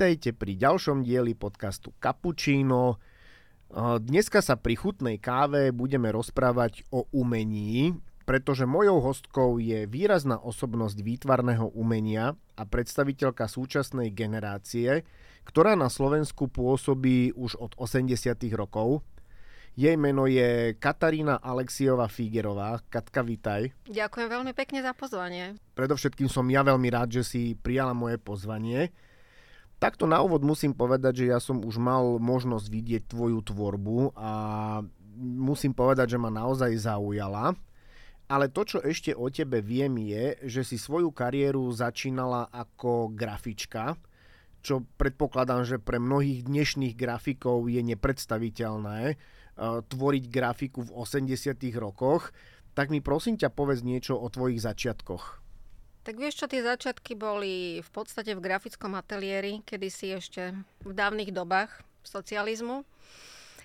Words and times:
Vítajte 0.00 0.32
pri 0.32 0.56
ďalšom 0.56 1.04
dieli 1.04 1.36
podcastu 1.36 1.92
Cappuccino. 2.00 2.96
Dneska 4.00 4.40
sa 4.40 4.56
pri 4.56 4.72
chutnej 4.72 5.20
káve 5.20 5.76
budeme 5.76 6.08
rozprávať 6.08 6.88
o 6.88 7.04
umení, 7.12 7.92
pretože 8.24 8.64
mojou 8.64 9.04
hostkou 9.04 9.60
je 9.60 9.84
výrazná 9.84 10.40
osobnosť 10.40 11.04
výtvarného 11.04 11.76
umenia 11.76 12.32
a 12.56 12.64
predstaviteľka 12.64 13.44
súčasnej 13.44 14.08
generácie, 14.16 15.04
ktorá 15.44 15.76
na 15.76 15.92
Slovensku 15.92 16.48
pôsobí 16.48 17.36
už 17.36 17.60
od 17.60 17.76
80. 17.76 18.40
rokov. 18.56 19.04
Jej 19.76 20.00
meno 20.00 20.24
je 20.24 20.80
Katarína 20.80 21.44
Alexiová 21.44 22.08
Figerová. 22.08 22.80
Katka, 22.88 23.20
vítaj. 23.20 23.68
Ďakujem 23.84 24.32
veľmi 24.32 24.56
pekne 24.56 24.80
za 24.80 24.96
pozvanie. 24.96 25.60
Predovšetkým 25.76 26.32
som 26.32 26.48
ja 26.48 26.64
veľmi 26.64 26.88
rád, 26.88 27.20
že 27.20 27.22
si 27.28 27.52
prijala 27.52 27.92
moje 27.92 28.16
pozvanie. 28.16 28.88
Takto 29.80 30.04
na 30.04 30.20
úvod 30.20 30.44
musím 30.44 30.76
povedať, 30.76 31.24
že 31.24 31.32
ja 31.32 31.40
som 31.40 31.64
už 31.64 31.80
mal 31.80 32.20
možnosť 32.20 32.66
vidieť 32.68 33.02
tvoju 33.08 33.40
tvorbu 33.40 34.12
a 34.12 34.32
musím 35.16 35.72
povedať, 35.72 36.16
že 36.16 36.18
ma 36.20 36.28
naozaj 36.28 36.76
zaujala. 36.76 37.56
Ale 38.28 38.52
to, 38.52 38.62
čo 38.62 38.78
ešte 38.84 39.16
o 39.16 39.32
tebe 39.32 39.64
viem, 39.64 39.96
je, 40.04 40.36
že 40.44 40.62
si 40.68 40.76
svoju 40.76 41.10
kariéru 41.10 41.64
začínala 41.72 42.52
ako 42.52 43.10
grafička, 43.10 43.96
čo 44.60 44.84
predpokladám, 45.00 45.64
že 45.64 45.80
pre 45.80 45.96
mnohých 45.96 46.44
dnešných 46.44 46.94
grafikov 46.94 47.64
je 47.66 47.80
nepredstaviteľné 47.80 49.00
uh, 49.16 49.80
tvoriť 49.80 50.24
grafiku 50.28 50.84
v 50.84 50.92
80 50.92 51.56
rokoch. 51.80 52.36
Tak 52.76 52.92
mi 52.92 53.00
prosím 53.00 53.40
ťa 53.40 53.48
povedz 53.48 53.80
niečo 53.80 54.14
o 54.14 54.28
tvojich 54.28 54.60
začiatkoch. 54.60 55.39
Tak 56.10 56.18
vieš 56.18 56.42
čo, 56.42 56.50
tie 56.50 56.66
začiatky 56.66 57.14
boli 57.14 57.86
v 57.86 57.90
podstate 57.94 58.34
v 58.34 58.42
grafickom 58.42 58.98
ateliéri, 58.98 59.62
si 59.94 60.10
ešte 60.10 60.58
v 60.82 60.90
dávnych 60.90 61.30
dobách 61.30 61.70
socializmu. 62.02 62.82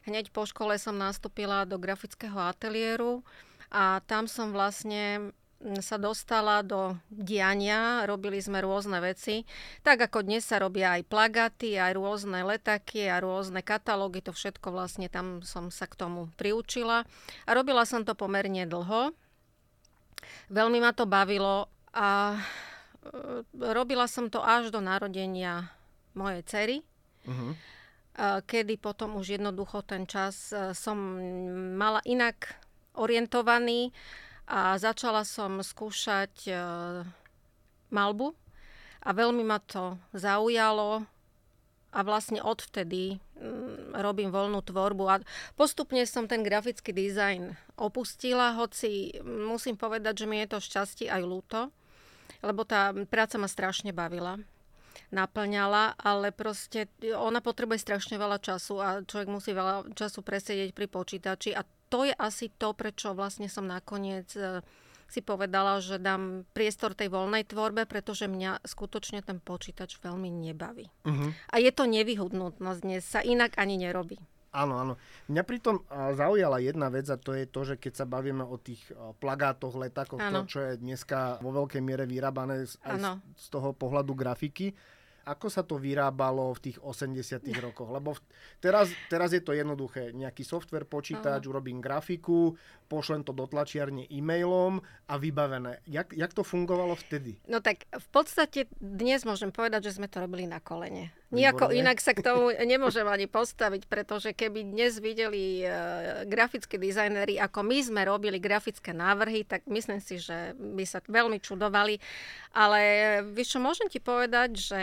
Hneď 0.05 0.29
po 0.29 0.45
škole 0.45 0.77
som 0.77 0.93
nastúpila 0.93 1.65
do 1.65 1.81
grafického 1.81 2.37
ateliéru 2.37 3.25
a 3.73 3.97
tam 4.05 4.29
som 4.29 4.53
vlastne 4.53 5.33
sa 5.81 5.97
dostala 5.97 6.61
do 6.61 6.93
diania, 7.09 8.05
robili 8.05 8.37
sme 8.37 8.61
rôzne 8.61 9.01
veci. 9.01 9.41
Tak 9.81 10.13
ako 10.13 10.29
dnes 10.29 10.45
sa 10.45 10.61
robia 10.61 11.01
aj 11.01 11.09
plagaty, 11.09 11.81
aj 11.81 11.97
rôzne 11.97 12.45
letaky 12.45 13.09
a 13.09 13.25
rôzne 13.25 13.65
katalógy, 13.65 14.21
to 14.21 14.29
všetko 14.29 14.69
vlastne 14.69 15.09
tam 15.09 15.41
som 15.41 15.73
sa 15.73 15.89
k 15.89 15.97
tomu 15.97 16.29
priučila. 16.37 17.09
A 17.49 17.57
robila 17.57 17.89
som 17.89 18.05
to 18.05 18.13
pomerne 18.13 18.69
dlho. 18.69 19.17
Veľmi 20.53 20.77
ma 20.77 20.93
to 20.93 21.09
bavilo 21.09 21.73
a 21.95 22.35
e, 22.35 22.39
robila 23.55 24.05
som 24.11 24.27
to 24.27 24.43
až 24.43 24.69
do 24.69 24.83
narodenia 24.83 25.71
mojej 26.11 26.43
cery, 26.43 26.77
uh-huh. 27.23 27.55
kedy 28.43 28.75
potom 28.75 29.15
už 29.15 29.39
jednoducho 29.39 29.79
ten 29.87 30.03
čas 30.03 30.51
e, 30.51 30.75
som 30.75 30.99
mala 31.79 32.03
inak 32.03 32.59
orientovaný 32.99 33.95
a 34.45 34.77
začala 34.77 35.25
som 35.25 35.63
skúšať 35.63 36.53
malbu. 37.89 38.35
A 39.05 39.09
veľmi 39.13 39.45
ma 39.45 39.61
to 39.61 40.01
zaujalo. 40.11 41.05
A 41.95 42.03
vlastne 42.03 42.43
odvtedy 42.43 43.23
mm, 43.39 43.95
robím 43.95 44.27
voľnú 44.27 44.59
tvorbu. 44.59 45.03
A 45.07 45.23
postupne 45.55 46.03
som 46.03 46.27
ten 46.27 46.43
grafický 46.43 46.91
dizajn 46.91 47.55
opustila, 47.79 48.51
hoci 48.59 49.15
musím 49.23 49.79
povedať, 49.79 50.25
že 50.25 50.27
mi 50.27 50.43
je 50.43 50.51
to 50.51 50.59
šťastie 50.59 51.07
aj 51.07 51.23
ľúto, 51.23 51.59
lebo 52.45 52.61
tá 52.63 52.93
práca 53.09 53.41
ma 53.41 53.49
strašne 53.49 53.89
bavila 53.89 54.37
naplňala, 55.13 55.95
ale 56.01 56.31
proste 56.31 56.89
ona 57.13 57.39
potrebuje 57.43 57.83
strašne 57.83 58.15
veľa 58.17 58.41
času 58.41 58.75
a 58.81 58.87
človek 59.05 59.29
musí 59.29 59.51
veľa 59.53 59.93
času 59.93 60.19
presedieť 60.25 60.71
pri 60.73 60.87
počítači 60.89 61.53
a 61.53 61.61
to 61.87 62.07
je 62.07 62.13
asi 62.15 62.49
to, 62.49 62.73
prečo 62.73 63.13
vlastne 63.13 63.45
som 63.45 63.69
nakoniec 63.69 64.27
e, 64.33 64.65
si 65.05 65.21
povedala, 65.21 65.77
že 65.79 66.01
dám 66.01 66.43
priestor 66.51 66.97
tej 66.97 67.13
voľnej 67.13 67.45
tvorbe, 67.45 67.85
pretože 67.85 68.25
mňa 68.25 68.65
skutočne 68.65 69.21
ten 69.21 69.37
počítač 69.37 70.01
veľmi 70.01 70.33
nebaví. 70.33 70.89
Uh-huh. 71.05 71.29
A 71.53 71.61
je 71.61 71.69
to 71.69 71.85
nevyhodnutnosť 71.85 72.79
dnes, 72.81 73.05
sa 73.05 73.21
inak 73.21 73.53
ani 73.61 73.77
nerobí. 73.77 74.17
Áno, 74.55 74.79
áno. 74.79 74.93
Mňa 75.27 75.43
pritom 75.43 75.83
zaujala 76.15 76.63
jedna 76.63 76.87
vec 76.87 77.11
a 77.11 77.19
to 77.19 77.35
je 77.35 77.43
to, 77.43 77.61
že 77.67 77.75
keď 77.75 77.93
sa 77.99 78.05
bavíme 78.07 78.47
o 78.47 78.55
tých 78.55 78.79
plagátoch, 79.19 79.75
letakoch, 79.75 80.23
to, 80.23 80.41
čo 80.47 80.59
je 80.63 80.79
dneska 80.79 81.43
vo 81.43 81.51
veľkej 81.51 81.83
miere 81.83 82.07
vyrábané 82.07 82.63
aj 82.63 82.95
z, 82.95 83.05
z 83.19 83.45
toho 83.51 83.75
pohľadu 83.75 84.15
grafiky, 84.15 84.71
ako 85.25 85.49
sa 85.49 85.65
to 85.65 85.81
vyrábalo 85.81 86.53
v 86.53 86.69
tých 86.69 86.77
80 86.77 87.49
rokoch? 87.57 87.89
Lebo 87.89 88.13
v, 88.13 88.21
teraz, 88.61 88.93
teraz 89.09 89.33
je 89.33 89.41
to 89.41 89.57
jednoduché. 89.57 90.13
Nejaký 90.13 90.45
software, 90.45 90.85
počítač, 90.85 91.41
uh-huh. 91.41 91.51
urobím 91.51 91.81
grafiku, 91.81 92.53
pošlem 92.85 93.25
to 93.25 93.33
do 93.33 93.49
tlačiarne 93.49 94.05
e-mailom 94.07 94.79
a 95.09 95.13
vybavené. 95.17 95.81
Jak, 95.89 96.13
jak 96.13 96.31
to 96.33 96.45
fungovalo 96.45 96.93
vtedy? 96.95 97.37
No 97.49 97.61
tak 97.61 97.89
v 97.89 98.07
podstate 98.13 98.69
dnes 98.77 99.25
môžem 99.25 99.49
povedať, 99.49 99.89
že 99.89 100.01
sme 100.01 100.09
to 100.09 100.21
robili 100.21 100.45
na 100.45 100.61
kolene. 100.61 101.13
Nijako 101.33 101.73
inak 101.73 101.99
sa 101.99 102.13
k 102.13 102.23
tomu 102.23 102.53
nemôžem 102.73 103.05
ani 103.05 103.25
postaviť, 103.25 103.89
pretože 103.89 104.31
keby 104.31 104.63
dnes 104.63 105.01
videli 105.01 105.65
uh, 105.65 106.23
grafickí 106.29 106.77
dizajneri, 106.77 107.41
ako 107.41 107.65
my 107.65 107.77
sme 107.81 108.01
robili 108.05 108.37
grafické 108.37 108.93
návrhy, 108.93 109.43
tak 109.43 109.65
myslím 109.67 109.99
si, 109.99 110.21
že 110.21 110.53
by 110.55 110.85
sa 110.85 111.01
veľmi 111.03 111.41
čudovali. 111.41 111.97
Ale 112.55 112.81
vieš 113.33 113.57
čo, 113.57 113.59
môžem 113.59 113.89
ti 113.91 113.99
povedať, 113.99 114.55
že 114.55 114.81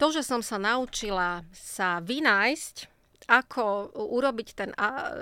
to, 0.00 0.08
že 0.12 0.24
som 0.24 0.40
sa 0.40 0.56
naučila 0.56 1.44
sa 1.52 2.00
vynájsť 2.00 2.99
ako 3.28 3.92
urobiť 3.96 4.48
ten 4.56 4.70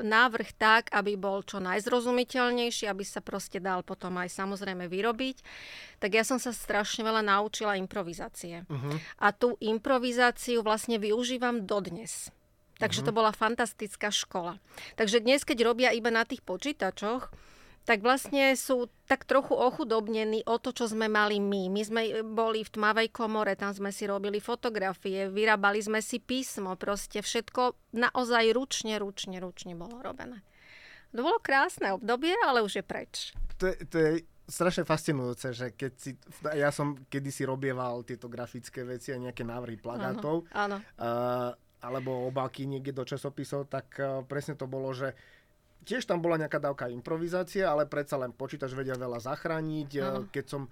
návrh 0.05 0.51
tak, 0.55 0.93
aby 0.95 1.19
bol 1.19 1.43
čo 1.43 1.59
najzrozumiteľnejší, 1.59 2.87
aby 2.87 3.03
sa 3.03 3.19
proste 3.19 3.59
dal 3.59 3.83
potom 3.83 4.15
aj 4.21 4.31
samozrejme 4.31 4.87
vyrobiť, 4.87 5.37
tak 5.99 6.15
ja 6.15 6.23
som 6.23 6.39
sa 6.39 6.55
strašne 6.55 7.03
veľa 7.03 7.27
naučila 7.27 7.75
improvizácie. 7.81 8.63
Uh-huh. 8.71 8.95
A 9.19 9.35
tú 9.35 9.59
improvizáciu 9.59 10.63
vlastne 10.63 11.01
využívam 11.01 11.67
dodnes. 11.67 12.31
Takže 12.79 13.03
uh-huh. 13.03 13.11
to 13.11 13.17
bola 13.19 13.33
fantastická 13.35 14.15
škola. 14.15 14.63
Takže 14.95 15.19
dnes, 15.19 15.43
keď 15.43 15.67
robia 15.67 15.91
iba 15.91 16.15
na 16.15 16.23
tých 16.23 16.47
počítačoch, 16.47 17.35
tak 17.89 18.05
vlastne 18.05 18.53
sú 18.53 18.93
tak 19.09 19.25
trochu 19.25 19.57
ochudobnení 19.57 20.45
o 20.45 20.61
to, 20.61 20.77
čo 20.77 20.85
sme 20.93 21.09
mali 21.09 21.41
my. 21.41 21.73
My 21.73 21.81
sme 21.81 22.03
boli 22.21 22.61
v 22.61 22.69
tmavej 22.77 23.09
komore, 23.09 23.57
tam 23.57 23.73
sme 23.73 23.89
si 23.89 24.05
robili 24.05 24.45
fotografie, 24.45 25.33
vyrábali 25.33 25.81
sme 25.81 26.05
si 26.05 26.21
písmo, 26.21 26.77
proste 26.77 27.25
všetko 27.25 27.97
naozaj 27.97 28.53
ručne, 28.53 29.01
ručne, 29.01 29.41
ručne 29.41 29.73
bolo 29.73 30.05
robené. 30.05 30.45
To 31.17 31.25
bolo 31.25 31.41
krásne 31.41 31.97
obdobie, 31.97 32.37
ale 32.45 32.61
už 32.61 32.77
je 32.77 32.85
preč. 32.85 33.33
To 33.57 33.73
je, 33.73 33.77
to 33.89 33.97
je 33.97 34.11
strašne 34.45 34.85
fascinujúce, 34.85 35.57
že 35.57 35.73
keď 35.73 35.93
si, 35.97 36.13
ja 36.53 36.69
som 36.69 36.93
kedysi 37.09 37.49
robieval 37.49 38.05
tieto 38.05 38.29
grafické 38.29 38.85
veci 38.85 39.17
a 39.17 39.21
nejaké 39.21 39.49
návrhy 39.49 39.81
plagátov, 39.81 40.45
áno, 40.53 40.77
áno. 40.77 41.01
Uh, 41.01 41.57
alebo 41.81 42.29
obálky 42.29 42.69
niekde 42.69 42.93
do 42.93 43.09
časopisov, 43.09 43.73
tak 43.73 43.97
uh, 43.97 44.21
presne 44.29 44.61
to 44.61 44.69
bolo, 44.69 44.93
že 44.93 45.17
tiež 45.85 46.07
tam 46.07 46.19
bola 46.23 46.41
nejaká 46.41 46.59
dávka 46.63 46.91
improvizácie, 46.91 47.63
ale 47.63 47.87
predsa 47.87 48.19
len 48.19 48.35
počítač 48.35 48.75
vedia 48.75 48.99
veľa 48.99 49.19
zachrániť. 49.23 49.91
Ano. 50.01 50.27
Keď 50.31 50.45
som 50.47 50.63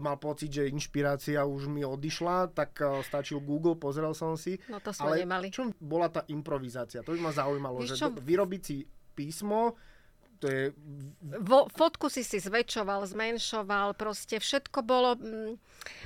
mal 0.00 0.16
pocit, 0.16 0.48
že 0.48 0.72
inšpirácia 0.72 1.44
už 1.44 1.68
mi 1.68 1.84
odišla, 1.84 2.56
tak 2.56 2.80
uh, 2.80 3.04
stačil 3.04 3.44
Google, 3.44 3.76
pozrel 3.76 4.16
som 4.16 4.40
si. 4.40 4.56
No 4.72 4.80
to 4.80 4.88
sme 4.92 5.12
ale 5.12 5.28
nemali. 5.28 5.52
čo 5.52 5.68
bola 5.76 6.08
tá 6.08 6.24
improvizácia? 6.32 7.04
To 7.04 7.12
by 7.12 7.20
ma 7.20 7.32
zaujímalo, 7.32 7.84
Víš, 7.84 7.96
že 7.96 8.00
čo... 8.00 8.08
vyrobiť 8.08 8.62
si 8.64 8.88
písmo, 9.12 9.76
to 10.42 10.50
je... 10.50 10.64
Vo, 11.38 11.70
fotku 11.70 12.10
si 12.10 12.26
si 12.26 12.42
zväčšoval, 12.42 13.06
zmenšoval, 13.06 13.94
proste 13.94 14.42
všetko 14.42 14.82
bolo... 14.82 15.14
Mm, 15.14 15.54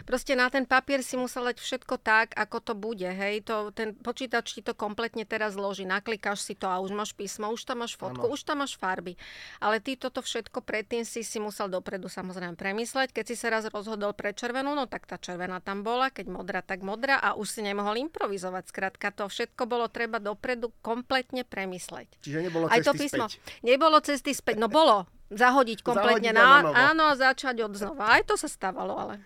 proste 0.05 0.37
na 0.37 0.53
ten 0.53 0.69
papier 0.69 1.01
si 1.01 1.17
musel 1.17 1.49
dať 1.49 1.57
všetko 1.57 1.97
tak, 2.05 2.37
ako 2.37 2.57
to 2.61 2.73
bude, 2.77 3.09
hej. 3.09 3.41
To, 3.49 3.73
ten 3.73 3.97
počítač 3.97 4.53
ti 4.53 4.61
to 4.61 4.77
kompletne 4.77 5.25
teraz 5.25 5.57
zloží, 5.57 5.89
naklikáš 5.89 6.45
si 6.45 6.53
to 6.53 6.69
a 6.69 6.77
už 6.85 6.93
máš 6.93 7.17
písmo, 7.17 7.49
už 7.49 7.65
tam 7.65 7.81
máš 7.81 7.97
fotku, 7.97 8.29
ano. 8.29 8.37
už 8.37 8.45
tam 8.45 8.61
máš 8.61 8.77
farby. 8.77 9.17
Ale 9.57 9.81
ty 9.81 9.97
toto 9.97 10.21
všetko 10.21 10.61
predtým 10.61 11.09
si 11.09 11.25
si 11.25 11.41
musel 11.41 11.73
dopredu 11.73 12.13
samozrejme 12.13 12.61
premysleť. 12.61 13.17
Keď 13.17 13.25
si 13.25 13.41
sa 13.41 13.49
raz 13.49 13.65
rozhodol 13.73 14.13
pre 14.13 14.37
červenú, 14.37 14.77
no 14.77 14.85
tak 14.85 15.09
tá 15.09 15.17
červená 15.17 15.65
tam 15.65 15.81
bola, 15.81 16.13
keď 16.13 16.29
modrá, 16.29 16.61
tak 16.61 16.85
modrá 16.85 17.17
a 17.17 17.33
už 17.41 17.57
si 17.57 17.61
nemohol 17.65 17.97
improvizovať. 18.05 18.69
Skrátka, 18.69 19.17
to 19.17 19.33
všetko 19.33 19.65
bolo 19.65 19.89
treba 19.89 20.21
dopredu 20.21 20.77
kompletne 20.85 21.49
premysleť. 21.49 22.21
Čiže 22.21 22.53
nebolo 22.53 22.69
Aj 22.69 22.85
to 22.85 22.93
písmo. 22.93 23.33
Späť. 23.33 23.65
Nebolo 23.65 23.97
cesty 24.05 24.26
cesty 24.27 24.35
späť. 24.35 24.57
No 24.59 24.67
bolo. 24.67 25.07
Zahodiť 25.31 25.83
kompletne 25.83 26.31
Zahodiť 26.31 26.39
na, 26.39 26.63
na 26.63 26.91
áno 26.95 27.05
a 27.11 27.15
začať 27.15 27.67
od 27.67 27.75
znova. 27.75 28.15
Aj 28.15 28.23
to 28.27 28.39
sa 28.39 28.47
stávalo, 28.51 28.95
ale... 28.95 29.19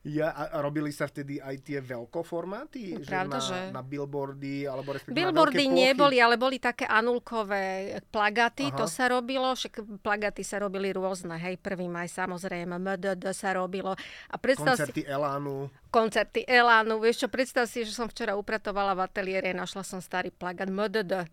Ja, 0.00 0.32
a 0.32 0.64
robili 0.64 0.88
sa 0.96 1.04
vtedy 1.04 1.44
aj 1.44 1.60
tie 1.60 1.76
veľkoformáty? 1.76 2.96
No, 2.96 3.04
pravda, 3.04 3.36
na, 3.36 3.44
že... 3.44 3.58
na 3.68 3.82
billboardy, 3.84 4.64
alebo 4.64 4.96
respektíve 4.96 5.12
Billboardy 5.12 5.68
na 5.68 5.76
neboli, 5.76 6.16
ale 6.16 6.40
boli 6.40 6.56
také 6.56 6.88
anulkové 6.88 8.00
plagaty, 8.08 8.72
Aha. 8.72 8.80
to 8.80 8.88
sa 8.88 9.12
robilo, 9.12 9.52
však 9.52 10.00
plagaty 10.00 10.40
sa 10.40 10.56
robili 10.64 10.88
rôzne, 10.96 11.36
hej, 11.36 11.60
prvý 11.60 11.84
maj 11.84 12.08
samozrejme, 12.16 12.80
MDD 12.80 13.28
sa 13.36 13.52
robilo. 13.52 13.92
A 14.32 14.36
predstav 14.40 14.80
Koncerty 14.80 15.04
si, 15.04 15.10
Elánu. 15.10 15.68
koncerty 15.92 16.40
Elánu, 16.48 16.96
vieš 16.96 17.20
čo, 17.20 17.28
predstav 17.28 17.68
si, 17.68 17.84
že 17.84 17.92
som 17.92 18.08
včera 18.08 18.40
upratovala 18.40 18.96
v 18.96 19.04
ateliére, 19.04 19.52
našla 19.52 19.84
som 19.84 20.00
starý 20.00 20.32
plagát 20.32 20.72
MDD, 20.72 21.28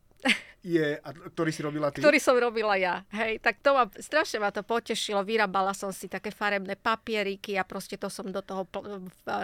Je, 0.67 0.99
a 0.99 1.09
ktorý 1.13 1.51
si 1.53 1.61
robila 1.63 1.93
ty? 1.93 2.03
ktorý 2.03 2.19
som 2.19 2.35
robila 2.35 2.75
ja. 2.75 3.07
Hej, 3.13 3.39
tak 3.39 3.63
to 3.63 3.71
ma, 3.71 3.87
strašne 3.87 4.43
ma 4.43 4.51
to 4.51 4.67
potešilo. 4.67 5.23
Vyrábala 5.23 5.71
som 5.71 5.95
si 5.95 6.11
také 6.11 6.27
farebné 6.27 6.75
papieriky 6.75 7.55
a 7.55 7.63
proste 7.63 7.95
to 7.95 8.11
som 8.11 8.27
do 8.27 8.43
toho 8.43 8.67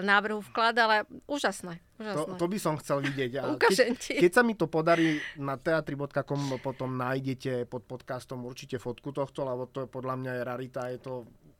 návrhu 0.03 0.43
vkladala. 0.51 1.07
Úžasné. 1.29 1.79
To, 1.95 2.03
úžasné. 2.03 2.35
to 2.35 2.45
by 2.49 2.57
som 2.59 2.75
chcel 2.81 2.99
vidieť. 2.99 3.39
A 3.39 3.55
Ukážem 3.55 3.95
keď, 3.95 4.03
ti. 4.03 4.13
keď 4.19 4.31
sa 4.35 4.43
mi 4.43 4.57
to 4.57 4.67
podarí, 4.67 5.21
na 5.39 5.55
teatri.com 5.55 6.59
potom 6.59 6.91
nájdete 6.99 7.71
pod 7.71 7.87
podcastom 7.87 8.43
určite 8.43 8.75
fotku 8.75 9.15
tohto, 9.15 9.47
lebo 9.47 9.69
to 9.71 9.85
je 9.85 9.87
podľa 9.87 10.19
mňa 10.19 10.31
je 10.35 10.41
rarita, 10.43 10.91
je 10.91 10.99
to 10.99 11.13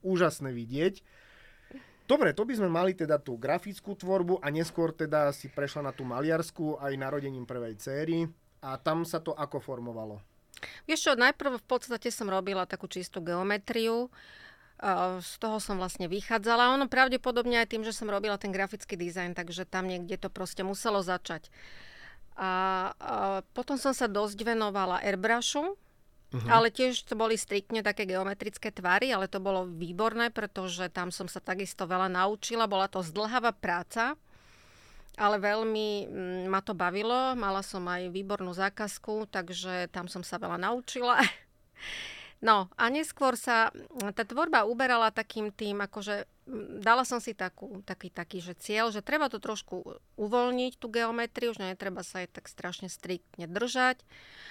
úžasné 0.04 0.52
vidieť. 0.52 1.00
Dobre, 2.04 2.36
to 2.36 2.44
by 2.44 2.52
sme 2.52 2.68
mali 2.68 2.92
teda 2.92 3.16
tú 3.16 3.40
grafickú 3.40 3.96
tvorbu 3.96 4.44
a 4.44 4.52
neskôr 4.52 4.92
teda 4.92 5.32
si 5.32 5.48
prešla 5.48 5.88
na 5.88 5.92
tú 5.96 6.04
maliarskú 6.04 6.76
aj 6.76 6.92
narodením 7.00 7.48
prvej 7.48 7.80
céry. 7.80 8.28
A 8.64 8.80
tam 8.80 9.04
sa 9.04 9.20
to 9.20 9.36
ako 9.36 9.60
formovalo? 9.60 10.24
Vieš 10.88 11.00
čo, 11.04 11.12
najprv 11.12 11.60
v 11.60 11.66
podstate 11.68 12.08
som 12.08 12.32
robila 12.32 12.64
takú 12.64 12.88
čistú 12.88 13.20
geometriu. 13.20 14.08
Z 15.20 15.32
toho 15.36 15.60
som 15.60 15.76
vlastne 15.76 16.08
vychádzala. 16.08 16.72
Ono 16.72 16.88
pravdepodobne 16.88 17.60
aj 17.60 17.76
tým, 17.76 17.84
že 17.84 17.92
som 17.92 18.08
robila 18.08 18.40
ten 18.40 18.50
grafický 18.50 18.96
dizajn, 18.96 19.36
takže 19.36 19.68
tam 19.68 19.84
niekde 19.84 20.16
to 20.16 20.32
proste 20.32 20.64
muselo 20.64 21.04
začať. 21.04 21.52
A, 22.34 22.50
a 22.50 22.50
potom 23.54 23.76
som 23.76 23.92
sa 23.92 24.10
dosť 24.10 24.40
venovala 24.42 24.98
airbrushu, 25.04 25.76
uh-huh. 25.76 26.48
ale 26.50 26.74
tiež 26.74 27.06
to 27.06 27.14
boli 27.14 27.38
striktne 27.38 27.84
také 27.86 28.08
geometrické 28.08 28.74
tvary, 28.74 29.14
ale 29.14 29.30
to 29.30 29.38
bolo 29.38 29.68
výborné, 29.68 30.34
pretože 30.34 30.90
tam 30.90 31.14
som 31.14 31.30
sa 31.30 31.38
takisto 31.38 31.86
veľa 31.86 32.10
naučila. 32.10 32.66
Bola 32.66 32.90
to 32.90 33.04
zdlhavá 33.06 33.54
práca, 33.54 34.18
ale 35.14 35.36
veľmi 35.38 35.88
mm, 36.06 36.42
ma 36.50 36.60
to 36.62 36.74
bavilo. 36.74 37.38
Mala 37.38 37.62
som 37.62 37.86
aj 37.86 38.10
výbornú 38.10 38.50
zákazku, 38.50 39.30
takže 39.30 39.90
tam 39.94 40.10
som 40.10 40.26
sa 40.26 40.38
veľa 40.38 40.58
naučila. 40.58 41.22
No 42.44 42.68
a 42.76 42.92
neskôr 42.92 43.40
sa 43.40 43.72
mm, 43.72 44.12
tá 44.12 44.28
tvorba 44.28 44.68
uberala 44.68 45.08
takým 45.08 45.48
tým, 45.48 45.80
akože 45.80 46.28
mm, 46.44 46.84
dala 46.84 47.08
som 47.08 47.16
si 47.16 47.32
takú, 47.32 47.80
taký, 47.88 48.12
taký 48.12 48.44
že 48.44 48.52
cieľ, 48.52 48.92
že 48.92 49.00
treba 49.00 49.32
to 49.32 49.40
trošku 49.40 49.80
uvoľniť, 50.20 50.76
tú 50.76 50.92
geometriu, 50.92 51.56
že 51.56 51.64
netreba 51.64 52.04
sa 52.04 52.20
jej 52.20 52.28
tak 52.28 52.44
strašne 52.52 52.92
striktne 52.92 53.48
držať. 53.48 54.04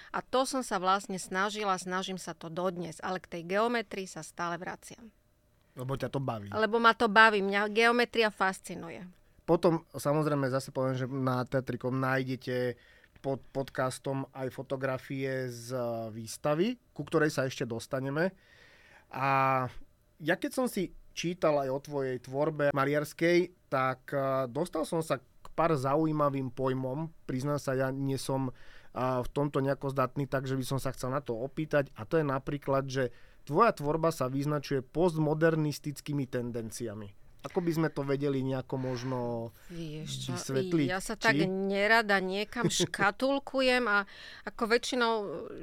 A 0.10 0.26
to 0.26 0.50
som 0.50 0.66
sa 0.66 0.82
vlastne 0.82 1.22
snažila, 1.22 1.78
snažím 1.78 2.18
sa 2.18 2.34
to 2.34 2.50
dodnes, 2.50 2.98
ale 3.06 3.22
k 3.22 3.30
tej 3.30 3.42
geometrii 3.46 4.10
sa 4.10 4.26
stále 4.26 4.58
vraciam. 4.58 5.14
Lebo 5.78 5.94
ťa 5.94 6.10
to 6.10 6.18
baví. 6.18 6.50
Lebo 6.50 6.82
ma 6.82 6.98
to 6.98 7.06
baví, 7.06 7.46
mňa 7.46 7.70
geometria 7.70 8.34
fascinuje. 8.34 9.06
Potom 9.44 9.84
samozrejme 9.92 10.48
zase 10.48 10.72
poviem, 10.72 10.96
že 10.96 11.06
na 11.08 11.44
Teatrikom 11.44 12.00
nájdete 12.00 12.80
pod 13.24 13.40
podcastom 13.56 14.28
aj 14.36 14.52
fotografie 14.52 15.48
z 15.48 15.72
e, 15.72 16.12
výstavy, 16.12 16.76
ku 16.92 17.08
ktorej 17.08 17.32
sa 17.32 17.48
ešte 17.48 17.64
dostaneme. 17.64 18.36
A 19.16 19.64
ja 20.20 20.36
keď 20.36 20.52
som 20.52 20.68
si 20.68 20.92
čítal 21.16 21.56
aj 21.64 21.70
o 21.72 21.80
tvojej 21.80 22.20
tvorbe 22.20 22.76
maliarskej, 22.76 23.56
tak 23.72 24.12
e, 24.12 24.52
dostal 24.52 24.84
som 24.84 25.00
sa 25.00 25.24
k 25.24 25.48
pár 25.56 25.72
zaujímavým 25.80 26.52
pojmom. 26.52 27.16
Priznám 27.24 27.64
sa, 27.64 27.80
ja 27.80 27.96
nie 27.96 28.20
som 28.20 28.52
e, 28.52 28.52
v 29.00 29.28
tomto 29.32 29.64
nejako 29.64 29.96
zdatný, 29.96 30.28
takže 30.28 30.60
by 30.60 30.66
som 30.68 30.80
sa 30.84 30.92
chcel 30.92 31.08
na 31.08 31.24
to 31.24 31.32
opýtať. 31.32 31.96
A 31.96 32.04
to 32.04 32.20
je 32.20 32.28
napríklad, 32.28 32.92
že 32.92 33.16
tvoja 33.48 33.72
tvorba 33.72 34.12
sa 34.12 34.28
vyznačuje 34.28 34.84
postmodernistickými 34.84 36.28
tendenciami. 36.28 37.23
Ako 37.44 37.60
by 37.60 37.72
sme 37.74 37.90
to 37.90 38.02
vedeli 38.02 38.40
nejako 38.42 38.76
možno 38.78 39.18
Vieš 39.68 40.10
čo, 40.22 40.32
vysvetliť? 40.32 40.88
ja 40.88 40.98
sa 40.98 41.14
či? 41.14 41.22
tak 41.22 41.36
nerada 41.44 42.18
niekam 42.18 42.68
škatulkujem 42.68 43.84
a 43.84 44.08
ako 44.44 44.64
väčšinou 44.66 45.14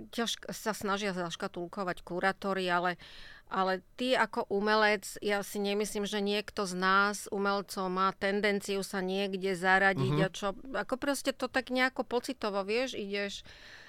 ťaž, 0.08 0.44
sa 0.46 0.72
snažia 0.72 1.10
zaškatulkovať 1.10 2.00
kurátory, 2.00 2.68
ale, 2.68 3.00
ale 3.48 3.80
ty 3.96 4.12
ako 4.12 4.44
umelec, 4.46 5.16
ja 5.18 5.40
si 5.40 5.56
nemyslím, 5.56 6.04
že 6.04 6.20
niekto 6.20 6.64
z 6.64 6.74
nás, 6.74 7.16
umelcov, 7.28 7.88
má 7.88 8.12
tendenciu 8.14 8.80
sa 8.80 9.00
niekde 9.00 9.52
zaradiť 9.52 10.14
Mhm. 10.14 10.22
a 10.22 10.28
čo, 10.28 10.48
ako 10.76 10.94
proste 10.94 11.32
to 11.32 11.48
tak 11.48 11.68
nejako 11.68 12.04
pocitovo, 12.04 12.60
vieš, 12.60 12.92
ideš, 12.92 13.40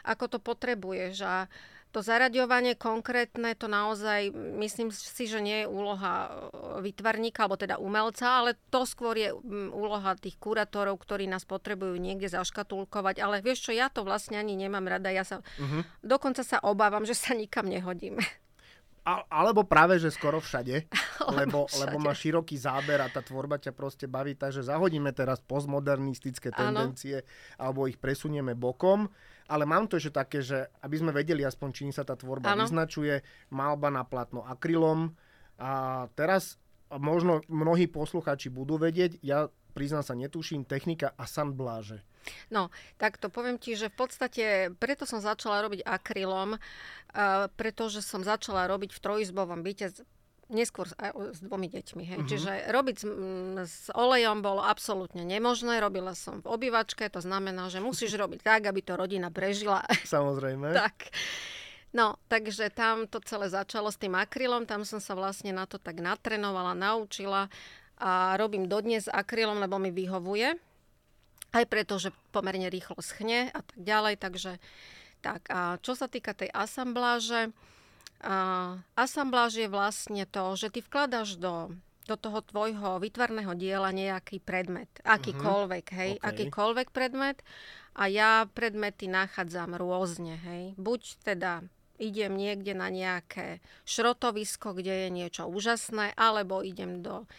ako 0.01 0.25
to 0.27 0.37
potrebuješ 0.39 1.21
a 1.21 1.45
to 1.91 1.99
zaraďovanie 1.99 2.73
konkrétne, 2.73 3.53
to 3.53 3.67
naozaj, 3.67 4.31
myslím 4.57 4.89
si, 4.89 5.27
že 5.27 5.37
nie 5.37 5.63
je 5.63 5.67
úloha 5.67 6.13
e, 6.23 6.29
vytvarníka, 6.81 7.43
alebo 7.43 7.55
teda 7.55 7.75
umelca, 7.77 8.41
ale 8.41 8.55
to 8.67 8.83
skôr 8.83 9.13
je 9.13 9.29
úloha 9.69 10.15
tých 10.15 10.35
kurátorov, 10.35 10.97
ktorí 10.97 11.27
nás 11.27 11.43
potrebujú 11.43 11.95
niekde 11.95 12.27
zaškatulkovať. 12.27 13.19
Ale 13.19 13.39
vieš 13.39 13.67
čo, 13.67 13.71
ja 13.71 13.87
to 13.87 14.01
vlastne 14.01 14.35
ani 14.35 14.55
nemám 14.55 14.87
rada. 14.87 15.11
Ja 15.11 15.21
sa, 15.21 15.43
Mhm. 15.55 15.83
dokonca 16.01 16.41
sa 16.41 16.57
obávam, 16.59 17.03
že 17.03 17.13
sa 17.13 17.31
nikam 17.33 17.67
nehodím. 17.67 18.17
A, 19.01 19.25
alebo 19.33 19.65
práve, 19.65 19.97
že 19.97 20.13
skoro 20.13 20.37
všade, 20.37 20.85
lebo, 21.37 21.65
všade. 21.65 21.79
lebo 21.89 21.97
má 21.97 22.13
široký 22.13 22.53
záber 22.53 23.01
a 23.01 23.09
tá 23.09 23.25
tvorba 23.25 23.57
ťa 23.57 23.73
proste 23.73 24.05
baví, 24.05 24.37
takže 24.37 24.61
zahodíme 24.61 25.09
teraz 25.09 25.41
postmodernistické 25.41 26.53
tendencie 26.53 27.25
alebo 27.57 27.89
ich 27.89 27.97
presunieme 27.97 28.53
bokom. 28.53 29.09
Ale 29.49 29.65
mám 29.67 29.89
to 29.89 29.97
ešte 29.97 30.15
také, 30.15 30.39
že 30.45 30.69
aby 30.85 30.95
sme 31.01 31.11
vedeli 31.11 31.41
aspoň, 31.41 31.69
čím 31.73 31.91
sa 31.91 32.05
tá 32.05 32.13
tvorba 32.15 32.53
Áno. 32.53 32.63
vyznačuje, 32.63 33.25
malba 33.51 33.89
na 33.89 34.05
platno 34.05 34.45
akrylom. 34.45 35.11
A 35.57 36.05
teraz 36.15 36.61
možno 36.93 37.43
mnohí 37.51 37.89
posluchači 37.89 38.47
budú 38.53 38.79
vedieť, 38.79 39.19
ja 39.25 39.51
priznám 39.73 40.05
sa, 40.05 40.13
netuším, 40.13 40.63
technika 40.63 41.11
asambláže. 41.17 42.03
No, 42.53 42.69
tak 43.01 43.17
to 43.17 43.27
poviem 43.27 43.57
ti, 43.57 43.73
že 43.73 43.91
v 43.91 43.97
podstate 43.97 44.43
preto 44.77 45.03
som 45.09 45.21
začala 45.23 45.61
robiť 45.65 45.81
akrylom, 45.85 46.55
uh, 46.55 47.49
pretože 47.57 48.03
som 48.05 48.21
začala 48.21 48.65
robiť 48.69 48.93
v 48.93 48.99
trojizbovom 48.99 49.61
byte 49.65 50.05
neskôr 50.51 50.85
s, 50.85 50.93
s 51.31 51.39
dvomi 51.39 51.71
deťmi. 51.71 52.03
Hej. 52.03 52.19
Mhm. 52.21 52.27
Čiže 52.27 52.51
robiť 52.69 52.95
s, 52.99 53.05
s 53.65 53.85
olejom 53.95 54.43
bolo 54.43 54.61
absolútne 54.61 55.23
nemožné. 55.23 55.79
Robila 55.79 56.13
som 56.13 56.43
v 56.43 56.51
obývačke, 56.51 57.07
to 57.07 57.23
znamená, 57.23 57.71
že 57.71 57.79
musíš 57.79 58.13
robiť 58.21 58.43
tak, 58.43 58.61
aby 58.67 58.83
to 58.83 58.99
rodina 58.99 59.31
prežila. 59.31 59.81
Samozrejme. 60.05 60.75
tak. 60.83 61.09
No, 61.91 62.15
takže 62.31 62.71
tam 62.71 63.03
to 63.03 63.19
celé 63.19 63.51
začalo 63.51 63.91
s 63.91 63.99
tým 63.99 64.15
akrylom, 64.15 64.63
tam 64.63 64.87
som 64.87 65.03
sa 65.03 65.11
vlastne 65.11 65.51
na 65.51 65.67
to 65.67 65.75
tak 65.75 65.99
natrenovala, 65.99 66.71
naučila 66.71 67.51
a 67.99 68.39
robím 68.39 68.71
dodnes 68.71 69.11
akrylom, 69.11 69.59
lebo 69.59 69.75
mi 69.75 69.91
vyhovuje. 69.91 70.55
Aj 71.51 71.65
preto, 71.67 71.99
že 71.99 72.15
pomerne 72.31 72.71
rýchlo 72.71 72.99
schne 73.03 73.51
a 73.51 73.59
tak 73.59 73.79
ďalej, 73.79 74.15
takže 74.19 74.51
tak. 75.19 75.45
A 75.51 75.77
čo 75.83 75.93
sa 75.93 76.07
týka 76.07 76.31
tej 76.31 76.49
asambláže, 76.51 77.51
a 78.21 78.77
asambláž 78.93 79.57
je 79.57 79.69
vlastne 79.69 80.29
to, 80.29 80.53
že 80.53 80.69
ty 80.69 80.79
vkladaš 80.85 81.41
do, 81.41 81.73
do 82.05 82.15
toho 82.15 82.45
tvojho 82.45 83.01
vytvarného 83.01 83.57
diela 83.57 83.89
nejaký 83.89 84.37
predmet, 84.37 84.89
akýkoľvek, 85.01 85.85
hej, 85.89 86.11
OK. 86.21 86.25
akýkoľvek 86.29 86.87
predmet 86.93 87.41
a 87.97 88.05
ja 88.07 88.45
predmety 88.45 89.09
nachádzam 89.09 89.73
rôzne, 89.73 90.37
hej. 90.37 90.77
Buď 90.77 91.01
teda 91.25 91.65
idem 92.01 92.33
niekde 92.33 92.73
na 92.73 92.89
nejaké 92.89 93.61
šrotovisko, 93.85 94.73
kde 94.73 95.05
je 95.05 95.09
niečo 95.13 95.43
úžasné, 95.45 96.13
alebo 96.17 96.65
idem 96.65 97.05
do 97.05 97.29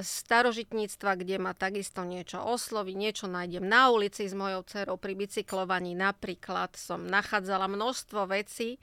starožitníctva, 0.00 1.20
kde 1.20 1.36
ma 1.38 1.52
takisto 1.54 2.02
niečo 2.02 2.40
osloví, 2.42 2.96
niečo 2.96 3.28
nájdem 3.28 3.62
na 3.62 3.92
ulici 3.92 4.26
s 4.26 4.34
mojou 4.34 4.64
dcerou 4.66 4.96
pri 4.96 5.14
bicyklovaní. 5.14 5.94
Napríklad 5.94 6.74
som 6.74 7.06
nachádzala 7.06 7.70
množstvo 7.70 8.26
vecí, 8.26 8.80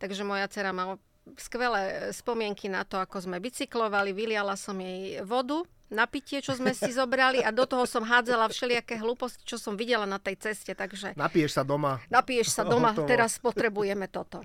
takže 0.00 0.26
moja 0.26 0.48
dcera 0.50 0.72
má 0.74 0.96
skvelé 1.38 2.12
spomienky 2.12 2.68
na 2.68 2.84
to, 2.84 3.00
ako 3.00 3.24
sme 3.24 3.40
bicyklovali. 3.40 4.12
Vyliala 4.12 4.56
som 4.58 4.76
jej 4.80 5.20
vodu 5.24 5.64
na 5.94 6.04
pitie, 6.04 6.42
čo 6.42 6.52
sme 6.52 6.74
si 6.74 6.90
zobrali 6.90 7.38
a 7.40 7.54
do 7.54 7.64
toho 7.64 7.86
som 7.86 8.02
hádzala 8.02 8.50
všelijaké 8.50 8.98
hlúposti, 8.98 9.46
čo 9.46 9.56
som 9.56 9.78
videla 9.78 10.04
na 10.04 10.18
tej 10.18 10.36
ceste, 10.36 10.74
takže 10.74 11.14
Napiješ 11.14 11.54
sa 11.54 11.62
doma. 11.62 12.02
napiješ 12.10 12.50
sa 12.50 12.66
doma, 12.66 12.90
Hotovo. 12.90 13.06
teraz 13.06 13.38
potrebujeme 13.38 14.10
toto. 14.10 14.42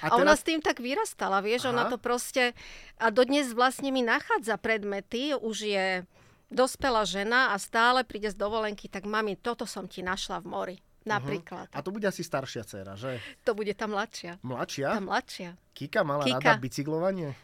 A 0.00 0.14
A, 0.14 0.16
ona 0.16 0.32
s 0.32 0.46
tým 0.46 0.62
tak 0.62 0.78
vyrastala, 0.78 1.42
vieš, 1.42 1.68
ona 1.68 1.86
Aha. 1.86 1.92
to 1.92 1.98
proste... 1.98 2.54
A 2.96 3.10
dodnes 3.10 3.50
vlastne 3.50 3.90
mi 3.90 4.00
nachádza 4.00 4.56
predmety, 4.56 5.34
už 5.34 5.56
je 5.66 5.86
dospelá 6.48 7.02
žena 7.02 7.50
a 7.52 7.58
stále 7.58 8.06
príde 8.06 8.30
z 8.30 8.36
dovolenky, 8.38 8.86
tak 8.86 9.02
mami, 9.04 9.34
toto 9.34 9.66
som 9.66 9.90
ti 9.90 10.00
našla 10.00 10.38
v 10.40 10.46
mori. 10.46 10.76
Napríklad. 11.02 11.66
A 11.74 11.82
to 11.82 11.90
bude 11.90 12.06
asi 12.06 12.22
staršia 12.22 12.62
dcera, 12.62 12.94
že? 12.94 13.18
To 13.42 13.58
bude 13.58 13.74
tá 13.74 13.90
mladšia. 13.90 14.38
Mladšia? 14.38 14.88
Tá 14.94 15.02
mladšia. 15.02 15.50
Kika 15.74 16.06
mala 16.06 16.22
Kika. 16.22 16.38
rada 16.38 16.62
bicyklovanie? 16.62 17.34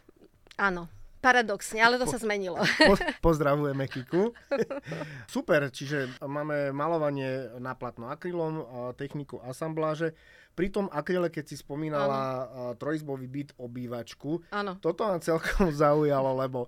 Áno. 0.54 0.86
Paradoxne, 1.18 1.82
ale 1.82 1.98
to 1.98 2.06
sa 2.06 2.18
zmenilo. 2.22 2.58
Po, 2.58 2.94
pozdravujeme 3.20 3.90
Kiku. 3.90 4.30
Super, 5.34 5.66
čiže 5.68 6.06
máme 6.22 6.70
malovanie 6.70 7.58
na 7.58 7.74
platno 7.74 8.06
akrylom, 8.10 8.64
techniku 8.94 9.42
asambláže. 9.42 10.14
Pri 10.54 10.74
tom 10.74 10.90
akryle, 10.90 11.30
keď 11.30 11.44
si 11.54 11.56
spomínala 11.58 12.18
ano. 12.18 12.74
trojizbový 12.78 13.30
byt 13.30 13.54
obývačku, 13.58 14.42
ano. 14.50 14.74
toto 14.82 15.06
ma 15.06 15.22
celkom 15.22 15.70
zaujalo, 15.82 16.34
lebo 16.34 16.66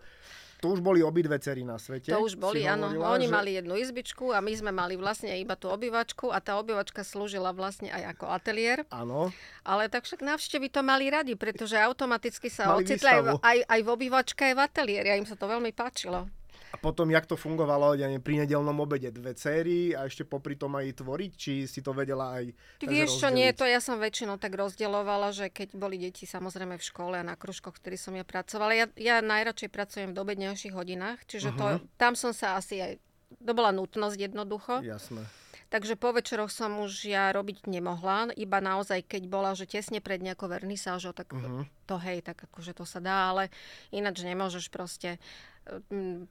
to 0.61 0.77
už 0.77 0.85
boli 0.85 1.01
obidve 1.01 1.41
cery 1.41 1.65
na 1.65 1.81
svete. 1.81 2.13
To 2.13 2.21
už 2.21 2.37
boli, 2.37 2.69
áno. 2.69 2.93
Oni 2.93 3.27
že... 3.27 3.33
mali 3.33 3.51
jednu 3.57 3.81
izbičku 3.81 4.37
a 4.37 4.45
my 4.45 4.53
sme 4.53 4.71
mali 4.71 4.95
vlastne 5.01 5.33
iba 5.41 5.57
tú 5.57 5.73
obývačku 5.73 6.29
a 6.29 6.39
tá 6.45 6.61
obývačka 6.61 7.01
slúžila 7.01 7.57
vlastne 7.57 7.89
aj 7.89 8.17
ako 8.17 8.25
ateliér. 8.29 8.85
Áno. 8.93 9.33
Ale 9.65 9.89
tak 9.89 10.05
však 10.05 10.21
návštevy 10.21 10.69
to 10.69 10.85
mali 10.85 11.09
radi, 11.09 11.33
pretože 11.33 11.81
automaticky 11.81 12.53
sa 12.53 12.77
ocitli 12.77 13.09
aj, 13.09 13.41
aj, 13.41 13.59
aj 13.65 13.81
v 13.81 13.89
obývačke, 13.89 14.43
aj 14.53 14.55
v 14.55 14.61
ateliéri 14.61 15.09
a 15.09 15.17
im 15.17 15.25
sa 15.25 15.35
to 15.35 15.49
veľmi 15.49 15.73
páčilo. 15.73 16.29
A 16.71 16.77
potom, 16.79 17.11
jak 17.11 17.27
to 17.27 17.35
fungovalo, 17.35 17.99
ja 17.99 18.07
neviem, 18.07 18.23
pri 18.23 18.35
nedelnom 18.47 18.79
obede 18.79 19.11
dve 19.11 19.35
céry 19.35 19.91
a 19.91 20.07
ešte 20.07 20.23
popri 20.23 20.55
tom 20.55 20.79
aj 20.79 21.03
tvoriť, 21.03 21.33
či 21.35 21.53
si 21.67 21.83
to 21.83 21.91
vedela 21.91 22.39
aj 22.39 22.55
Ty 22.79 22.87
vieš 22.87 23.19
čo, 23.19 23.29
nie, 23.29 23.51
to 23.51 23.67
ja 23.67 23.83
som 23.83 23.99
väčšinou 23.99 24.39
tak 24.39 24.55
rozdeľovala, 24.55 25.35
že 25.35 25.51
keď 25.51 25.75
boli 25.75 25.99
deti 25.99 26.31
samozrejme 26.31 26.79
v 26.79 26.85
škole 26.85 27.19
a 27.19 27.27
na 27.27 27.35
kružkoch, 27.35 27.75
ktorý 27.75 27.99
som 27.99 28.15
ja 28.15 28.23
pracovala, 28.23 28.73
ja, 28.79 28.87
ja 28.95 29.19
najradšej 29.19 29.71
pracujem 29.71 30.15
v 30.15 30.19
dobednejších 30.19 30.75
hodinách, 30.75 31.27
čiže 31.27 31.51
uh-huh. 31.51 31.59
to, 31.59 31.67
mhm. 31.75 31.81
tam 31.99 32.13
som 32.15 32.31
sa 32.31 32.55
asi 32.55 32.79
aj, 32.79 32.93
to 33.35 33.53
bola 33.53 33.75
nutnosť 33.75 34.31
jednoducho. 34.31 34.83
Jasné. 34.87 35.27
Takže 35.71 35.95
po 35.95 36.11
večeroch 36.11 36.51
som 36.51 36.83
už 36.83 37.07
ja 37.07 37.31
robiť 37.31 37.71
nemohla, 37.71 38.35
iba 38.35 38.59
naozaj, 38.59 39.07
keď 39.07 39.23
bola, 39.31 39.55
že 39.55 39.71
tesne 39.71 40.03
pred 40.03 40.19
nejakou 40.19 40.51
vernisážou, 40.51 41.15
tak 41.15 41.31
uh-huh. 41.31 41.63
to 41.87 41.95
hej, 42.03 42.27
tak 42.27 42.43
akože 42.43 42.75
to 42.75 42.83
sa 42.83 42.99
dá, 42.99 43.31
ale 43.31 43.55
ináč 43.95 44.27
nemôžeš 44.27 44.67
proste 44.67 45.23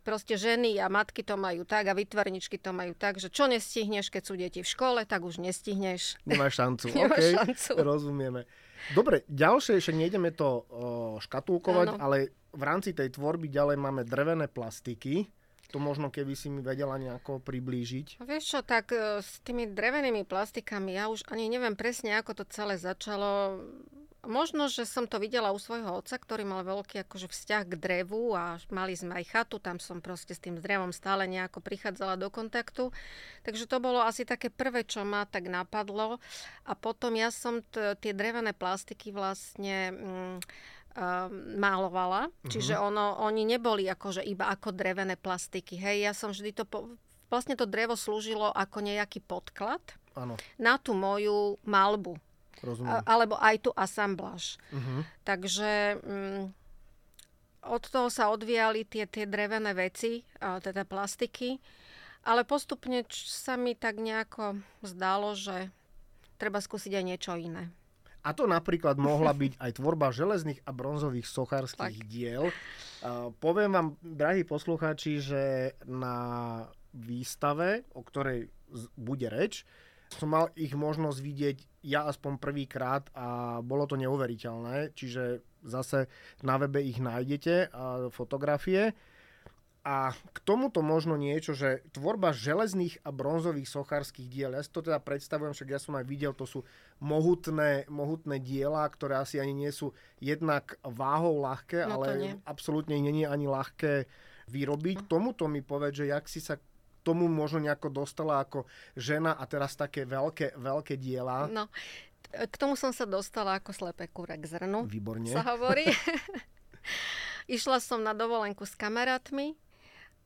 proste 0.03 0.35
ženy 0.35 0.81
a 0.81 0.91
matky 0.91 1.23
to 1.23 1.39
majú 1.39 1.63
tak 1.63 1.87
a 1.87 1.93
vytvarničky 1.95 2.59
to 2.59 2.75
majú 2.75 2.91
tak, 2.97 3.21
že 3.21 3.31
čo 3.31 3.47
nestihneš, 3.47 4.11
keď 4.11 4.23
sú 4.25 4.33
deti 4.35 4.59
v 4.59 4.67
škole, 4.67 5.05
tak 5.07 5.23
už 5.23 5.39
nestihneš. 5.39 6.19
Nemáš 6.27 6.59
šancu. 6.59 6.85
Nemáš 6.97 7.17
okay, 7.17 7.31
šancu. 7.37 7.71
Rozumieme. 7.79 8.41
Dobre, 8.95 9.27
ďalšie, 9.27 9.79
ešte 9.79 9.93
nejdeme 9.95 10.31
to 10.31 10.47
o, 10.49 10.63
škatulkovať, 11.19 11.87
ano. 11.95 11.99
ale 11.99 12.31
v 12.55 12.63
rámci 12.63 12.95
tej 12.95 13.13
tvorby 13.15 13.51
ďalej 13.51 13.77
máme 13.77 14.01
drevené 14.07 14.47
plastiky. 14.47 15.27
To 15.69 15.77
možno 15.77 16.09
keby 16.09 16.33
si 16.33 16.49
mi 16.49 16.65
vedela 16.65 16.97
nejako 16.97 17.37
priblížiť. 17.45 18.17
Vieš 18.25 18.43
čo, 18.43 18.59
tak 18.65 18.89
e, 18.89 19.21
s 19.21 19.37
tými 19.45 19.69
drevenými 19.69 20.25
plastikami 20.25 20.97
ja 20.97 21.13
už 21.13 21.29
ani 21.29 21.45
neviem 21.45 21.77
presne, 21.77 22.17
ako 22.17 22.41
to 22.41 22.43
celé 22.49 22.81
začalo. 22.81 23.61
Možno, 24.25 24.67
že 24.67 24.83
som 24.83 25.07
to 25.07 25.15
videla 25.15 25.55
u 25.55 25.59
svojho 25.61 26.03
otca, 26.03 26.19
ktorý 26.19 26.43
mal 26.43 26.67
veľký 26.67 27.07
akože 27.07 27.31
vzťah 27.31 27.63
k 27.71 27.79
drevu 27.79 28.35
a 28.35 28.59
mali 28.67 28.91
sme 28.91 29.15
aj 29.15 29.31
chatu, 29.31 29.63
tam 29.63 29.79
som 29.79 30.03
proste 30.03 30.35
s 30.35 30.43
tým 30.43 30.59
drevom 30.59 30.91
stále 30.91 31.23
nejako 31.23 31.63
prichádzala 31.63 32.19
do 32.19 32.27
kontaktu. 32.27 32.91
Takže 33.47 33.63
to 33.63 33.79
bolo 33.79 34.03
asi 34.03 34.27
také 34.27 34.51
prvé, 34.51 34.83
čo 34.83 35.07
ma 35.07 35.23
tak 35.23 35.47
napadlo. 35.47 36.19
A 36.67 36.73
potom 36.75 37.15
ja 37.15 37.31
som 37.31 37.63
t- 37.63 37.95
tie 38.01 38.11
drevené 38.11 38.51
plastiky 38.51 39.13
vlastne... 39.15 39.93
Mm, 39.95 40.37
málovala. 41.55 42.27
Uh-huh. 42.27 42.51
Čiže 42.51 42.75
ono, 42.75 43.19
oni 43.23 43.47
neboli 43.47 43.87
akože 43.87 44.23
iba 44.23 44.51
ako 44.51 44.75
drevené 44.75 45.15
plastiky. 45.15 45.79
Hej, 45.79 45.97
ja 46.09 46.13
som 46.13 46.35
vždy 46.35 46.51
to... 46.51 46.63
Po, 46.67 46.91
vlastne 47.31 47.55
to 47.55 47.69
drevo 47.69 47.95
slúžilo 47.95 48.51
ako 48.51 48.83
nejaký 48.83 49.23
podklad 49.23 49.81
ano. 50.17 50.35
na 50.59 50.75
tú 50.75 50.91
moju 50.97 51.57
malbu. 51.63 52.19
Rozumiem. 52.59 53.05
Alebo 53.07 53.39
aj 53.39 53.55
tú 53.63 53.71
asambláž. 53.75 54.59
Uh-huh. 54.69 55.07
Takže... 55.23 56.01
Mm, 56.03 56.43
od 57.59 57.83
toho 57.91 58.07
sa 58.07 58.31
odvíjali 58.31 58.87
tie, 58.87 59.03
tie 59.03 59.27
drevené 59.27 59.75
veci, 59.75 60.23
teda 60.39 60.87
plastiky, 60.87 61.59
ale 62.23 62.47
postupne 62.47 63.03
sa 63.11 63.59
mi 63.59 63.75
tak 63.75 63.99
nejako 63.99 64.63
zdalo, 64.79 65.35
že 65.35 65.67
treba 66.39 66.63
skúsiť 66.63 66.95
aj 66.95 67.03
niečo 67.03 67.35
iné. 67.35 67.67
A 68.29 68.37
to 68.37 68.45
napríklad 68.45 69.01
mohla 69.01 69.33
byť 69.41 69.57
aj 69.57 69.71
tvorba 69.81 70.13
železných 70.13 70.61
a 70.61 70.69
bronzových 70.69 71.25
sochárskych 71.25 72.05
diel. 72.05 72.53
Poviem 73.41 73.73
vám, 73.73 73.87
drahí 74.05 74.45
poslucháči, 74.45 75.17
že 75.17 75.43
na 75.89 76.67
výstave, 76.93 77.89
o 77.97 78.05
ktorej 78.05 78.53
bude 78.93 79.25
reč, 79.33 79.65
som 80.09 80.33
mal 80.33 80.49
ich 80.57 80.73
možnosť 80.73 81.19
vidieť 81.21 81.57
ja 81.85 82.09
aspoň 82.09 82.41
prvýkrát 82.41 83.07
a 83.13 83.59
bolo 83.61 83.85
to 83.85 83.93
neuveriteľné. 83.93 84.97
Čiže 84.97 85.45
zase 85.63 86.09
na 86.41 86.57
webe 86.57 86.81
ich 86.81 86.97
nájdete, 86.97 87.69
a 87.69 88.09
fotografie. 88.09 88.97
A 89.89 90.13
k 90.13 90.37
tomuto 90.45 90.85
možno 90.85 91.17
niečo, 91.17 91.57
že 91.57 91.81
tvorba 91.97 92.29
železných 92.29 93.01
a 93.01 93.09
bronzových 93.09 93.65
sochárskych 93.65 94.29
diel, 94.29 94.53
ja 94.53 94.61
si 94.61 94.69
to 94.69 94.85
teda 94.85 95.01
predstavujem, 95.01 95.57
však 95.57 95.69
ja 95.73 95.81
som 95.81 95.97
aj 95.97 96.05
videl, 96.05 96.37
to 96.37 96.45
sú 96.45 96.61
mohutné, 97.01 97.89
mohutné 97.89 98.37
diela, 98.37 98.85
ktoré 98.85 99.17
asi 99.17 99.41
ani 99.41 99.57
nie 99.57 99.73
sú 99.73 99.97
jednak 100.21 100.77
váhou 100.85 101.41
ľahké, 101.41 101.89
no 101.89 102.05
ale 102.05 102.07
nie. 102.21 102.33
absolútne 102.45 103.01
nie 103.01 103.25
je 103.25 103.33
ani 103.33 103.49
ľahké 103.49 104.05
vyrobiť. 104.45 104.97
Hm. 105.01 105.07
Tomuto 105.09 105.49
mi 105.49 105.65
povedz, 105.65 106.05
že 106.05 106.13
jak 106.13 106.29
si 106.29 106.37
sa 106.37 106.61
tomu 107.01 107.25
možno 107.25 107.65
nejako 107.65 107.89
dostala 107.89 108.45
ako 108.45 108.69
žena 108.93 109.41
a 109.41 109.49
teraz 109.49 109.73
také 109.73 110.05
veľké, 110.05 110.53
veľké 110.53 111.01
diela. 111.01 111.49
No, 111.49 111.65
k 112.29 112.55
tomu 112.61 112.77
som 112.77 112.93
sa 112.93 113.09
dostala 113.09 113.57
ako 113.57 113.73
slepé 113.73 114.05
kúre 114.05 114.37
k 114.37 114.45
zrnu. 114.45 114.85
Výborne. 114.85 115.33
Sa 115.33 115.41
hovorí. 115.57 115.89
Išla 117.49 117.81
som 117.81 118.05
na 118.05 118.13
dovolenku 118.13 118.61
s 118.69 118.77
kamarátmi 118.77 119.57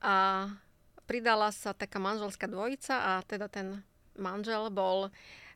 a 0.04 0.52
pridala 1.08 1.50
sa 1.56 1.72
taká 1.72 1.98
manželská 1.98 2.52
dvojica 2.52 2.96
a 2.96 3.12
teda 3.24 3.48
ten 3.48 3.82
manžel 4.20 4.68
bol, 4.70 5.10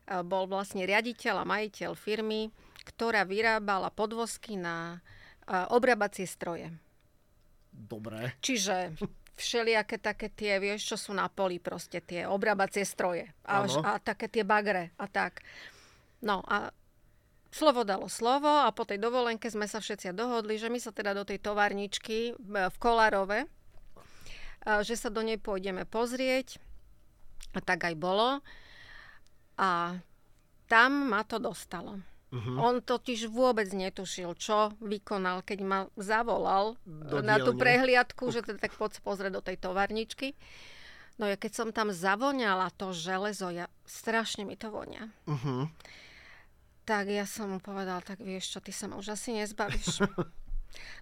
e, 0.08 0.24
bol 0.24 0.48
vlastne 0.48 0.88
riaditeľ 0.88 1.44
a 1.44 1.48
majiteľ 1.48 1.92
firmy, 1.94 2.48
ktorá 2.88 3.28
vyrábala 3.28 3.92
podvozky 3.92 4.56
na 4.56 4.98
e, 5.44 5.68
obrábacie 5.68 6.24
stroje. 6.24 6.72
Dobre. 7.68 8.34
Čiže 8.40 8.96
všelijaké 9.38 10.02
také 10.02 10.32
tie, 10.34 10.58
vieš, 10.58 10.94
čo 10.94 10.96
sú 10.98 11.12
na 11.14 11.30
poli 11.30 11.62
proste, 11.62 12.02
tie 12.02 12.26
obrábacie 12.26 12.82
stroje. 12.82 13.30
A, 13.46 13.62
a 13.62 14.02
také 14.02 14.26
tie 14.26 14.42
bagre 14.42 14.90
a 14.98 15.06
tak. 15.06 15.46
No 16.18 16.42
a 16.42 16.74
slovo 17.54 17.86
dalo 17.86 18.10
slovo 18.10 18.66
a 18.66 18.74
po 18.74 18.82
tej 18.82 18.98
dovolenke 18.98 19.46
sme 19.46 19.70
sa 19.70 19.78
všetci 19.78 20.10
dohodli, 20.10 20.58
že 20.58 20.66
my 20.66 20.82
sa 20.82 20.90
teda 20.90 21.14
do 21.14 21.22
tej 21.22 21.38
továrničky 21.38 22.34
v 22.34 22.76
Kolárove 22.82 23.46
že 24.84 24.94
sa 25.00 25.08
do 25.08 25.24
nej 25.24 25.40
pôjdeme 25.40 25.88
pozrieť. 25.88 26.60
A 27.56 27.64
tak 27.64 27.88
aj 27.88 27.94
bolo. 27.96 28.44
A 29.56 29.96
tam 30.68 31.08
ma 31.08 31.24
to 31.24 31.40
dostalo. 31.40 31.98
Uh-huh. 32.28 32.60
On 32.60 32.76
totiž 32.84 33.32
vôbec 33.32 33.72
netušil, 33.72 34.36
čo 34.36 34.76
vykonal, 34.84 35.40
keď 35.40 35.58
ma 35.64 35.80
zavolal 35.96 36.76
do 36.84 37.24
na 37.24 37.40
tú 37.40 37.56
prehliadku, 37.56 38.28
že 38.28 38.44
teda 38.44 38.60
tak 38.60 38.76
poď 38.76 39.00
pozrieť 39.00 39.32
do 39.32 39.40
tej 39.40 39.56
tovarničky. 39.56 40.36
No 41.16 41.24
ja 41.24 41.40
keď 41.40 41.52
som 41.56 41.68
tam 41.72 41.88
zavoňala 41.88 42.68
to 42.76 42.92
železo, 42.92 43.48
ja, 43.48 43.72
strašne 43.88 44.44
mi 44.44 44.60
to 44.60 44.68
vonia. 44.68 45.08
Uh-huh. 45.24 45.72
Tak 46.84 47.08
ja 47.08 47.24
som 47.24 47.56
mu 47.56 47.58
povedal, 47.64 48.04
tak 48.04 48.20
vieš 48.20 48.52
čo, 48.52 48.58
ty 48.60 48.76
sa 48.76 48.92
ma 48.92 49.00
už 49.00 49.16
asi 49.16 49.32
nezbavíš. 49.32 50.04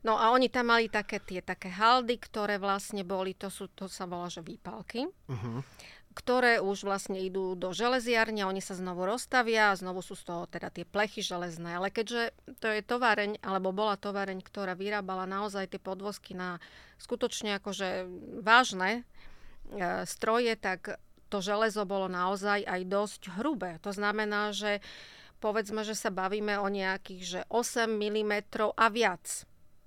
No 0.07 0.17
a 0.17 0.31
oni 0.31 0.47
tam 0.49 0.71
mali 0.71 0.87
také 0.87 1.19
tie 1.19 1.43
také 1.43 1.69
haldy, 1.71 2.17
ktoré 2.17 2.57
vlastne 2.57 3.03
boli, 3.03 3.35
to, 3.35 3.51
sú, 3.51 3.69
to 3.73 3.91
sa 3.91 4.07
volá, 4.07 4.31
že 4.31 4.41
výpalky, 4.41 5.11
uh-huh. 5.11 5.61
ktoré 6.15 6.63
už 6.63 6.87
vlastne 6.87 7.19
idú 7.19 7.59
do 7.59 7.75
železiarne, 7.75 8.47
oni 8.47 8.63
sa 8.63 8.79
znovu 8.79 9.05
rozstavia 9.05 9.75
a 9.75 9.79
znovu 9.79 10.01
sú 10.01 10.15
z 10.15 10.25
toho 10.31 10.47
teda 10.47 10.71
tie 10.71 10.87
plechy 10.87 11.21
železné. 11.21 11.77
Ale 11.77 11.91
keďže 11.91 12.33
to 12.63 12.71
je 12.71 12.81
továreň, 12.87 13.43
alebo 13.43 13.75
bola 13.75 13.99
továreň, 13.99 14.41
ktorá 14.41 14.79
vyrábala 14.79 15.27
naozaj 15.27 15.75
tie 15.75 15.81
podvozky 15.83 16.39
na 16.39 16.63
skutočne 17.03 17.59
akože 17.59 18.07
vážne 18.41 19.03
e, 19.75 20.07
stroje, 20.07 20.55
tak 20.57 21.03
to 21.27 21.43
železo 21.43 21.83
bolo 21.83 22.07
naozaj 22.07 22.63
aj 22.63 22.81
dosť 22.87 23.23
hrubé. 23.35 23.83
To 23.83 23.91
znamená, 23.91 24.55
že 24.55 24.79
povedzme, 25.43 25.83
že 25.83 25.99
sa 25.99 26.15
bavíme 26.15 26.57
o 26.63 26.71
nejakých 26.71 27.23
že 27.23 27.41
8 27.51 27.91
mm 27.91 28.35
a 28.79 28.87
viac 28.89 29.45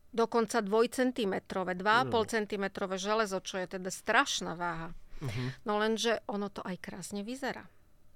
dokonca 0.10 0.62
dvojcentimetrové, 0.62 1.78
2,5 1.78 2.10
mm. 2.10 2.26
centimetrové 2.26 2.96
železo, 2.98 3.38
čo 3.42 3.62
je 3.62 3.80
teda 3.80 3.90
strašná 3.94 4.58
váha. 4.58 4.94
Uh-huh. 5.20 5.50
No 5.68 5.78
lenže 5.78 6.24
ono 6.26 6.50
to 6.50 6.64
aj 6.64 6.80
krásne 6.80 7.22
vyzerá. 7.22 7.68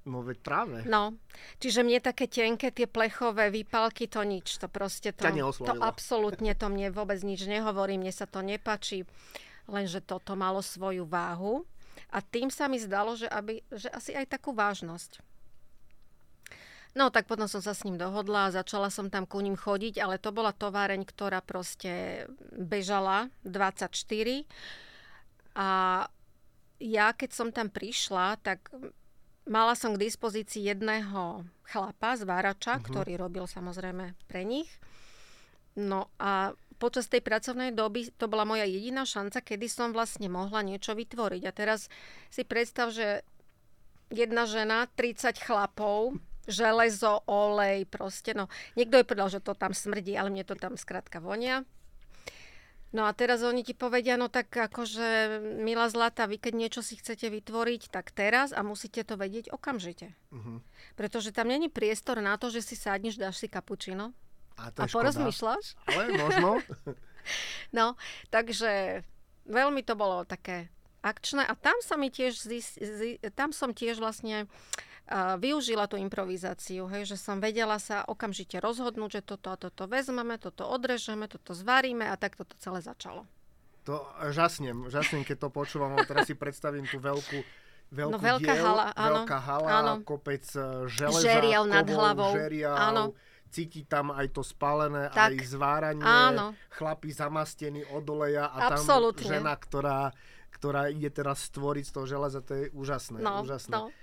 No 0.04 0.20
veď 0.20 0.38
práve. 0.44 0.78
No, 0.84 1.16
čiže 1.64 1.80
mne 1.80 2.04
také 2.04 2.28
tenké 2.28 2.76
tie 2.76 2.92
plechové 2.92 3.48
výpalky, 3.48 4.12
to 4.12 4.20
nič, 4.28 4.60
to 4.60 4.68
proste 4.68 5.16
to, 5.16 5.32
to 5.64 5.74
absolútne 5.80 6.52
to 6.60 6.68
mne 6.68 6.92
vôbec 6.92 7.24
nič 7.24 7.48
nehovorí, 7.48 7.96
mne 7.96 8.12
sa 8.12 8.28
to 8.28 8.44
nepačí, 8.44 9.08
lenže 9.64 10.04
toto 10.04 10.36
malo 10.36 10.60
svoju 10.60 11.08
váhu 11.08 11.64
a 12.12 12.20
tým 12.20 12.52
sa 12.52 12.68
mi 12.68 12.84
zdalo, 12.84 13.16
že, 13.16 13.32
aby, 13.32 13.64
že 13.72 13.88
asi 13.96 14.12
aj 14.12 14.28
takú 14.28 14.52
vážnosť. 14.52 15.24
No 16.94 17.10
tak 17.10 17.26
potom 17.26 17.50
som 17.50 17.58
sa 17.58 17.74
s 17.74 17.82
ním 17.90 17.98
dohodla 17.98 18.48
a 18.48 18.54
začala 18.54 18.94
som 18.94 19.10
tam 19.10 19.26
ku 19.26 19.42
ním 19.42 19.58
chodiť, 19.58 19.98
ale 19.98 20.22
to 20.22 20.30
bola 20.30 20.54
továreň, 20.54 21.02
ktorá 21.10 21.42
proste 21.42 22.26
bežala 22.54 23.34
24. 23.42 23.90
A 25.58 25.70
ja 26.78 27.08
keď 27.18 27.30
som 27.34 27.50
tam 27.50 27.74
prišla, 27.74 28.38
tak 28.46 28.70
mala 29.50 29.74
som 29.74 29.98
k 29.98 30.06
dispozícii 30.06 30.70
jedného 30.70 31.50
chlapa 31.66 32.14
z 32.14 32.30
Várača, 32.30 32.78
uh-huh. 32.78 32.86
ktorý 32.86 33.18
robil 33.18 33.50
samozrejme 33.50 34.14
pre 34.30 34.46
nich. 34.46 34.70
No 35.74 36.14
a 36.22 36.54
počas 36.78 37.10
tej 37.10 37.26
pracovnej 37.26 37.74
doby 37.74 38.14
to 38.14 38.30
bola 38.30 38.46
moja 38.46 38.70
jediná 38.70 39.08
šanca, 39.08 39.42
kedy 39.42 39.66
som 39.66 39.90
vlastne 39.90 40.30
mohla 40.30 40.62
niečo 40.62 40.94
vytvoriť. 40.94 41.42
A 41.50 41.56
teraz 41.56 41.90
si 42.30 42.46
predstav, 42.46 42.94
že 42.94 43.26
jedna 44.14 44.46
žena, 44.46 44.86
30 44.94 45.42
chlapov, 45.42 46.22
železo, 46.48 47.24
olej, 47.26 47.88
proste, 47.88 48.36
no. 48.36 48.52
Niekto 48.76 49.00
je 49.00 49.08
povedal, 49.08 49.30
že 49.32 49.44
to 49.44 49.56
tam 49.56 49.72
smrdí, 49.72 50.16
ale 50.18 50.32
mne 50.32 50.44
to 50.44 50.56
tam 50.60 50.76
skrátka 50.76 51.24
vonia. 51.24 51.64
No 52.94 53.10
a 53.10 53.12
teraz 53.18 53.42
oni 53.42 53.66
ti 53.66 53.74
povedia, 53.74 54.22
no 54.22 54.30
tak 54.30 54.54
akože, 54.54 55.42
milá 55.66 55.90
zlata, 55.90 56.30
vy 56.30 56.38
keď 56.38 56.54
niečo 56.54 56.82
si 56.86 56.94
chcete 56.94 57.26
vytvoriť, 57.26 57.90
tak 57.90 58.14
teraz 58.14 58.54
a 58.54 58.62
musíte 58.62 59.02
to 59.02 59.18
vedieť 59.18 59.50
okamžite. 59.50 60.14
Uh-huh. 60.30 60.62
Pretože 60.94 61.34
tam 61.34 61.50
není 61.50 61.74
priestor 61.74 62.22
na 62.22 62.38
to, 62.38 62.54
že 62.54 62.62
si 62.62 62.78
sadneš, 62.78 63.18
dáš 63.18 63.42
si 63.42 63.50
kapučino 63.50 64.14
a, 64.62 64.70
a 64.70 64.86
porozmýšľaš. 64.86 65.74
Ale 65.90 66.04
možno. 66.22 66.62
no, 67.78 67.98
takže 68.30 69.02
veľmi 69.50 69.82
to 69.82 69.98
bolo 69.98 70.22
také 70.22 70.70
akčné 71.02 71.50
a 71.50 71.58
tam 71.58 71.82
sa 71.82 71.98
mi 71.98 72.14
tiež, 72.14 72.46
zis, 72.46 72.78
zis, 72.78 73.18
tam 73.34 73.58
som 73.58 73.74
tiež 73.74 73.98
vlastne 73.98 74.46
uh, 74.46 74.93
využila 75.12 75.86
tú 75.92 76.00
improvizáciu, 76.00 76.88
hej, 76.88 77.04
že 77.14 77.18
som 77.20 77.44
vedela 77.44 77.76
sa 77.78 78.08
okamžite 78.08 78.58
rozhodnúť, 78.64 79.20
že 79.20 79.22
toto 79.36 79.52
a 79.52 79.60
toto 79.60 79.84
vezmeme, 79.86 80.40
toto 80.40 80.64
odrežeme, 80.64 81.28
toto 81.28 81.52
zvaríme 81.52 82.08
a 82.08 82.16
tak 82.16 82.40
toto 82.40 82.56
celé 82.58 82.80
začalo. 82.80 83.28
To 83.84 84.08
žasnem, 84.32 84.88
žasnem, 84.88 85.28
keď 85.28 85.48
to 85.48 85.50
počúvam, 85.52 86.00
teraz 86.08 86.32
si 86.32 86.36
predstavím 86.40 86.88
tú 86.88 87.04
veľkú 87.04 87.40
veľkú 87.94 88.16
no, 88.16 88.18
veľká 88.18 88.54
diel, 88.58 88.64
hala, 88.64 88.86
áno, 88.96 89.22
veľká 89.22 89.40
hala, 89.44 89.70
áno. 89.70 89.94
kopec 90.02 90.42
e, 90.56 90.90
železa, 90.90 91.30
žeriav 91.30 91.64
nad 91.70 91.86
hlavou, 91.86 92.34
žeriav, 92.34 92.74
áno 92.74 93.04
cíti 93.54 93.86
tam 93.86 94.10
aj 94.10 94.34
to 94.34 94.42
spálené, 94.42 95.14
tak, 95.14 95.38
aj 95.38 95.46
zváranie, 95.46 96.02
áno. 96.02 96.58
chlapi 96.74 97.14
zamastení 97.14 97.86
od 97.94 98.02
oleja 98.10 98.50
a 98.50 98.74
Absolutne. 98.74 99.22
tam 99.22 99.30
žena, 99.30 99.54
ktorá, 99.54 100.10
ktorá 100.50 100.90
ide 100.90 101.14
teraz 101.14 101.46
stvoriť 101.54 101.86
z 101.86 101.92
toho 101.94 102.06
železa, 102.10 102.42
to 102.42 102.58
je 102.58 102.66
úžasné. 102.74 103.22
No, 103.22 103.46
úžasné. 103.46 103.78
No. 103.78 103.94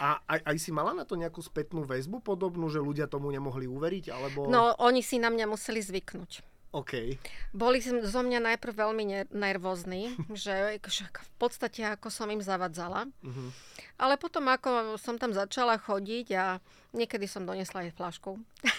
A 0.00 0.20
aj, 0.24 0.40
aj 0.44 0.56
si 0.56 0.70
mala 0.72 0.96
na 0.96 1.04
to 1.04 1.14
nejakú 1.16 1.40
spätnú 1.44 1.84
väzbu 1.84 2.24
podobnú, 2.24 2.68
že 2.72 2.80
ľudia 2.80 3.06
tomu 3.06 3.28
nemohli 3.28 3.68
uveriť? 3.68 4.12
Alebo... 4.12 4.48
No, 4.48 4.72
oni 4.80 5.00
si 5.00 5.20
na 5.20 5.28
mňa 5.28 5.46
museli 5.48 5.80
zvyknúť. 5.80 6.56
OK. 6.76 7.16
Boli 7.56 7.80
zo 7.80 8.20
mňa 8.20 8.52
najprv 8.52 8.74
veľmi 8.76 9.32
nervózni, 9.32 10.12
že 10.36 10.76
v 10.82 11.32
podstate 11.40 11.86
ako 11.88 12.12
som 12.12 12.28
im 12.28 12.44
zavadzala. 12.44 13.08
Uh-huh. 13.24 13.48
Ale 13.96 14.20
potom 14.20 14.44
ako 14.52 15.00
som 15.00 15.16
tam 15.16 15.32
začala 15.32 15.80
chodiť 15.80 16.26
a 16.36 16.60
niekedy 16.92 17.24
som 17.24 17.48
donesla 17.48 17.88
aj 17.88 17.96
flašku. 17.96 18.36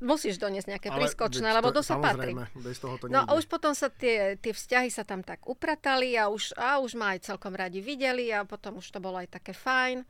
musíš 0.00 0.40
doniesť 0.40 0.68
nejaké 0.76 0.88
Ale 0.88 0.96
prískočné, 1.04 1.48
lebo 1.52 1.70
to 1.70 1.84
sa 1.84 2.00
patrí. 2.00 2.32
Bez 2.56 2.80
toho 2.80 2.96
to 2.96 3.06
no 3.06 3.22
a 3.22 3.30
už 3.36 3.46
potom 3.46 3.76
sa 3.76 3.92
tie, 3.92 4.40
tie 4.40 4.56
vzťahy 4.56 4.88
sa 4.88 5.04
tam 5.04 5.20
tak 5.20 5.44
upratali 5.44 6.16
a 6.16 6.32
už, 6.32 6.56
a 6.56 6.80
už 6.80 6.96
ma 6.96 7.14
aj 7.14 7.28
celkom 7.28 7.52
radi 7.52 7.84
videli 7.84 8.32
a 8.32 8.48
potom 8.48 8.80
už 8.80 8.88
to 8.90 8.98
bolo 8.98 9.20
aj 9.20 9.28
také 9.28 9.52
fajn. 9.52 10.02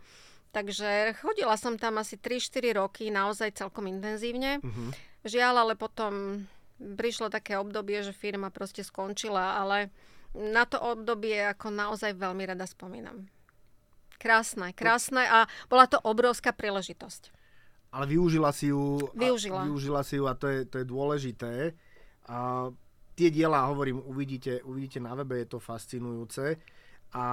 Takže 0.51 1.15
chodila 1.23 1.55
som 1.55 1.79
tam 1.79 2.03
asi 2.03 2.19
3-4 2.19 2.75
roky 2.75 3.11
naozaj 3.11 3.55
celkom 3.55 3.87
intenzívne. 3.87 4.59
Uh-huh. 4.59 4.91
Žiaľ, 5.23 5.55
ale 5.63 5.75
potom 5.79 6.43
prišlo 6.81 7.31
také 7.31 7.55
obdobie, 7.55 8.03
že 8.03 8.17
firma 8.17 8.51
proste 8.51 8.83
skončila, 8.83 9.63
ale 9.63 9.95
na 10.35 10.67
to 10.67 10.79
obdobie 10.79 11.39
ako 11.55 11.71
naozaj 11.71 12.19
veľmi 12.19 12.47
rada 12.47 12.67
spomínam. 12.67 13.31
Krásne, 14.21 14.77
krásne 14.77 15.25
a 15.25 15.49
bola 15.71 15.89
to 15.89 15.97
obrovská 16.03 16.53
príležitosť. 16.53 17.40
Ale 17.91 18.05
využila 18.07 18.55
si 18.55 18.71
ju. 18.71 19.03
Využila. 19.19 19.63
A, 19.63 19.67
využila 19.67 20.03
si 20.07 20.15
ju 20.17 20.31
a 20.31 20.35
to 20.39 20.47
je, 20.47 20.63
to 20.67 20.79
je 20.79 20.87
dôležité. 20.87 21.75
A 22.31 22.71
tie 23.19 23.29
diela, 23.29 23.67
hovorím, 23.67 23.99
uvidíte, 24.07 24.63
uvidíte 24.63 25.03
na 25.03 25.19
webe, 25.19 25.43
je 25.43 25.50
to 25.50 25.59
fascinujúce. 25.59 26.57
A 27.11 27.25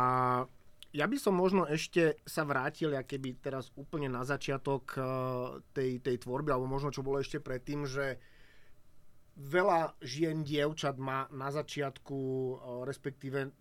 ja 0.98 1.06
by 1.06 1.18
som 1.22 1.38
možno 1.38 1.70
ešte 1.70 2.18
sa 2.26 2.42
vrátil, 2.42 2.98
ja 2.98 3.06
keby 3.06 3.38
teraz 3.38 3.70
úplne 3.78 4.10
na 4.10 4.26
začiatok 4.26 4.98
e, 4.98 5.02
tej, 5.78 6.02
tej 6.02 6.16
tvorby, 6.26 6.50
alebo 6.50 6.66
možno 6.66 6.90
čo 6.90 7.06
bolo 7.06 7.22
ešte 7.22 7.38
predtým, 7.38 7.86
že 7.86 8.18
veľa 9.38 9.94
žien, 10.02 10.42
dievčat 10.42 10.98
má 10.98 11.30
na 11.30 11.54
začiatku, 11.54 12.18
e, 12.18 12.54
respektíve 12.90 13.54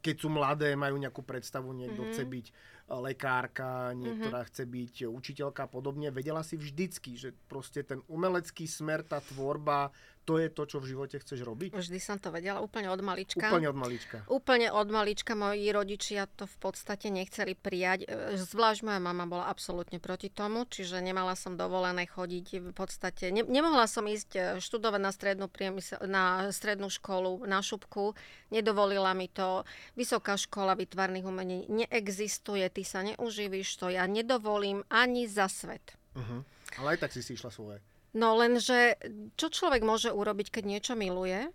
keď 0.00 0.16
sú 0.16 0.28
mladé, 0.32 0.72
majú 0.72 0.96
nejakú 0.96 1.20
predstavu, 1.20 1.76
niekto 1.76 2.00
mm-hmm. 2.00 2.16
chce 2.16 2.24
byť 2.24 2.46
lekárka, 2.88 3.92
niektorá 3.92 4.40
mm-hmm. 4.40 4.50
chce 4.52 4.64
byť 4.64 4.94
učiteľka 5.12 5.68
a 5.68 5.70
podobne. 5.70 6.08
Vedela 6.08 6.40
si 6.40 6.56
vždycky, 6.56 7.20
že 7.20 7.36
proste 7.46 7.84
ten 7.84 8.00
umelecký 8.08 8.64
smer, 8.64 9.04
tá 9.04 9.20
tvorba, 9.20 9.92
to 10.28 10.36
je 10.36 10.52
to, 10.52 10.68
čo 10.68 10.76
v 10.84 10.92
živote 10.92 11.16
chceš 11.16 11.40
robiť? 11.40 11.72
Vždy 11.72 11.96
som 11.96 12.20
to 12.20 12.28
vedela, 12.28 12.60
úplne 12.60 12.92
od 12.92 13.00
malička. 13.00 13.48
Úplne 13.48 13.72
od 13.72 13.78
malička. 13.80 14.16
Úplne 14.28 14.68
od 14.76 14.88
malička. 14.92 15.32
Moji 15.32 15.72
rodičia 15.72 16.28
to 16.28 16.44
v 16.44 16.56
podstate 16.60 17.08
nechceli 17.08 17.56
prijať. 17.56 18.04
E, 18.04 18.36
zvlášť 18.36 18.84
moja 18.84 19.00
mama 19.00 19.24
bola 19.24 19.48
absolútne 19.48 19.96
proti 19.96 20.28
tomu, 20.28 20.68
čiže 20.68 21.00
nemala 21.00 21.32
som 21.32 21.56
dovolené 21.56 22.04
chodiť 22.04 22.60
v 22.60 22.72
podstate. 22.76 23.32
Ne, 23.32 23.40
nemohla 23.40 23.88
som 23.88 24.04
ísť 24.04 24.30
e, 24.36 24.40
študovať 24.60 25.00
na 25.00 25.12
strednú, 25.16 25.48
priemysel, 25.48 26.04
na 26.04 26.52
strednú 26.52 26.92
školu, 26.92 27.48
na 27.48 27.64
šupku. 27.64 28.12
Nedovolila 28.52 29.16
mi 29.16 29.32
to. 29.32 29.64
Vysoká 29.96 30.36
škola 30.36 30.76
výtvarných 30.76 31.24
umení 31.24 31.64
neexistuje, 31.72 32.68
ty 32.68 32.84
sa 32.84 33.00
neuživíš 33.00 33.80
to. 33.80 33.88
Ja 33.88 34.04
nedovolím 34.04 34.84
ani 34.92 35.24
za 35.24 35.48
svet. 35.48 35.96
Uh-huh. 36.12 36.44
Ale 36.76 37.00
aj 37.00 37.08
tak 37.08 37.16
si 37.16 37.24
si 37.24 37.32
išla 37.32 37.48
svoje. 37.48 37.80
No 38.16 38.34
lenže, 38.36 38.96
čo 39.36 39.52
človek 39.52 39.84
môže 39.84 40.08
urobiť, 40.08 40.48
keď 40.48 40.64
niečo 40.64 40.94
miluje? 40.96 41.52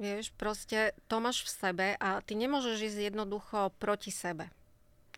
Vieš, 0.00 0.34
proste 0.34 0.96
to 1.06 1.20
máš 1.22 1.46
v 1.46 1.50
sebe 1.52 1.86
a 2.00 2.18
ty 2.24 2.34
nemôžeš 2.34 2.90
ísť 2.90 3.12
jednoducho 3.12 3.70
proti 3.76 4.10
sebe. 4.10 4.50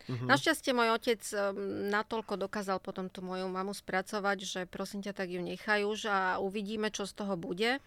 Uh-huh. 0.05 0.29
Našťastie 0.29 0.75
môj 0.75 0.93
otec 0.93 1.21
um, 1.33 1.89
natoľko 1.89 2.37
dokázal 2.37 2.77
potom 2.77 3.09
tú 3.09 3.25
moju 3.25 3.49
mamu 3.49 3.73
spracovať, 3.73 4.37
že 4.45 4.61
prosím 4.69 5.01
ťa, 5.01 5.17
tak 5.17 5.33
ju 5.33 5.41
nechaj 5.41 5.81
už 5.87 5.99
a 6.05 6.19
uvidíme, 6.37 6.93
čo 6.93 7.09
z 7.09 7.17
toho 7.17 7.33
bude. 7.33 7.81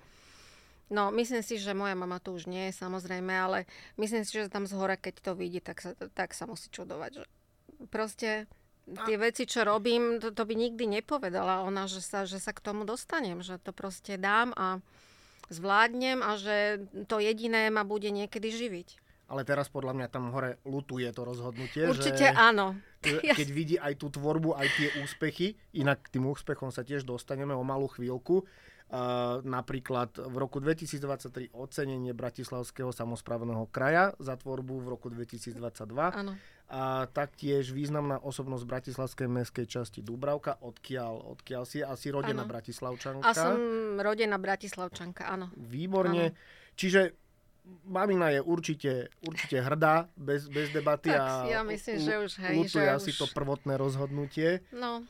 No, 0.88 1.12
myslím 1.12 1.44
si, 1.44 1.60
že 1.60 1.76
moja 1.76 1.92
mama 1.92 2.18
tu 2.18 2.32
už 2.32 2.48
nie 2.48 2.72
je, 2.72 2.80
samozrejme, 2.80 3.30
ale 3.30 3.68
myslím 4.00 4.24
si, 4.24 4.40
že 4.40 4.50
tam 4.50 4.64
z 4.64 4.72
hora, 4.74 4.96
keď 4.96 5.20
to 5.20 5.32
vidí, 5.36 5.60
tak 5.60 5.84
sa, 5.84 5.92
tak 6.16 6.32
sa 6.32 6.48
musí 6.48 6.72
čudovať. 6.72 7.22
Že 7.22 7.24
proste 7.92 8.48
tie 9.06 9.16
veci, 9.20 9.44
čo 9.44 9.66
robím, 9.66 10.22
to, 10.22 10.32
to 10.32 10.42
by 10.48 10.54
nikdy 10.56 10.88
nepovedala 10.88 11.64
ona, 11.64 11.84
že 11.90 12.00
sa, 12.00 12.24
že 12.24 12.40
sa 12.40 12.56
k 12.56 12.64
tomu 12.64 12.88
dostanem, 12.88 13.44
že 13.44 13.60
to 13.60 13.74
proste 13.74 14.16
dám 14.16 14.54
a 14.56 14.80
zvládnem 15.48 16.20
a 16.20 16.36
že 16.36 16.86
to 17.08 17.20
jediné 17.20 17.72
ma 17.72 17.84
bude 17.84 18.08
niekedy 18.08 18.48
živiť. 18.52 18.88
Ale 19.28 19.44
teraz 19.44 19.68
podľa 19.68 19.92
mňa 19.92 20.08
tam 20.08 20.32
hore 20.32 20.56
lutuje 20.64 21.04
to 21.12 21.20
rozhodnutie. 21.20 21.84
Určite 21.84 22.32
že, 22.32 22.36
áno. 22.36 22.80
Keď 23.38 23.48
vidí 23.52 23.76
aj 23.76 24.00
tú 24.00 24.08
tvorbu, 24.08 24.56
aj 24.56 24.68
tie 24.72 24.88
úspechy, 25.04 25.60
inak 25.76 26.08
k 26.08 26.16
tým 26.16 26.24
úspechom 26.32 26.72
sa 26.72 26.80
tiež 26.80 27.04
dostaneme 27.04 27.52
o 27.52 27.60
malú 27.60 27.92
chvíľku. 27.92 28.48
Uh, 28.88 29.44
napríklad 29.44 30.16
v 30.16 30.36
roku 30.40 30.64
2023 30.64 31.52
ocenenie 31.52 32.16
Bratislavského 32.16 32.88
samozprávneho 32.88 33.68
kraja 33.68 34.16
za 34.16 34.32
tvorbu 34.40 34.80
v 34.80 34.86
roku 34.96 35.12
2022. 35.12 35.60
Áno 35.92 36.32
a 36.68 37.08
taktiež 37.08 37.72
významná 37.72 38.20
osobnosť 38.20 38.64
Bratislavskej 38.68 39.24
mestskej 39.24 39.64
časti 39.64 40.04
Dubravka, 40.04 40.60
odkiaľ, 40.60 41.40
odkiaľ 41.40 41.62
si 41.64 41.80
asi 41.80 42.12
rodená 42.12 42.44
ano. 42.44 42.52
Bratislavčanka. 42.52 43.24
A 43.24 43.32
som 43.32 43.56
rodená 43.96 44.36
Bratislavčanka, 44.36 45.32
áno. 45.32 45.48
Výborne. 45.56 46.36
Ano. 46.36 46.76
Čiže 46.76 47.16
mamina 47.88 48.36
je 48.36 48.40
určite, 48.44 49.08
určite 49.24 49.64
hrdá, 49.64 50.12
bez, 50.12 50.44
bez 50.52 50.68
debaty 50.68 51.08
tak, 51.08 51.48
a 51.48 51.48
ja 51.48 51.60
myslím, 51.64 51.96
že 52.04 52.14
už, 52.20 52.32
hej, 52.44 52.56
že 52.68 52.84
asi 52.84 53.16
už... 53.16 53.18
to 53.24 53.26
prvotné 53.32 53.80
rozhodnutie. 53.80 54.60
No. 54.72 55.08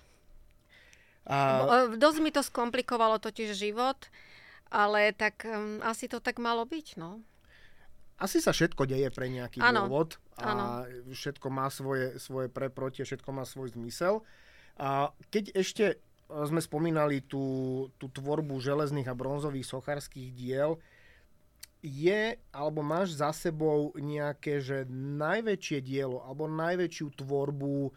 A... 1.27 1.67
Dosť 1.99 2.19
mi 2.23 2.31
to 2.31 2.47
skomplikovalo 2.47 3.19
totiž 3.19 3.51
život, 3.51 3.99
ale 4.71 5.11
tak 5.11 5.43
um, 5.43 5.83
asi 5.83 6.07
to 6.07 6.23
tak 6.23 6.39
malo 6.39 6.63
byť, 6.63 7.03
no 7.03 7.19
asi 8.19 8.43
sa 8.43 8.51
všetko 8.51 8.85
deje 8.91 9.09
pre 9.15 9.31
nejaký 9.31 9.63
ano. 9.63 9.87
dôvod 9.87 10.19
a 10.39 10.51
ano. 10.51 10.67
všetko 11.15 11.47
má 11.49 11.71
svoje, 11.71 12.19
svoje 12.19 12.51
preprotie, 12.51 13.07
všetko 13.07 13.31
má 13.31 13.47
svoj 13.47 13.79
zmysel. 13.79 14.27
A 14.79 15.15
keď 15.31 15.55
ešte 15.55 15.85
e, 15.95 15.97
sme 16.27 16.59
spomínali 16.59 17.23
tú, 17.23 17.87
tú 17.99 18.11
tvorbu 18.11 18.59
železných 18.59 19.07
a 19.07 19.15
bronzových 19.15 19.71
sochárských 19.71 20.35
diel, 20.35 20.83
je, 21.79 22.35
alebo 22.51 22.83
máš 22.83 23.15
za 23.15 23.31
sebou 23.31 23.95
nejaké, 23.95 24.59
že 24.59 24.83
najväčšie 24.91 25.79
dielo, 25.79 26.19
alebo 26.27 26.51
najväčšiu 26.51 27.23
tvorbu 27.23 27.95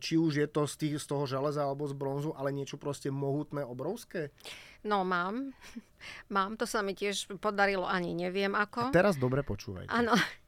či 0.00 0.16
už 0.16 0.32
je 0.40 0.48
to 0.48 0.64
z, 0.64 0.74
tých, 0.80 0.94
z 1.04 1.06
toho 1.12 1.28
železa 1.28 1.60
alebo 1.60 1.84
z 1.84 1.92
bronzu, 1.92 2.32
ale 2.32 2.56
niečo 2.56 2.80
proste 2.80 3.12
mohutné, 3.12 3.60
obrovské? 3.60 4.32
No 4.82 5.06
mám. 5.06 5.54
Mám, 6.34 6.58
to 6.58 6.66
sa 6.66 6.82
mi 6.82 6.98
tiež 6.98 7.30
podarilo, 7.38 7.86
ani 7.86 8.10
neviem 8.10 8.58
ako. 8.58 8.90
A 8.90 8.94
teraz 8.94 9.14
dobre 9.14 9.46
počúvajte. 9.46 9.90
Áno. 9.90 10.14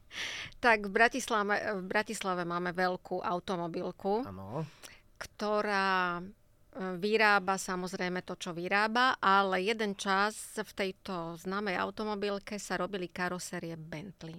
Tak 0.62 0.86
v 0.86 0.94
Bratislave, 0.94 1.58
v 1.74 1.90
Bratislave 1.90 2.46
máme 2.46 2.70
veľkú 2.70 3.18
automobilku, 3.18 4.22
Áno. 4.22 4.62
ktorá 5.18 6.22
e, 6.22 6.24
vyrába 7.02 7.58
samozrejme 7.58 8.22
to, 8.22 8.38
čo 8.38 8.54
vyrába, 8.54 9.18
ale 9.18 9.66
jeden 9.66 9.98
čas 9.98 10.54
v 10.54 10.70
tejto 10.70 11.34
známej 11.42 11.74
automobilke 11.82 12.62
sa 12.62 12.78
robili 12.78 13.10
karosérie 13.10 13.74
Bentley. 13.74 14.38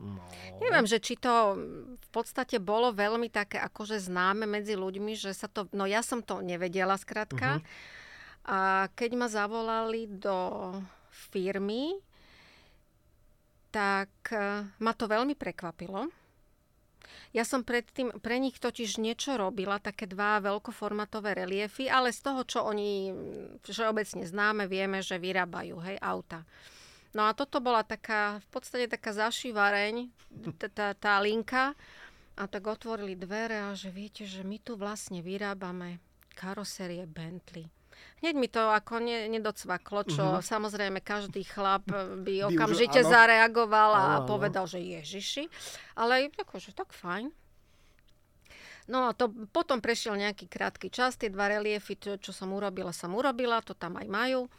No. 0.00 0.24
Neviem, 0.64 0.88
že 0.88 0.96
či 0.96 1.20
to 1.20 1.60
v 1.92 2.08
podstate 2.08 2.56
bolo 2.56 2.88
veľmi 2.88 3.28
také 3.28 3.60
akože 3.60 4.00
známe 4.00 4.48
medzi 4.48 4.72
ľuďmi, 4.72 5.12
že 5.12 5.36
sa 5.36 5.44
to, 5.44 5.68
no 5.76 5.84
ja 5.84 6.00
som 6.00 6.24
to 6.24 6.40
nevedela 6.40 6.96
skrátka. 6.96 7.60
Uh-huh. 7.60 7.99
A 8.48 8.88
keď 8.96 9.10
ma 9.18 9.28
zavolali 9.28 10.08
do 10.08 10.72
firmy, 11.10 11.98
tak 13.70 14.10
e, 14.32 14.66
ma 14.82 14.92
to 14.96 15.06
veľmi 15.06 15.36
prekvapilo. 15.38 16.10
Ja 17.30 17.46
som 17.46 17.62
predtým 17.62 18.18
pre 18.18 18.42
nich 18.42 18.58
totiž 18.58 18.98
niečo 18.98 19.38
robila, 19.38 19.78
také 19.78 20.10
dva 20.10 20.42
veľkoformatové 20.42 21.38
reliefy, 21.38 21.86
ale 21.86 22.10
z 22.10 22.26
toho, 22.26 22.42
čo 22.42 22.66
oni 22.66 23.14
všeobecne 23.62 24.26
známe, 24.26 24.66
vieme, 24.66 24.98
že 24.98 25.14
vyrábajú, 25.14 25.78
hej, 25.86 25.96
auta. 26.02 26.42
No 27.14 27.26
a 27.26 27.34
toto 27.34 27.62
bola 27.62 27.86
taká, 27.86 28.42
v 28.42 28.48
podstate 28.50 28.86
taká 28.90 29.14
zašívareň, 29.14 30.10
tá, 30.74 30.94
tá 30.94 31.14
linka. 31.22 31.74
A 32.38 32.48
tak 32.48 32.64
otvorili 32.72 33.18
dvere 33.18 33.68
a 33.68 33.76
že 33.76 33.92
viete, 33.92 34.24
že 34.24 34.40
my 34.46 34.56
tu 34.62 34.78
vlastne 34.78 35.20
vyrábame 35.20 36.00
karosérie 36.38 37.04
Bentley. 37.04 37.68
Hneď 38.20 38.34
mi 38.36 38.48
to 38.52 38.68
ako 38.68 39.00
ne, 39.00 39.32
nedocvaklo, 39.32 40.04
čo 40.04 40.20
uh-huh. 40.20 40.44
samozrejme 40.44 41.00
každý 41.00 41.40
chlap 41.48 41.88
by 42.20 42.52
okamžite 42.52 43.00
už, 43.00 43.08
zareagoval 43.08 43.90
a 43.96 44.02
áno, 44.20 44.28
povedal, 44.28 44.68
že 44.68 44.76
Ježiši. 44.76 45.48
Ale 45.96 46.28
akože 46.28 46.76
tak 46.76 46.92
fajn. 46.92 47.32
No 48.90 49.08
a 49.08 49.16
to 49.16 49.30
potom 49.54 49.78
prešiel 49.78 50.18
nejaký 50.18 50.50
krátky 50.50 50.90
čas, 50.90 51.16
tie 51.16 51.30
dva 51.32 51.48
reliefy, 51.48 51.96
čo, 51.96 52.18
čo 52.18 52.34
som 52.34 52.50
urobila, 52.52 52.90
som 52.92 53.14
urobila, 53.14 53.62
to 53.62 53.72
tam 53.72 53.96
aj 53.96 54.08
majú. 54.10 54.50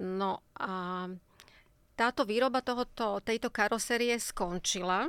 No 0.00 0.40
a 0.56 1.06
táto 1.94 2.24
výroba 2.24 2.64
tohoto, 2.64 3.20
tejto 3.20 3.52
karosérie 3.52 4.16
skončila 4.16 5.06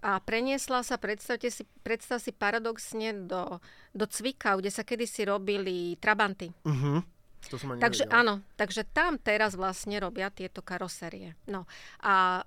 a 0.00 0.20
preniesla 0.20 0.80
sa, 0.82 0.96
predstavte 0.96 1.52
si, 1.52 1.68
predstav 1.84 2.20
si 2.20 2.32
paradoxne 2.32 3.28
do, 3.28 3.60
do 3.92 4.04
Cvikau, 4.08 4.58
kde 4.58 4.72
sa 4.72 4.84
kedysi 4.84 5.28
robili 5.28 5.96
trabanty. 6.00 6.52
Uh-huh. 6.64 7.04
To 7.48 7.56
som 7.56 7.72
ani 7.72 7.80
takže 7.80 8.04
áno, 8.12 8.44
takže 8.60 8.84
tam 8.84 9.16
teraz 9.16 9.56
vlastne 9.56 9.96
robia 9.96 10.28
tieto 10.28 10.60
karosérie. 10.60 11.40
No 11.48 11.64
a 12.04 12.44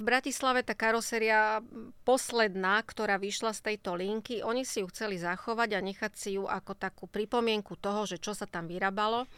Bratislave 0.00 0.64
tá 0.64 0.72
karoséria 0.72 1.60
posledná, 2.08 2.80
ktorá 2.80 3.20
vyšla 3.20 3.52
z 3.52 3.60
tejto 3.72 3.92
linky, 3.92 4.40
oni 4.40 4.64
si 4.64 4.80
ju 4.80 4.88
chceli 4.88 5.20
zachovať 5.20 5.76
a 5.76 5.84
nechať 5.84 6.12
si 6.16 6.30
ju 6.40 6.48
ako 6.48 6.72
takú 6.74 7.04
pripomienku 7.06 7.76
toho, 7.76 8.08
že 8.08 8.16
čo 8.16 8.32
sa 8.32 8.48
tam 8.48 8.64
vyrábalo. 8.66 9.28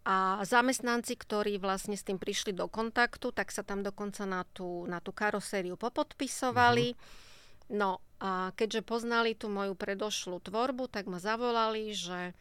A 0.00 0.40
zamestnanci, 0.48 1.12
ktorí 1.12 1.60
vlastne 1.60 1.92
s 1.92 2.06
tým 2.06 2.16
prišli 2.16 2.56
do 2.56 2.72
kontaktu, 2.72 3.36
tak 3.36 3.52
sa 3.52 3.60
tam 3.60 3.84
dokonca 3.84 4.24
na 4.24 4.48
tú, 4.48 4.88
na 4.88 4.96
tú 4.98 5.12
karosériu 5.12 5.76
popodpisovali. 5.76 6.96
Mm-hmm. 6.96 7.28
No 7.76 8.00
a 8.18 8.50
keďže 8.56 8.82
poznali 8.82 9.36
tú 9.36 9.52
moju 9.52 9.76
predošlú 9.76 10.40
tvorbu, 10.40 10.88
tak 10.88 11.06
ma 11.06 11.20
zavolali, 11.20 11.92
že 11.92 12.32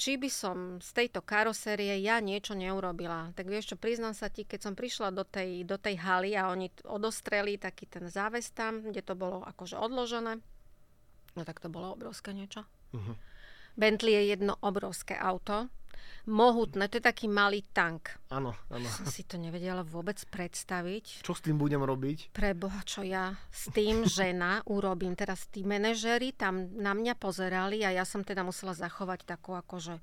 či 0.00 0.18
by 0.18 0.30
som 0.32 0.56
z 0.82 0.90
tejto 0.98 1.22
karosérie 1.22 2.02
ja 2.02 2.18
niečo 2.18 2.58
neurobila. 2.58 3.30
Tak 3.38 3.46
vieš 3.46 3.70
čo, 3.70 3.76
priznám 3.78 4.18
sa 4.18 4.32
ti, 4.32 4.42
keď 4.42 4.66
som 4.66 4.74
prišla 4.74 5.14
do 5.14 5.22
tej, 5.22 5.62
do 5.62 5.78
tej 5.78 6.00
haly 6.00 6.34
a 6.34 6.50
oni 6.50 6.74
odostreli 6.88 7.54
taký 7.54 7.86
ten 7.86 8.10
záves 8.10 8.50
tam, 8.50 8.82
kde 8.82 8.98
to 9.04 9.14
bolo 9.14 9.46
akože 9.46 9.78
odložené, 9.78 10.42
no 11.38 11.42
tak 11.46 11.62
to 11.62 11.70
bolo 11.70 11.94
obrovské 11.94 12.34
niečo. 12.34 12.66
Uh-huh. 12.90 13.14
Bentley 13.78 14.18
je 14.18 14.36
jedno 14.36 14.58
obrovské 14.58 15.14
auto 15.14 15.70
mohutné. 16.26 16.86
To 16.86 16.98
je 16.98 17.04
taký 17.04 17.26
malý 17.26 17.66
tank. 17.74 18.14
Áno, 18.30 18.54
áno. 18.70 18.86
Som 18.86 19.06
si 19.10 19.26
to 19.26 19.38
nevedela 19.38 19.82
vôbec 19.82 20.18
predstaviť. 20.30 21.26
Čo 21.26 21.34
s 21.34 21.42
tým 21.42 21.58
budem 21.58 21.82
robiť? 21.82 22.30
Pre 22.30 22.52
Boha, 22.54 22.80
čo 22.86 23.02
ja 23.02 23.34
s 23.50 23.70
tým 23.74 24.06
žena 24.18 24.62
urobím. 24.70 25.18
Teraz 25.18 25.50
tí 25.50 25.66
manažery 25.66 26.34
tam 26.34 26.70
na 26.78 26.94
mňa 26.94 27.18
pozerali 27.18 27.82
a 27.82 27.90
ja 27.90 28.04
som 28.06 28.22
teda 28.22 28.46
musela 28.46 28.74
zachovať 28.74 29.26
takú 29.26 29.54
akože 29.58 29.98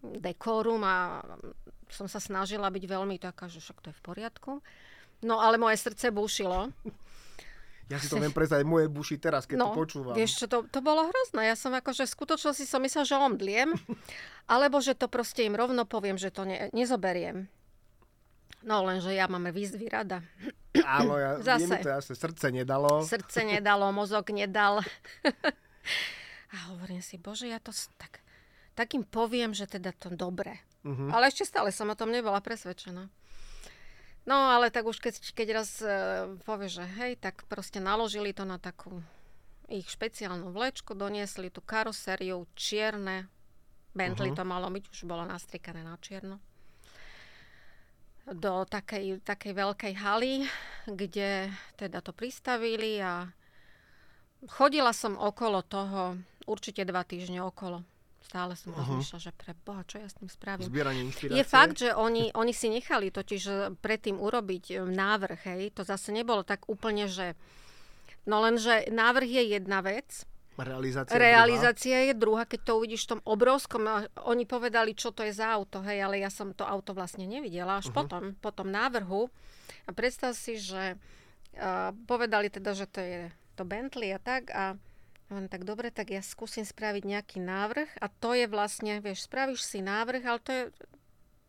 dekorum 0.00 0.80
a 0.84 1.20
som 1.92 2.08
sa 2.08 2.22
snažila 2.22 2.72
byť 2.72 2.84
veľmi 2.88 3.20
taká, 3.20 3.50
že 3.50 3.60
však 3.60 3.80
to 3.84 3.86
je 3.92 3.98
v 3.98 4.04
poriadku. 4.04 4.52
No 5.20 5.36
ale 5.44 5.60
moje 5.60 5.76
srdce 5.76 6.08
bušilo. 6.08 6.72
Ja 7.90 7.98
si 7.98 8.06
to 8.06 8.22
viem 8.22 8.30
predstaviť, 8.30 8.62
moje 8.62 8.86
buši 8.86 9.18
teraz, 9.18 9.50
keď 9.50 9.56
no, 9.58 9.66
to 9.74 9.82
počúvam. 9.82 10.14
vieš 10.14 10.38
čo, 10.38 10.46
to, 10.46 10.62
to 10.70 10.78
bolo 10.78 11.10
hrozné. 11.10 11.50
Ja 11.50 11.58
som 11.58 11.74
akože 11.74 12.06
v 12.06 12.14
skutočnosti 12.14 12.62
som 12.62 12.78
myslela, 12.86 13.02
že 13.02 13.18
omdliem, 13.18 13.74
alebo 14.54 14.78
že 14.78 14.94
to 14.94 15.10
proste 15.10 15.42
im 15.42 15.58
rovno 15.58 15.82
poviem, 15.82 16.14
že 16.14 16.30
to 16.30 16.46
ne, 16.46 16.70
nezoberiem. 16.70 17.50
No 18.62 18.86
lenže 18.86 19.10
ja 19.10 19.26
mám 19.26 19.50
výzvy 19.50 19.90
rada. 19.90 20.22
Áno, 20.86 21.18
ja, 21.18 21.40
Zase. 21.58 21.82
to 21.82 21.90
jasne, 21.90 22.14
srdce 22.14 22.46
nedalo. 22.54 23.02
Srdce 23.02 23.42
nedalo, 23.42 23.90
mozog 23.90 24.30
nedal. 24.30 24.86
A 26.54 26.56
hovorím 26.70 27.02
si, 27.02 27.18
bože, 27.18 27.50
ja 27.50 27.58
to 27.58 27.74
tak, 27.98 28.22
tak 28.78 28.94
im 28.94 29.02
poviem, 29.02 29.50
že 29.50 29.66
teda 29.66 29.90
to 29.94 30.14
dobre. 30.14 30.62
Uh-huh. 30.82 31.10
Ale 31.10 31.30
ešte 31.30 31.46
stále 31.46 31.70
som 31.70 31.90
o 31.90 31.98
tom 31.98 32.10
nebola 32.10 32.42
presvedčená. 32.42 33.06
No 34.28 34.52
ale 34.52 34.68
tak 34.68 34.84
už 34.84 35.00
keď, 35.00 35.14
keď 35.32 35.48
raz 35.56 35.80
uh, 35.80 36.36
povie, 36.44 36.68
že 36.68 36.84
hej, 37.00 37.16
tak 37.16 37.48
proste 37.48 37.80
naložili 37.80 38.36
to 38.36 38.44
na 38.44 38.60
takú 38.60 39.00
ich 39.70 39.86
špeciálnu 39.86 40.50
vlečku, 40.50 40.98
doniesli 40.98 41.48
tú 41.48 41.62
karosériu 41.62 42.44
čierne. 42.58 43.30
Bentley 43.94 44.34
uh-huh. 44.34 44.42
to 44.42 44.44
malo 44.46 44.70
byť, 44.70 44.84
už 44.86 45.02
bolo 45.06 45.22
nastrikané 45.26 45.82
na 45.82 45.98
čierno. 45.98 46.38
Do 48.30 48.62
takej, 48.62 49.22
takej 49.26 49.52
veľkej 49.56 49.94
haly, 49.98 50.46
kde 50.86 51.50
teda 51.74 51.98
to 51.98 52.14
pristavili 52.14 53.02
a 53.02 53.26
chodila 54.46 54.94
som 54.94 55.18
okolo 55.18 55.66
toho 55.66 56.14
určite 56.46 56.86
dva 56.86 57.02
týždne 57.02 57.42
okolo. 57.42 57.82
Stále 58.30 58.54
som 58.54 58.70
uh-huh. 58.70 58.86
rozmýšľala, 58.86 59.26
že 59.26 59.32
pre 59.34 59.52
Boha, 59.66 59.82
čo 59.82 59.98
ja 59.98 60.06
s 60.06 60.14
tým 60.14 60.30
spravím. 60.30 60.70
Zbieranie 60.70 61.02
inšpirácie. 61.10 61.42
Je 61.42 61.44
fakt, 61.44 61.76
že 61.82 61.90
oni, 61.90 62.30
oni 62.30 62.54
si 62.54 62.70
nechali 62.70 63.10
totiž 63.10 63.74
predtým 63.82 64.22
urobiť 64.22 64.64
e, 64.70 64.74
návrh, 64.86 65.40
hej. 65.50 65.74
To 65.74 65.82
zase 65.82 66.14
nebolo 66.14 66.46
tak 66.46 66.70
úplne, 66.70 67.10
že... 67.10 67.34
No 68.30 68.38
lenže 68.38 68.86
návrh 68.86 69.26
je 69.26 69.42
jedna 69.58 69.82
vec, 69.82 70.30
Realizácia, 70.60 71.16
Realizácia 71.16 71.96
druhá. 71.96 72.04
je 72.04 72.14
druhá, 72.20 72.42
keď 72.44 72.60
to 72.68 72.72
uvidíš 72.76 73.08
v 73.08 73.10
tom 73.16 73.22
obrovskom, 73.24 73.80
oni 74.28 74.44
povedali, 74.44 74.92
čo 74.92 75.08
to 75.08 75.24
je 75.24 75.32
za 75.32 75.56
auto, 75.56 75.80
hej, 75.80 76.04
ale 76.04 76.20
ja 76.20 76.28
som 76.28 76.52
to 76.52 76.68
auto 76.68 76.92
vlastne 76.92 77.24
nevidela 77.24 77.80
až 77.80 77.88
uh-huh. 77.88 78.04
potom, 78.04 78.22
po 78.36 78.52
tom 78.52 78.68
návrhu. 78.68 79.32
A 79.88 79.90
predstav 79.96 80.36
si, 80.36 80.60
že 80.60 81.00
uh, 81.56 81.96
povedali 82.04 82.52
teda, 82.52 82.76
že 82.76 82.84
to 82.92 83.00
je 83.00 83.20
to 83.56 83.64
Bentley 83.64 84.12
a 84.12 84.20
tak 84.20 84.52
a 84.52 84.76
len 85.30 85.46
tak 85.46 85.62
dobre, 85.62 85.94
tak 85.94 86.10
ja 86.10 86.20
skúsim 86.20 86.66
spraviť 86.66 87.02
nejaký 87.06 87.38
návrh 87.38 88.02
a 88.02 88.06
to 88.10 88.34
je 88.34 88.50
vlastne, 88.50 88.98
vieš, 88.98 89.30
spravíš 89.30 89.62
si 89.62 89.78
návrh, 89.78 90.22
ale 90.26 90.38
to 90.42 90.50
je, 90.50 90.62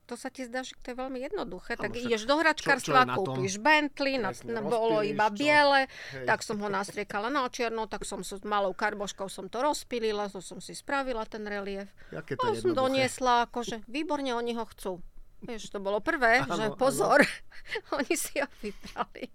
to 0.06 0.13
sa 0.20 0.30
ti 0.30 0.46
zdá, 0.46 0.62
že 0.62 0.78
to 0.86 0.94
je 0.94 0.98
veľmi 1.02 1.24
jednoduché. 1.24 1.80
tak 1.80 1.98
ideš 1.98 2.30
do 2.30 2.38
hračkarstva, 2.38 3.10
kúpiš 3.17 3.58
Bentley, 3.58 4.22
na, 4.22 4.36
na, 4.46 4.62
bolo 4.62 5.02
iba 5.02 5.34
čo? 5.34 5.41
biele, 5.41 5.89
Hej. 6.13 6.26
tak 6.30 6.46
som 6.46 6.62
ho 6.62 6.70
nastriekala 6.70 7.34
na 7.34 7.50
čierno, 7.50 7.89
tak 7.89 8.06
som 8.06 8.22
s 8.22 8.38
malou 8.46 8.76
karboškou 8.76 9.26
som 9.32 9.50
to 9.50 9.65
rozpilila, 9.65 10.30
to 10.30 10.46
som 10.46 10.62
si 10.62 10.78
spravila 10.78 11.26
ten 11.26 11.41
relief. 11.48 11.89
Jaké 12.13 12.38
to, 12.38 12.54
to 12.54 12.60
som 12.60 12.72
doniesla, 12.78 13.50
akože 13.50 13.82
výborne 13.89 14.36
oni 14.38 14.54
ho 14.60 14.65
chcú. 14.70 15.02
Vieš, 15.41 15.74
to 15.74 15.82
bolo 15.82 15.98
prvé, 16.06 16.46
ano, 16.46 16.54
že 16.54 16.67
pozor, 16.78 17.26
oni 17.98 18.13
si 18.13 18.38
ho 18.38 18.50
vybrali. 18.62 19.34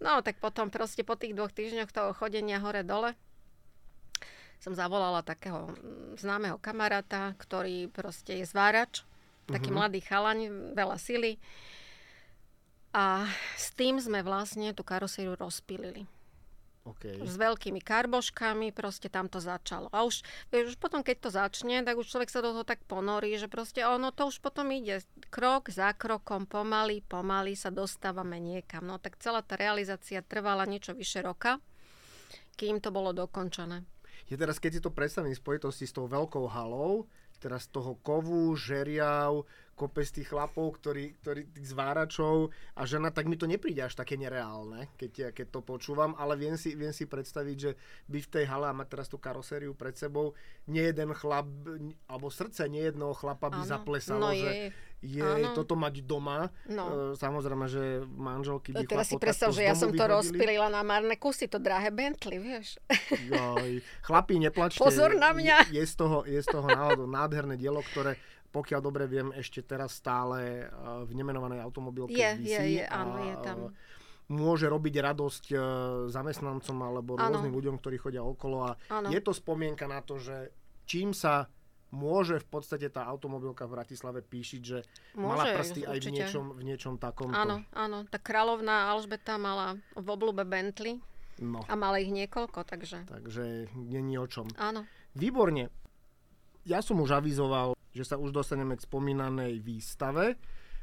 No, 0.00 0.24
tak 0.24 0.40
potom 0.40 0.72
proste 0.72 1.04
po 1.04 1.12
tých 1.12 1.36
dvoch 1.36 1.52
týždňoch 1.52 1.92
toho 1.92 2.16
chodenia 2.16 2.56
hore-dole, 2.56 3.12
som 4.60 4.76
zavolala 4.76 5.24
takého 5.24 5.72
mm, 5.72 6.20
známeho 6.20 6.60
kamaráta, 6.60 7.32
ktorý 7.40 7.88
proste 7.88 8.40
je 8.40 8.46
zvárač, 8.46 9.02
taký 9.48 9.72
uh-huh. 9.72 9.80
mladý 9.82 10.00
chalaň, 10.04 10.38
veľa 10.76 10.96
sily. 11.00 11.40
A 12.94 13.26
s 13.54 13.72
tým 13.74 13.98
sme 13.98 14.20
vlastne 14.20 14.70
tú 14.76 14.84
karosériu 14.84 15.38
rozpilili. 15.38 16.06
Okay. 16.80 17.22
S 17.22 17.36
veľkými 17.36 17.84
karboškami, 17.84 18.72
proste 18.72 19.12
tam 19.12 19.28
to 19.28 19.36
začalo. 19.36 19.92
A 19.92 20.02
už, 20.02 20.24
vieš, 20.48 20.74
už 20.74 20.76
potom, 20.80 21.04
keď 21.04 21.16
to 21.22 21.30
začne, 21.30 21.84
tak 21.84 22.00
už 22.00 22.08
človek 22.08 22.32
sa 22.32 22.40
do 22.40 22.56
toho 22.56 22.64
tak 22.64 22.80
ponorí, 22.88 23.36
že 23.36 23.52
proste 23.52 23.84
ono 23.84 24.10
to 24.10 24.32
už 24.32 24.40
potom 24.40 24.72
ide 24.72 25.04
krok 25.28 25.68
za 25.70 25.92
krokom, 25.92 26.48
pomaly, 26.48 27.04
pomaly 27.04 27.52
sa 27.54 27.68
dostávame 27.68 28.40
niekam. 28.40 28.88
No 28.88 28.96
tak 28.96 29.20
celá 29.20 29.44
tá 29.44 29.60
realizácia 29.60 30.24
trvala 30.24 30.64
niečo 30.64 30.96
vyše 30.96 31.20
roka 31.20 31.60
kým 32.60 32.76
to 32.84 32.92
bolo 32.92 33.16
dokončené. 33.16 33.88
Je 34.30 34.38
teraz, 34.38 34.62
keď 34.62 34.70
si 34.78 34.80
to 34.80 34.94
predstavím 34.94 35.34
v 35.34 35.42
spojitosti 35.42 35.90
s 35.90 35.92
tou 35.92 36.06
veľkou 36.06 36.46
halou, 36.46 37.10
teraz 37.42 37.66
toho 37.66 37.98
kovu, 38.04 38.54
žeriav, 38.54 39.42
kopec 39.80 40.04
tých 40.04 40.28
chlapov, 40.28 40.76
ktorí, 40.76 41.16
ktorí, 41.24 41.48
tých 41.56 41.72
zváračov 41.72 42.52
a 42.76 42.84
žena, 42.84 43.08
tak 43.08 43.24
mi 43.24 43.40
to 43.40 43.48
nepríde 43.48 43.80
až 43.80 43.96
také 43.96 44.20
nereálne, 44.20 44.92
keď, 45.00 45.32
keď 45.32 45.46
to 45.48 45.60
počúvam, 45.64 46.12
ale 46.20 46.36
viem 46.36 46.60
si, 46.60 46.76
viem 46.76 46.92
si 46.92 47.08
predstaviť, 47.08 47.56
že 47.56 47.72
by 48.12 48.18
v 48.20 48.28
tej 48.28 48.44
hale 48.44 48.68
a 48.68 48.76
mať 48.76 48.92
teraz 48.92 49.08
tú 49.08 49.16
karosériu 49.16 49.72
pred 49.72 49.96
sebou, 49.96 50.36
nie 50.68 50.84
jeden 50.84 51.16
chlap, 51.16 51.48
alebo 52.04 52.28
srdce 52.28 52.68
nie 52.68 52.84
jednoho 52.84 53.16
chlapa 53.16 53.48
by 53.48 53.64
ano. 53.64 53.72
zaplesalo, 53.72 54.28
no 54.28 54.36
že 54.36 54.76
je, 55.00 55.24
je 55.24 55.48
toto 55.56 55.80
mať 55.80 56.04
doma. 56.04 56.52
No. 56.68 57.16
E, 57.16 57.16
samozrejme, 57.16 57.66
že 57.72 58.04
manželky 58.04 58.76
by 58.76 58.84
Teraz 58.84 59.08
si 59.08 59.16
predstav, 59.16 59.48
že 59.56 59.64
ja 59.64 59.72
som 59.72 59.88
to 59.88 60.04
rozpilila 60.04 60.68
na 60.68 60.84
marné 60.84 61.16
kusy, 61.16 61.48
to 61.48 61.56
drahé 61.56 61.88
Bentley, 61.88 62.36
vieš. 62.36 62.76
Joj, 63.32 63.80
chlapi, 64.04 64.36
neplačte. 64.36 64.84
Pozor 64.84 65.16
na 65.16 65.32
mňa. 65.32 65.72
Je, 65.72 65.80
je 65.80 65.84
z 65.88 65.94
toho, 65.96 66.28
je 66.28 66.36
z 66.36 66.48
toho 66.52 66.68
náhodou 66.68 67.08
nádherné 67.08 67.56
dielo, 67.56 67.80
ktoré 67.80 68.20
pokiaľ 68.50 68.80
dobre 68.82 69.06
viem, 69.06 69.30
ešte 69.32 69.62
teraz 69.62 69.98
stále 69.98 70.66
eh, 70.66 70.70
v 71.06 71.10
nemenovanej 71.14 71.62
automobilke 71.62 72.14
je, 72.14 72.30
visí. 72.38 72.50
Je, 72.50 72.82
je, 72.82 72.84
áno, 72.86 73.16
je 73.22 73.36
tam. 73.40 73.58
Eh, 73.70 73.98
môže 74.30 74.66
robiť 74.66 74.94
radosť 75.00 75.44
eh, 75.54 75.60
zamestnancom 76.10 76.76
alebo 76.82 77.18
rôznym 77.18 77.50
ano. 77.50 77.58
ľuďom, 77.58 77.76
ktorí 77.78 77.96
chodia 77.98 78.22
okolo 78.26 78.58
a 78.66 78.70
ano. 78.90 79.08
je 79.10 79.20
to 79.22 79.32
spomienka 79.34 79.86
na 79.86 80.02
to, 80.02 80.18
že 80.18 80.50
čím 80.86 81.14
sa 81.14 81.46
môže 81.90 82.38
v 82.38 82.46
podstate 82.46 82.86
tá 82.86 83.02
automobilka 83.02 83.66
v 83.66 83.82
Bratislave 83.82 84.22
píšiť, 84.22 84.62
že 84.62 84.86
môže, 85.18 85.26
mala 85.26 85.44
prsty 85.58 85.82
určite. 85.82 85.90
aj 85.90 85.98
v 85.98 86.10
niečom, 86.14 86.44
v 86.54 86.62
niečom 86.62 86.94
takom. 87.02 87.34
Áno, 87.34 87.66
áno. 87.74 88.06
Tá 88.06 88.22
kráľovná 88.22 88.94
Alžbeta 88.94 89.34
mala 89.42 89.74
v 89.98 90.06
oblúbe 90.06 90.46
Bentley 90.46 91.02
no. 91.42 91.66
a 91.66 91.74
mala 91.74 91.98
ich 91.98 92.14
niekoľko, 92.14 92.62
takže... 92.62 93.10
Takže 93.10 93.74
není 93.74 94.14
o 94.22 94.26
čom. 94.30 94.46
Áno. 94.54 94.86
Výborne. 95.18 95.74
Ja 96.62 96.78
som 96.78 97.02
už 97.02 97.18
avizoval 97.18 97.74
že 97.94 98.04
sa 98.06 98.16
už 98.16 98.30
dostaneme 98.30 98.78
k 98.78 98.84
spomínanej 98.86 99.58
výstave, 99.62 100.38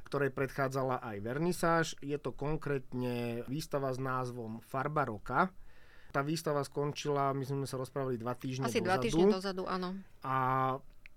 ktorej 0.08 0.32
predchádzala 0.32 1.04
aj 1.04 1.18
vernisáž. 1.20 1.86
Je 2.00 2.16
to 2.16 2.32
konkrétne 2.32 3.44
výstava 3.52 3.92
s 3.92 4.00
názvom 4.00 4.64
Farba 4.64 5.04
roka. 5.04 5.52
Tá 6.16 6.24
výstava 6.24 6.64
skončila, 6.64 7.36
my 7.36 7.44
sme 7.44 7.68
sa 7.68 7.76
rozprávali 7.76 8.16
dva 8.16 8.32
týždne 8.32 8.72
Asi 8.72 8.80
dozadu. 8.80 8.88
dva 8.88 8.98
týždne 9.04 9.26
dozadu, 9.28 9.64
áno. 9.68 10.00
A 10.24 10.36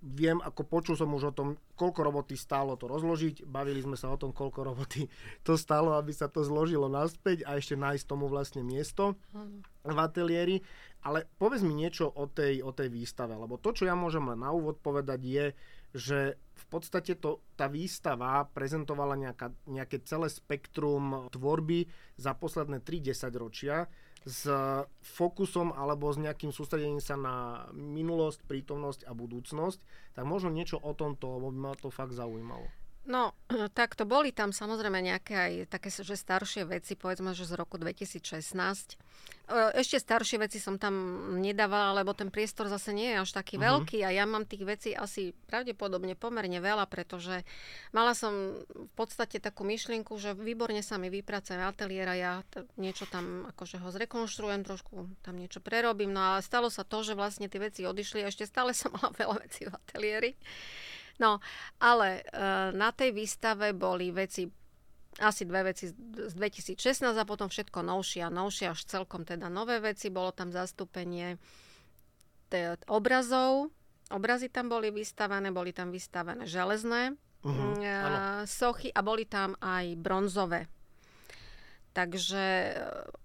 viem, 0.00 0.40
ako 0.40 0.64
počul 0.64 0.94
som 0.96 1.12
už 1.12 1.30
o 1.30 1.36
tom, 1.36 1.48
koľko 1.76 2.00
roboty 2.00 2.34
stálo 2.34 2.74
to 2.80 2.88
rozložiť. 2.88 3.44
Bavili 3.44 3.84
sme 3.84 4.00
sa 4.00 4.08
o 4.08 4.16
tom, 4.16 4.32
koľko 4.32 4.64
roboty 4.64 5.06
to 5.46 5.54
stálo, 5.60 5.94
aby 5.96 6.10
sa 6.10 6.26
to 6.26 6.40
zložilo 6.40 6.88
naspäť 6.88 7.44
a 7.44 7.60
ešte 7.60 7.76
nájsť 7.76 8.04
tomu 8.08 8.26
vlastne 8.26 8.64
miesto 8.64 9.14
v 9.84 9.98
ateliéri. 10.00 10.64
Ale 11.00 11.24
povedz 11.40 11.64
mi 11.64 11.72
niečo 11.72 12.12
o 12.12 12.28
tej, 12.28 12.60
o 12.60 12.76
tej 12.76 12.92
výstave, 12.92 13.32
lebo 13.32 13.56
to, 13.56 13.72
čo 13.72 13.88
ja 13.88 13.96
môžem 13.96 14.24
len 14.28 14.40
na 14.40 14.52
úvod 14.52 14.76
povedať, 14.84 15.20
je, 15.24 15.46
že 15.90 16.38
v 16.54 16.64
podstate 16.70 17.18
to, 17.18 17.42
tá 17.58 17.66
výstava 17.66 18.46
prezentovala 18.52 19.18
nejaká, 19.18 19.50
nejaké 19.66 20.04
celé 20.06 20.30
spektrum 20.30 21.32
tvorby 21.32 21.88
za 22.20 22.36
posledné 22.36 22.84
3 22.84 23.02
ročia 23.34 23.90
s 24.20 24.44
fokusom 25.00 25.72
alebo 25.72 26.12
s 26.12 26.20
nejakým 26.20 26.52
sústredením 26.52 27.00
sa 27.00 27.16
na 27.16 27.66
minulosť, 27.72 28.44
prítomnosť 28.44 29.08
a 29.08 29.16
budúcnosť. 29.16 29.80
Tak 30.12 30.24
možno 30.28 30.52
niečo 30.52 30.76
o 30.76 30.92
tomto, 30.92 31.40
lebo 31.40 31.48
by 31.48 31.58
ma 31.58 31.72
to 31.80 31.88
fakt 31.88 32.12
zaujímalo. 32.12 32.68
No, 33.08 33.32
tak 33.78 33.96
to 33.96 34.04
boli 34.04 34.32
tam 34.32 34.52
samozrejme 34.52 35.00
nejaké 35.00 35.34
aj 35.34 35.52
také, 35.72 35.88
že 35.88 36.16
staršie 36.16 36.68
veci, 36.68 36.96
povedzme, 36.96 37.32
že 37.32 37.48
z 37.48 37.56
roku 37.56 37.80
2016. 37.80 38.20
E, 38.20 38.96
ešte 39.80 39.96
staršie 39.96 40.36
veci 40.36 40.60
som 40.60 40.76
tam 40.76 40.94
nedávala, 41.40 42.04
lebo 42.04 42.12
ten 42.12 42.28
priestor 42.28 42.68
zase 42.68 42.92
nie 42.92 43.16
je 43.16 43.24
až 43.24 43.30
taký 43.32 43.56
uh-huh. 43.56 43.82
veľký 43.82 44.04
a 44.04 44.12
ja 44.12 44.28
mám 44.28 44.44
tých 44.44 44.68
vecí 44.68 44.90
asi 44.92 45.32
pravdepodobne 45.48 46.12
pomerne 46.12 46.60
veľa, 46.60 46.84
pretože 46.92 47.42
mala 47.96 48.12
som 48.12 48.60
v 48.68 48.92
podstate 48.92 49.40
takú 49.40 49.64
myšlienku, 49.64 50.12
že 50.20 50.36
výborne 50.36 50.84
sa 50.84 51.00
mi 51.00 51.08
vypracuje 51.08 51.56
ateliér 51.56 52.06
a 52.12 52.16
ja 52.16 52.32
t- 52.52 52.68
niečo 52.76 53.08
tam 53.08 53.48
akože 53.56 53.80
ho 53.80 53.88
zrekonštruujem, 53.88 54.62
trošku 54.68 55.08
tam 55.24 55.40
niečo 55.40 55.64
prerobím. 55.64 56.12
No 56.12 56.36
a 56.36 56.44
stalo 56.44 56.68
sa 56.68 56.84
to, 56.84 57.00
že 57.00 57.16
vlastne 57.16 57.48
tie 57.48 57.64
veci 57.64 57.88
odišli 57.88 58.20
a 58.22 58.30
ešte 58.30 58.44
stále 58.44 58.76
som 58.76 58.92
mala 58.92 59.10
veľa 59.20 59.36
vecí 59.40 59.64
v 59.64 59.72
ateliéri. 59.72 60.36
No, 61.20 61.38
ale 61.78 62.24
uh, 62.32 62.72
na 62.72 62.90
tej 62.96 63.12
výstave 63.12 63.76
boli 63.76 64.08
veci 64.08 64.48
asi 65.20 65.44
dve 65.44 65.74
veci 65.74 65.90
z 65.92 66.32
2016 66.32 67.04
a 67.12 67.28
potom 67.28 67.52
všetko 67.52 67.84
novšie 67.84 68.24
a 68.24 68.32
novšie, 68.32 68.72
až 68.72 68.88
celkom 68.88 69.28
teda 69.28 69.52
nové 69.52 69.76
veci. 69.82 70.08
Bolo 70.08 70.32
tam 70.32 70.48
zastúpenie 70.48 71.36
obrazov. 72.88 73.68
Obrazy 74.10 74.50
tam 74.50 74.72
boli 74.72 74.90
vystavené, 74.90 75.54
boli 75.54 75.70
tam 75.70 75.94
vystavené 75.94 76.42
železné 76.42 77.14
uh-huh, 77.46 77.78
uh, 77.78 78.42
sochy 78.42 78.90
a 78.90 79.06
boli 79.06 79.22
tam 79.28 79.54
aj 79.62 79.94
bronzové. 80.00 80.66
Takže 81.90 82.74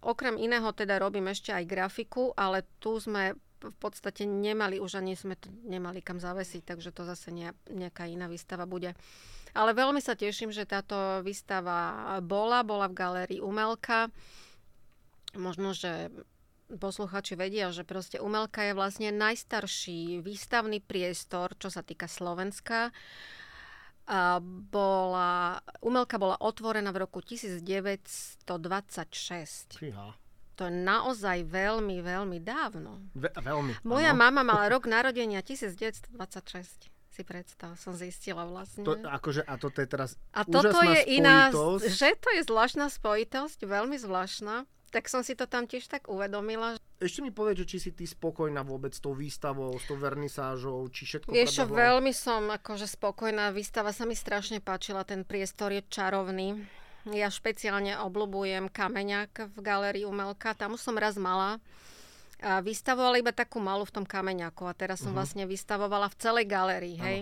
okrem 0.02 0.42
iného 0.42 0.70
teda 0.74 0.98
robím 0.98 1.30
ešte 1.30 1.54
aj 1.54 1.70
grafiku, 1.70 2.34
ale 2.34 2.66
tu 2.82 2.98
sme 2.98 3.38
v 3.70 3.78
podstate 3.82 4.28
nemali, 4.30 4.78
už 4.78 5.02
ani 5.02 5.18
sme 5.18 5.34
to 5.40 5.50
nemali 5.66 6.02
kam 6.04 6.22
zavesiť, 6.22 6.62
takže 6.66 6.94
to 6.94 7.06
zase 7.08 7.34
nejaká 7.70 8.06
iná 8.06 8.30
výstava 8.30 8.70
bude. 8.70 8.94
Ale 9.56 9.72
veľmi 9.72 10.04
sa 10.04 10.20
teším, 10.20 10.52
že 10.52 10.68
táto 10.68 11.24
výstava 11.24 12.20
bola, 12.20 12.62
bola 12.68 12.92
v 12.92 12.98
galérii 12.98 13.40
Umelka. 13.40 14.12
Možno, 15.36 15.72
že 15.72 16.12
posluchači 16.68 17.40
vedia, 17.40 17.72
že 17.72 17.88
proste 17.88 18.20
Umelka 18.20 18.66
je 18.68 18.74
vlastne 18.76 19.16
najstarší 19.16 20.20
výstavný 20.20 20.82
priestor, 20.84 21.56
čo 21.56 21.72
sa 21.72 21.86
týka 21.86 22.12
Slovenska. 22.12 22.92
A 24.06 24.38
bola, 24.44 25.64
Umelka 25.82 26.20
bola 26.22 26.38
otvorená 26.38 26.92
v 26.94 27.08
roku 27.08 27.24
1926. 27.24 28.46
Fíha. 29.80 30.25
To 30.56 30.72
je 30.72 30.74
naozaj 30.74 31.44
veľmi, 31.52 32.00
veľmi 32.00 32.40
dávno. 32.40 33.04
Ve, 33.12 33.28
veľmi. 33.36 33.84
Moja 33.84 34.16
ano. 34.16 34.20
mama 34.24 34.42
mala 34.48 34.72
rok 34.72 34.88
narodenia 34.88 35.44
1926 35.44 36.96
si 37.16 37.24
predstav, 37.24 37.80
som 37.80 37.96
zistila 37.96 38.44
vlastne. 38.44 38.84
To, 38.84 39.00
akože, 39.00 39.48
a 39.48 39.56
toto 39.56 39.80
je 39.80 39.88
teraz 39.88 40.20
A 40.36 40.44
toto 40.44 40.84
je 40.84 41.16
iná, 41.16 41.48
že 41.80 42.12
to 42.20 42.30
je 42.36 42.42
zvláštna 42.44 42.92
spojitosť, 42.92 43.64
veľmi 43.64 43.96
zvláštna. 43.96 44.68
Tak 44.92 45.12
som 45.12 45.28
si 45.28 45.36
to 45.36 45.44
tam 45.44 45.68
tiež 45.68 45.92
tak 45.92 46.08
uvedomila. 46.08 46.80
Ešte 47.04 47.20
mi 47.20 47.32
povedz, 47.32 47.64
že 47.64 47.68
či 47.68 47.78
si 47.84 47.92
ty 47.92 48.08
spokojná 48.08 48.64
vôbec 48.64 48.96
s 48.96 49.04
tou 49.04 49.12
výstavou, 49.12 49.76
s 49.76 49.84
tou 49.92 50.00
vernisážou, 50.00 50.88
či 50.88 51.04
všetko 51.04 51.36
Vieš 51.36 51.68
veľmi 51.68 52.16
som 52.16 52.48
akože 52.48 52.88
spokojná. 52.88 53.52
Výstava 53.52 53.92
sa 53.92 54.08
mi 54.08 54.16
strašne 54.16 54.64
páčila, 54.64 55.04
ten 55.04 55.28
priestor 55.28 55.76
je 55.76 55.84
čarovný 55.92 56.64
ja 57.14 57.30
špeciálne 57.30 58.02
obľúbujem 58.02 58.74
kameňak 58.74 59.54
v 59.54 59.58
galérii 59.62 60.10
Umelka. 60.10 60.58
Tam 60.58 60.74
už 60.74 60.82
som 60.82 60.98
raz 60.98 61.14
mala. 61.22 61.62
A 62.42 62.60
vystavovala 62.66 63.22
iba 63.22 63.30
takú 63.30 63.62
malú 63.62 63.86
v 63.86 64.02
tom 64.02 64.06
kameňaku 64.06 64.66
a 64.66 64.74
teraz 64.74 65.00
som 65.06 65.14
uh-huh. 65.14 65.22
vlastne 65.22 65.46
vystavovala 65.46 66.10
v 66.10 66.20
celej 66.20 66.46
galérii, 66.50 66.98
hej. 67.00 67.20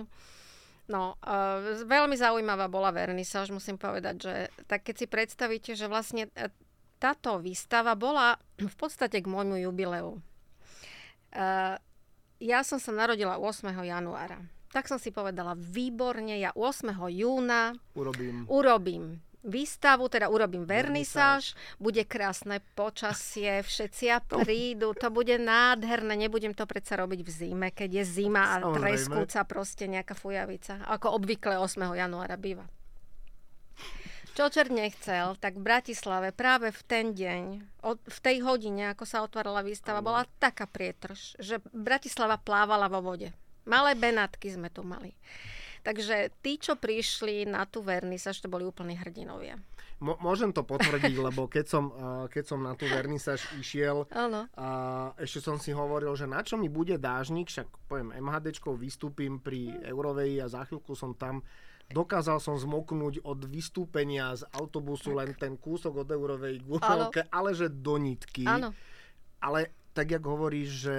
No, 0.84 1.16
uh, 1.24 1.84
veľmi 1.88 2.18
zaujímavá 2.20 2.68
bola 2.68 2.92
vernisáž, 2.92 3.56
musím 3.56 3.80
povedať, 3.80 4.16
že 4.20 4.34
tak 4.68 4.84
keď 4.84 4.96
si 5.00 5.08
predstavíte, 5.08 5.72
že 5.80 5.88
vlastne 5.88 6.28
e, 6.36 6.52
táto 7.00 7.40
výstava 7.40 7.96
bola 7.96 8.36
v 8.60 8.76
podstate 8.76 9.24
k 9.24 9.32
môjmu 9.32 9.64
jubileu. 9.64 10.20
Uh, 11.32 11.80
ja 12.44 12.68
som 12.68 12.84
sa 12.84 12.92
narodila 12.92 13.40
8. 13.40 13.72
januára. 13.80 14.44
Tak 14.76 14.92
som 14.92 15.00
si 15.00 15.14
povedala, 15.14 15.56
výborne, 15.56 16.36
ja 16.36 16.52
8. 16.52 16.92
júna 17.16 17.78
urobím, 17.96 18.44
urobím 18.52 19.24
výstavu, 19.44 20.08
teda 20.08 20.32
urobím 20.32 20.64
vernisáž, 20.64 21.54
bude 21.78 22.08
krásne 22.08 22.64
počasie, 22.74 23.60
všetci 23.62 24.06
prídu, 24.44 24.96
to 24.96 25.12
bude 25.12 25.36
nádherné, 25.36 26.16
nebudem 26.16 26.56
to 26.56 26.64
predsa 26.64 26.96
robiť 26.98 27.20
v 27.22 27.30
zime, 27.30 27.68
keď 27.76 28.02
je 28.02 28.24
zima 28.24 28.56
a 28.56 28.64
treskúca 28.72 29.44
proste 29.44 29.86
nejaká 29.92 30.16
fujavica, 30.16 30.80
ako 30.88 31.20
obvykle 31.20 31.60
8. 31.60 31.94
januára 31.94 32.40
býva. 32.40 32.66
Čo 34.34 34.50
čert 34.50 34.74
nechcel, 34.74 35.38
tak 35.38 35.62
v 35.62 35.66
Bratislave 35.70 36.34
práve 36.34 36.74
v 36.74 36.82
ten 36.90 37.06
deň, 37.14 37.44
v 37.86 38.20
tej 38.26 38.42
hodine, 38.42 38.90
ako 38.90 39.06
sa 39.06 39.22
otvárala 39.22 39.62
výstava, 39.62 40.02
bola 40.02 40.26
taká 40.42 40.66
prietrž, 40.66 41.38
že 41.38 41.62
Bratislava 41.70 42.42
plávala 42.42 42.90
vo 42.90 43.06
vode. 43.06 43.30
Malé 43.70 43.94
benátky 43.94 44.50
sme 44.58 44.74
tu 44.74 44.82
mali. 44.82 45.14
Takže 45.84 46.32
tí, 46.40 46.56
čo 46.56 46.80
prišli 46.80 47.44
na 47.44 47.68
tú 47.68 47.84
vernisáž, 47.84 48.40
to 48.40 48.48
boli 48.48 48.64
úplní 48.64 48.96
hrdinovia. 48.96 49.60
M- 50.00 50.20
môžem 50.20 50.56
to 50.56 50.64
potvrdiť, 50.64 51.16
lebo 51.28 51.52
keď 51.52 51.66
som, 51.68 51.92
uh, 51.92 52.26
keď 52.32 52.44
som 52.48 52.60
na 52.64 52.74
tú 52.76 52.88
vernisáž 52.88 53.44
išiel 53.60 54.08
ano. 54.12 54.48
a 54.56 54.68
ešte 55.20 55.44
som 55.44 55.60
si 55.60 55.76
hovoril, 55.76 56.16
že 56.16 56.28
na 56.28 56.40
čo 56.40 56.56
mi 56.56 56.72
bude 56.72 56.96
dážnik, 56.96 57.52
však 57.52 57.68
poviem 57.92 58.16
MHDčkou 58.16 58.76
vystúpim 58.80 59.44
pri 59.44 59.76
Eurovej 59.84 60.44
a 60.44 60.48
za 60.48 60.64
chvíľku 60.64 60.96
som 60.96 61.16
tam 61.16 61.44
dokázal 61.92 62.40
som 62.40 62.56
zmoknúť 62.56 63.22
od 63.28 63.44
vystúpenia 63.46 64.34
z 64.40 64.48
autobusu 64.56 65.14
tak. 65.14 65.18
len 65.20 65.30
ten 65.36 65.54
kúsok 65.60 66.04
od 66.04 66.10
Eurovej 66.10 66.64
gumelke, 66.64 67.28
ale 67.28 67.52
že 67.52 67.68
do 67.68 68.00
nitky. 68.00 68.48
Áno. 68.48 68.72
Ale 69.44 69.76
tak 69.92 70.16
jak 70.16 70.24
hovoríš, 70.24 70.70
že 70.90 70.98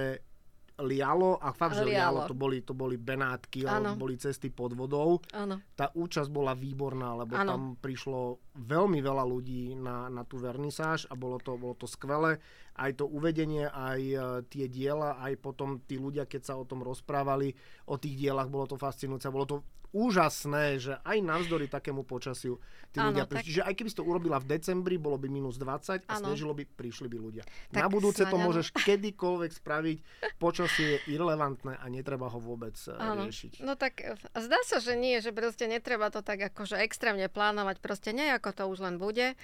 lialo 0.82 1.38
a 1.38 1.54
fakt, 1.54 1.78
že 1.78 1.86
lialo, 1.86 2.26
Lialo. 2.26 2.30
to 2.30 2.34
boli, 2.34 2.58
to 2.66 2.74
boli 2.74 2.98
Benátky, 2.98 3.62
ale 3.62 3.94
boli 3.94 4.18
cesty 4.18 4.50
pod 4.50 4.74
vodou. 4.74 5.22
Áno. 5.30 5.62
Tá 5.78 5.94
účasť 5.94 6.26
bola 6.34 6.50
výborná, 6.50 7.14
lebo 7.14 7.38
Áno. 7.38 7.50
tam 7.54 7.62
prišlo 7.78 8.42
veľmi 8.58 8.98
veľa 8.98 9.22
ľudí 9.22 9.78
na, 9.78 10.10
na 10.10 10.26
tú 10.26 10.42
vernisáž 10.42 11.06
a 11.06 11.14
bolo 11.14 11.38
to, 11.38 11.54
bolo 11.54 11.78
to 11.78 11.86
skvelé. 11.86 12.42
Aj 12.74 12.90
to 12.90 13.04
uvedenie, 13.04 13.64
aj 13.64 14.00
e, 14.02 14.18
tie 14.44 14.66
diela, 14.66 15.16
aj 15.18 15.36
potom 15.36 15.78
tí 15.80 15.94
ľudia, 15.94 16.24
keď 16.24 16.42
sa 16.44 16.54
o 16.54 16.64
tom 16.64 16.80
rozprávali, 16.80 17.54
o 17.84 17.94
tých 17.94 18.18
dielach, 18.18 18.46
bolo 18.46 18.66
to 18.66 18.74
fascinujúce. 18.74 19.26
Bolo 19.28 19.46
to 19.46 19.56
úžasné, 19.94 20.64
že 20.76 20.98
aj 21.00 21.22
navzdory 21.22 21.70
takému 21.70 22.02
počasiu 22.02 22.58
tí 22.90 22.98
Áno, 22.98 23.14
ľudia 23.14 23.24
tak- 23.24 23.40
prišli. 23.40 23.54
Že 23.54 23.62
aj 23.62 23.74
keby 23.74 23.88
si 23.88 23.96
to 23.96 24.02
urobila 24.02 24.36
v 24.36 24.46
decembri, 24.50 24.98
bolo 24.98 25.14
by 25.14 25.30
minus 25.30 25.54
20 25.54 26.02
a 26.02 26.12
Áno. 26.12 26.26
snežilo 26.26 26.50
by, 26.50 26.66
prišli 26.66 27.06
by 27.06 27.16
ľudia. 27.16 27.42
Tak 27.70 27.78
Na 27.78 27.86
budúce 27.86 28.20
to 28.20 28.26
snáď 28.26 28.34
áno. 28.34 28.44
môžeš 28.44 28.66
kedykoľvek 28.74 29.50
spraviť. 29.54 29.98
Počasie 30.36 30.86
je 30.90 31.14
irrelevantné 31.14 31.78
a 31.78 31.86
netreba 31.86 32.26
ho 32.26 32.38
vôbec 32.38 32.74
e, 32.74 32.90
Áno. 32.92 33.30
riešiť. 33.30 33.62
No 33.62 33.78
tak 33.78 34.02
e, 34.02 34.18
zdá 34.34 34.58
sa, 34.66 34.82
že 34.82 34.98
nie, 34.98 35.22
že 35.22 35.30
proste 35.30 35.70
netreba 35.70 36.10
to 36.10 36.26
tak 36.26 36.42
akože 36.44 36.74
extrémne 36.82 37.30
plánovať, 37.30 37.78
proste 37.78 38.10
nejako 38.10 38.50
to 38.50 38.62
už 38.66 38.82
len 38.82 38.98
bude. 38.98 39.38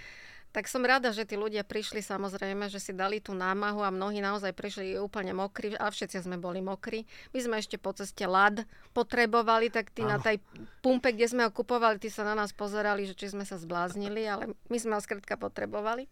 Tak 0.51 0.67
som 0.67 0.83
rada, 0.83 1.15
že 1.15 1.23
tí 1.23 1.39
ľudia 1.39 1.63
prišli 1.63 2.03
samozrejme, 2.03 2.67
že 2.67 2.83
si 2.83 2.91
dali 2.91 3.23
tú 3.23 3.39
námahu 3.39 3.87
a 3.87 3.95
mnohí 3.95 4.19
naozaj 4.19 4.51
prišli 4.51 4.99
úplne 4.99 5.31
mokrí, 5.31 5.79
a 5.79 5.87
všetci 5.87 6.27
sme 6.27 6.43
boli 6.43 6.59
mokrí. 6.59 7.07
My 7.31 7.39
sme 7.39 7.55
ešte 7.63 7.79
po 7.79 7.95
ceste 7.95 8.27
lad 8.27 8.67
potrebovali, 8.91 9.71
tak 9.71 9.95
tí 9.95 10.03
na 10.03 10.19
tej 10.19 10.43
pumpe, 10.83 11.15
kde 11.15 11.31
sme 11.31 11.43
ho 11.47 11.55
kupovali, 11.55 12.03
tí 12.03 12.11
sa 12.11 12.27
na 12.27 12.35
nás 12.35 12.51
pozerali, 12.51 13.07
že 13.07 13.15
či 13.15 13.31
sme 13.31 13.47
sa 13.47 13.63
zbláznili, 13.63 14.27
ale 14.27 14.59
my 14.67 14.79
sme 14.79 14.99
ho 14.99 15.01
skrátka 15.03 15.39
potrebovali. 15.39 16.11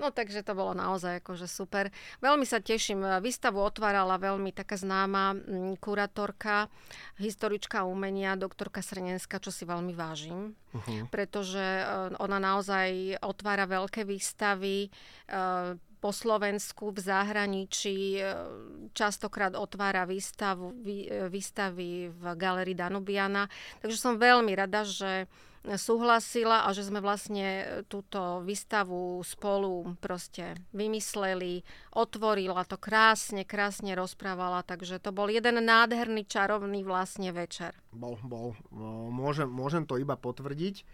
No 0.00 0.08
takže 0.08 0.40
to 0.40 0.56
bolo 0.56 0.72
naozaj 0.72 1.20
akože 1.20 1.44
super. 1.44 1.92
Veľmi 2.24 2.48
sa 2.48 2.64
teším. 2.64 3.04
Výstavu 3.20 3.60
otvárala 3.60 4.16
veľmi 4.16 4.48
taká 4.56 4.80
známa 4.80 5.36
mm, 5.36 5.76
kurátorka, 5.76 6.72
historička 7.20 7.84
umenia, 7.84 8.32
doktorka 8.32 8.80
Srnenská, 8.80 9.36
čo 9.36 9.52
si 9.52 9.68
veľmi 9.68 9.92
vážim, 9.92 10.56
Uh-huh. 10.70 11.02
pretože 11.10 11.58
e, 11.58 11.84
ona 12.22 12.38
naozaj 12.38 13.18
otvára 13.26 13.66
veľké 13.66 14.06
výstavy 14.06 14.86
e, 14.86 14.88
po 15.98 16.10
Slovensku, 16.14 16.94
v 16.94 16.98
zahraničí, 17.02 17.98
e, 18.16 18.22
častokrát 18.94 19.58
otvára 19.58 20.06
výstavu, 20.06 20.70
vý- 20.78 21.10
výstavy 21.26 22.14
v 22.14 22.22
Galerii 22.38 22.78
Danubiana. 22.78 23.50
Takže 23.82 23.98
som 23.98 24.14
veľmi 24.14 24.54
rada, 24.54 24.86
že 24.86 25.26
súhlasila 25.64 26.64
a 26.64 26.72
že 26.72 26.88
sme 26.88 27.04
vlastne 27.04 27.80
túto 27.92 28.40
výstavu 28.40 29.20
spolu 29.20 29.92
proste 30.00 30.56
vymysleli, 30.72 31.60
otvorila 31.92 32.64
to 32.64 32.80
krásne, 32.80 33.44
krásne 33.44 33.92
rozprávala, 33.92 34.64
takže 34.64 34.96
to 35.02 35.12
bol 35.12 35.28
jeden 35.28 35.60
nádherný, 35.60 36.24
čarovný 36.24 36.80
vlastne 36.80 37.28
večer. 37.30 37.76
Bol, 37.92 38.16
bol. 38.24 38.56
No, 38.72 39.12
Môžem, 39.12 39.52
môžem 39.52 39.84
to 39.84 40.00
iba 40.00 40.16
potvrdiť. 40.16 40.86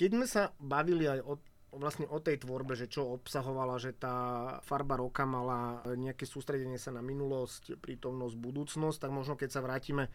Keď 0.00 0.10
sme 0.16 0.24
sa 0.24 0.56
bavili 0.56 1.04
aj 1.04 1.20
o, 1.20 1.36
vlastne 1.76 2.08
o 2.08 2.16
tej 2.16 2.40
tvorbe, 2.40 2.72
že 2.72 2.88
čo 2.88 3.12
obsahovala, 3.12 3.76
že 3.76 3.92
tá 3.92 4.56
farba 4.64 4.96
roka 4.96 5.28
mala 5.28 5.84
nejaké 5.84 6.24
sústredenie 6.24 6.80
sa 6.80 6.96
na 6.96 7.04
minulosť, 7.04 7.76
prítomnosť, 7.76 8.34
budúcnosť, 8.40 8.96
tak 8.96 9.12
možno 9.12 9.36
keď 9.36 9.48
sa 9.52 9.60
vrátime 9.60 10.08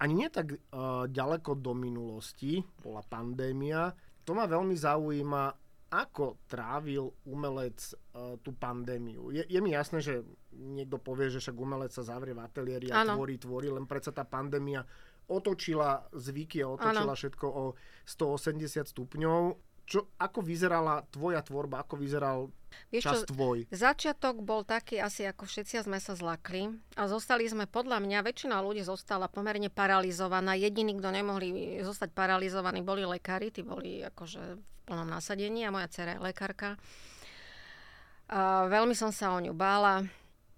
ani 0.00 0.14
nie 0.14 0.28
tak 0.32 0.54
uh, 0.54 1.04
ďaleko 1.10 1.58
do 1.58 1.72
minulosti, 1.76 2.62
bola 2.80 3.02
pandémia, 3.04 3.92
to 4.26 4.34
ma 4.34 4.46
veľmi 4.48 4.74
zaujíma, 4.74 5.44
ako 5.86 6.42
trávil 6.50 7.06
umelec 7.30 7.78
uh, 8.14 8.34
tú 8.42 8.50
pandémiu. 8.58 9.30
Je, 9.30 9.46
je 9.46 9.60
mi 9.62 9.70
jasné, 9.70 10.02
že 10.02 10.26
niekto 10.50 10.98
povie, 10.98 11.30
že 11.30 11.38
však 11.38 11.54
umelec 11.54 11.94
sa 11.94 12.02
zavrie 12.02 12.34
v 12.34 12.42
ateliéri 12.42 12.90
a 12.90 13.06
Áno. 13.06 13.14
tvorí, 13.14 13.38
tvorí, 13.38 13.70
len 13.70 13.86
predsa 13.86 14.10
tá 14.10 14.26
pandémia 14.26 14.82
otočila 15.26 16.06
zvyky 16.14 16.62
a 16.62 16.70
otočila 16.74 17.14
Áno. 17.14 17.18
všetko 17.18 17.46
o 17.46 17.64
180 18.06 18.86
stupňov. 18.86 19.40
Čo, 19.86 20.10
ako 20.18 20.42
vyzerala 20.42 21.06
tvoja 21.14 21.46
tvorba, 21.46 21.86
ako 21.86 21.94
vyzeral 21.94 22.50
Vieš 22.90 23.02
čas 23.06 23.18
čo, 23.22 23.30
tvoj? 23.30 23.70
Začiatok 23.70 24.42
bol 24.42 24.66
taký 24.66 24.98
asi 24.98 25.22
ako 25.22 25.46
všetci 25.46 25.86
sme 25.86 26.02
sa 26.02 26.18
zlakli 26.18 26.74
a 26.98 27.06
zostali 27.06 27.46
sme, 27.46 27.70
podľa 27.70 28.02
mňa, 28.02 28.26
väčšina 28.26 28.58
ľudí 28.58 28.82
zostala 28.82 29.30
pomerne 29.30 29.70
paralizovaná. 29.70 30.58
Jediní, 30.58 30.98
kto 30.98 31.14
nemohli 31.14 31.78
zostať 31.86 32.10
paralizovaní, 32.10 32.82
boli 32.82 33.06
lekári, 33.06 33.54
tí 33.54 33.62
boli 33.62 34.02
akože 34.02 34.42
v 34.58 34.62
plnom 34.90 35.06
nasadení 35.06 35.62
a 35.62 35.70
moja 35.70 35.86
dcera 35.86 36.18
je 36.18 36.24
lekárka. 36.26 36.74
A 38.26 38.66
veľmi 38.66 38.98
som 38.98 39.14
sa 39.14 39.34
o 39.34 39.38
ňu 39.38 39.54
bála, 39.54 40.02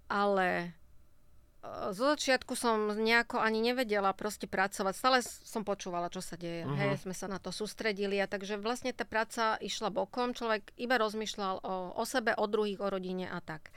ale 0.09 0.73
zo 1.91 2.15
začiatku 2.15 2.55
som 2.55 2.95
nejako 2.95 3.43
ani 3.43 3.59
nevedela 3.59 4.15
proste 4.15 4.47
pracovať. 4.47 4.93
Stále 4.95 5.19
som 5.23 5.67
počúvala, 5.67 6.07
čo 6.07 6.23
sa 6.23 6.39
deje. 6.39 6.63
Mhm. 6.63 6.75
Hej, 6.79 6.91
sme 7.03 7.11
sa 7.11 7.27
na 7.27 7.35
to 7.35 7.51
sústredili 7.51 8.15
a 8.23 8.31
takže 8.31 8.55
vlastne 8.55 8.95
tá 8.95 9.03
práca 9.03 9.59
išla 9.59 9.91
bokom. 9.91 10.31
Človek 10.31 10.71
iba 10.79 10.95
rozmýšľal 10.95 11.59
o, 11.59 11.75
o 11.99 12.03
sebe, 12.07 12.31
o 12.31 12.45
druhých, 12.47 12.79
o 12.79 12.87
rodine 12.87 13.27
a 13.27 13.43
tak. 13.43 13.75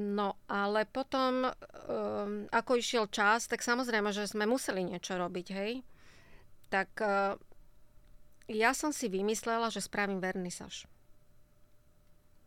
No, 0.00 0.38
ale 0.46 0.86
potom, 0.86 1.50
um, 1.50 2.46
ako 2.54 2.78
išiel 2.78 3.10
čas, 3.10 3.50
tak 3.50 3.60
samozrejme, 3.60 4.14
že 4.14 4.30
sme 4.30 4.46
museli 4.46 4.86
niečo 4.86 5.18
robiť, 5.18 5.46
hej. 5.50 5.82
Tak 6.70 6.90
uh, 7.02 7.34
ja 8.46 8.70
som 8.70 8.94
si 8.94 9.10
vymyslela, 9.10 9.68
že 9.68 9.82
spravím 9.82 10.22
vernisáž. 10.22 10.86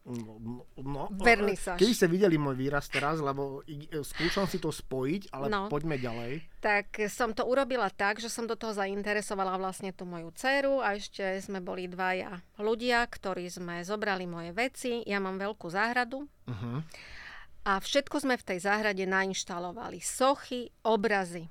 No, 0.03 0.35
no, 0.75 1.07
Vernisáž. 1.15 1.79
Keby 1.79 1.95
ste 1.95 2.11
videli 2.11 2.35
môj 2.35 2.59
výraz 2.59 2.91
teraz, 2.91 3.17
lebo 3.17 3.63
i- 3.63 3.87
skúšam 3.87 4.43
si 4.43 4.59
to 4.59 4.67
spojiť, 4.67 5.31
ale 5.31 5.47
No. 5.47 5.71
poďme 5.71 5.95
ďalej. 5.95 6.43
Tak 6.59 7.07
som 7.07 7.31
to 7.31 7.47
urobila 7.47 7.87
tak, 7.87 8.19
že 8.19 8.27
som 8.27 8.43
do 8.43 8.53
toho 8.53 8.75
zainteresovala 8.75 9.55
vlastne 9.55 9.89
tú 9.89 10.03
moju 10.03 10.27
dceru 10.31 10.83
a 10.83 10.93
ešte 10.93 11.23
sme 11.39 11.59
boli 11.59 11.87
dvaja 11.87 12.35
ľudia, 12.57 13.07
ktorí 13.07 13.47
sme 13.47 13.79
zobrali 13.81 14.27
moje 14.27 14.51
veci. 14.51 15.07
Ja 15.07 15.17
mám 15.17 15.39
veľkú 15.39 15.71
záhradu 15.71 16.27
Uh-huh. 16.43 16.83
a 17.63 17.79
všetko 17.79 18.19
sme 18.19 18.35
v 18.35 18.43
tej 18.43 18.59
záhrade 18.59 19.07
nainštalovali. 19.07 20.03
Sochy, 20.03 20.67
obrazy. 20.83 21.47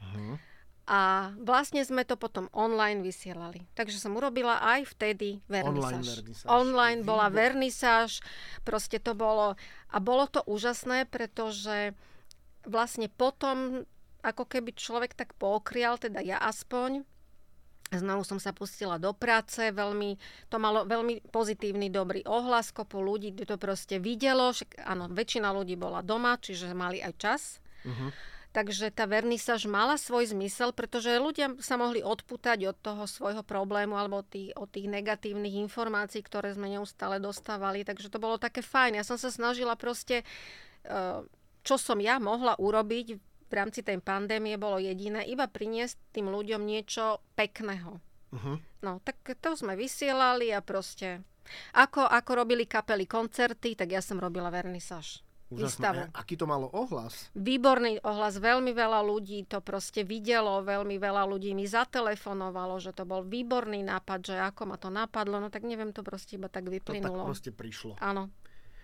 Uh-huh. 0.00 0.40
A 0.82 1.30
vlastne 1.38 1.86
sme 1.86 2.02
to 2.02 2.18
potom 2.18 2.50
online 2.50 3.06
vysielali. 3.06 3.62
Takže 3.78 4.02
som 4.02 4.18
urobila 4.18 4.58
aj 4.58 4.90
vtedy 4.98 5.38
Online 5.46 6.02
vernisáž. 6.02 6.06
vernisáž. 6.18 6.48
Online 6.50 7.00
bola 7.06 7.26
vernisáž, 7.30 8.10
proste 8.66 8.98
to 8.98 9.14
bolo... 9.14 9.54
A 9.94 9.96
bolo 10.02 10.26
to 10.26 10.42
úžasné, 10.42 11.06
pretože 11.06 11.94
vlastne 12.66 13.06
potom, 13.06 13.86
ako 14.26 14.44
keby 14.48 14.74
človek 14.74 15.14
tak 15.14 15.38
pookrial, 15.38 16.02
teda 16.02 16.18
ja 16.18 16.42
aspoň, 16.42 17.06
Znovu 17.92 18.24
som 18.24 18.40
sa 18.40 18.56
pustila 18.56 18.96
do 18.96 19.12
práce, 19.12 19.60
veľmi, 19.60 20.16
to 20.48 20.56
malo 20.56 20.88
veľmi 20.88 21.28
pozitívny, 21.28 21.92
dobrý 21.92 22.24
ohlas, 22.24 22.72
kopu 22.72 23.04
ľudí 23.04 23.36
to 23.44 23.60
proste 23.60 24.00
videlo, 24.00 24.48
však, 24.48 24.80
áno, 24.80 25.12
väčšina 25.12 25.52
ľudí 25.52 25.76
bola 25.76 26.00
doma, 26.00 26.40
čiže 26.40 26.72
mali 26.72 27.04
aj 27.04 27.12
čas. 27.20 27.42
Uh-huh. 27.84 28.08
Takže 28.52 28.92
tá 28.92 29.08
vernisáž 29.08 29.64
mala 29.64 29.96
svoj 29.96 30.36
zmysel, 30.36 30.76
pretože 30.76 31.08
ľudia 31.16 31.56
sa 31.64 31.80
mohli 31.80 32.04
odputať 32.04 32.68
od 32.68 32.76
toho 32.76 33.08
svojho 33.08 33.40
problému 33.40 33.96
alebo 33.96 34.20
od 34.20 34.28
tých, 34.28 34.52
od 34.52 34.68
tých 34.68 34.92
negatívnych 34.92 35.56
informácií, 35.56 36.20
ktoré 36.20 36.52
sme 36.52 36.68
neustále 36.68 37.16
dostávali. 37.16 37.80
Takže 37.80 38.12
to 38.12 38.20
bolo 38.20 38.36
také 38.36 38.60
fajn. 38.60 39.00
Ja 39.00 39.04
som 39.08 39.16
sa 39.16 39.32
snažila 39.32 39.72
proste, 39.72 40.20
eh, 40.84 41.20
čo 41.64 41.76
som 41.80 41.96
ja 41.96 42.20
mohla 42.20 42.52
urobiť 42.60 43.06
v 43.48 43.52
rámci 43.56 43.80
tej 43.80 44.04
pandémie, 44.04 44.60
bolo 44.60 44.76
jediné, 44.76 45.24
iba 45.24 45.48
priniesť 45.48 46.16
tým 46.16 46.28
ľuďom 46.28 46.64
niečo 46.64 47.24
pekného. 47.36 48.00
Uh-huh. 48.32 48.56
No, 48.80 49.00
tak 49.04 49.20
to 49.40 49.56
sme 49.56 49.76
vysielali 49.76 50.52
a 50.52 50.64
proste... 50.64 51.20
Ako, 51.76 52.06
ako 52.06 52.30
robili 52.38 52.64
kapely 52.64 53.04
koncerty, 53.04 53.74
tak 53.76 53.92
ja 53.92 54.00
som 54.00 54.16
robila 54.16 54.48
vernisáž. 54.48 55.20
Výstavu. 55.52 56.08
Úžasné. 56.08 56.16
Aký 56.16 56.34
to 56.40 56.48
malo 56.48 56.72
ohlas? 56.72 57.28
Výborný 57.36 58.00
ohlas, 58.02 58.40
veľmi 58.40 58.72
veľa 58.72 59.04
ľudí 59.04 59.44
to 59.44 59.60
proste 59.60 60.02
videlo, 60.02 60.64
veľmi 60.64 60.96
veľa 60.96 61.28
ľudí 61.28 61.52
mi 61.52 61.68
zatelefonovalo, 61.68 62.80
že 62.80 62.96
to 62.96 63.04
bol 63.04 63.20
výborný 63.20 63.84
nápad, 63.84 64.20
že 64.24 64.36
ako 64.40 64.72
ma 64.72 64.76
to 64.80 64.88
napadlo, 64.88 65.38
no 65.38 65.52
tak 65.52 65.68
neviem, 65.68 65.92
to 65.92 66.00
proste 66.00 66.40
iba 66.40 66.48
tak 66.48 66.66
To 66.66 66.72
tak 66.72 67.04
vyplynulo. 67.04 67.28
proste 67.28 67.52
prišlo. 67.52 68.00
Áno, 68.00 68.32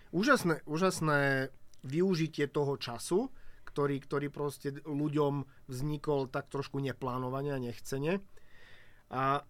Úžasné, 0.09 0.65
úžasné 0.65 1.53
využitie 1.85 2.49
toho 2.49 2.81
času, 2.81 3.29
ktorý, 3.69 4.01
ktorý 4.01 4.33
proste 4.33 4.73
ľuďom 4.81 5.45
vznikol 5.69 6.25
tak 6.25 6.49
trošku 6.49 6.81
neplánovane 6.81 7.53
a 7.53 7.61
nechcene. 7.61 8.17
A 9.13 9.45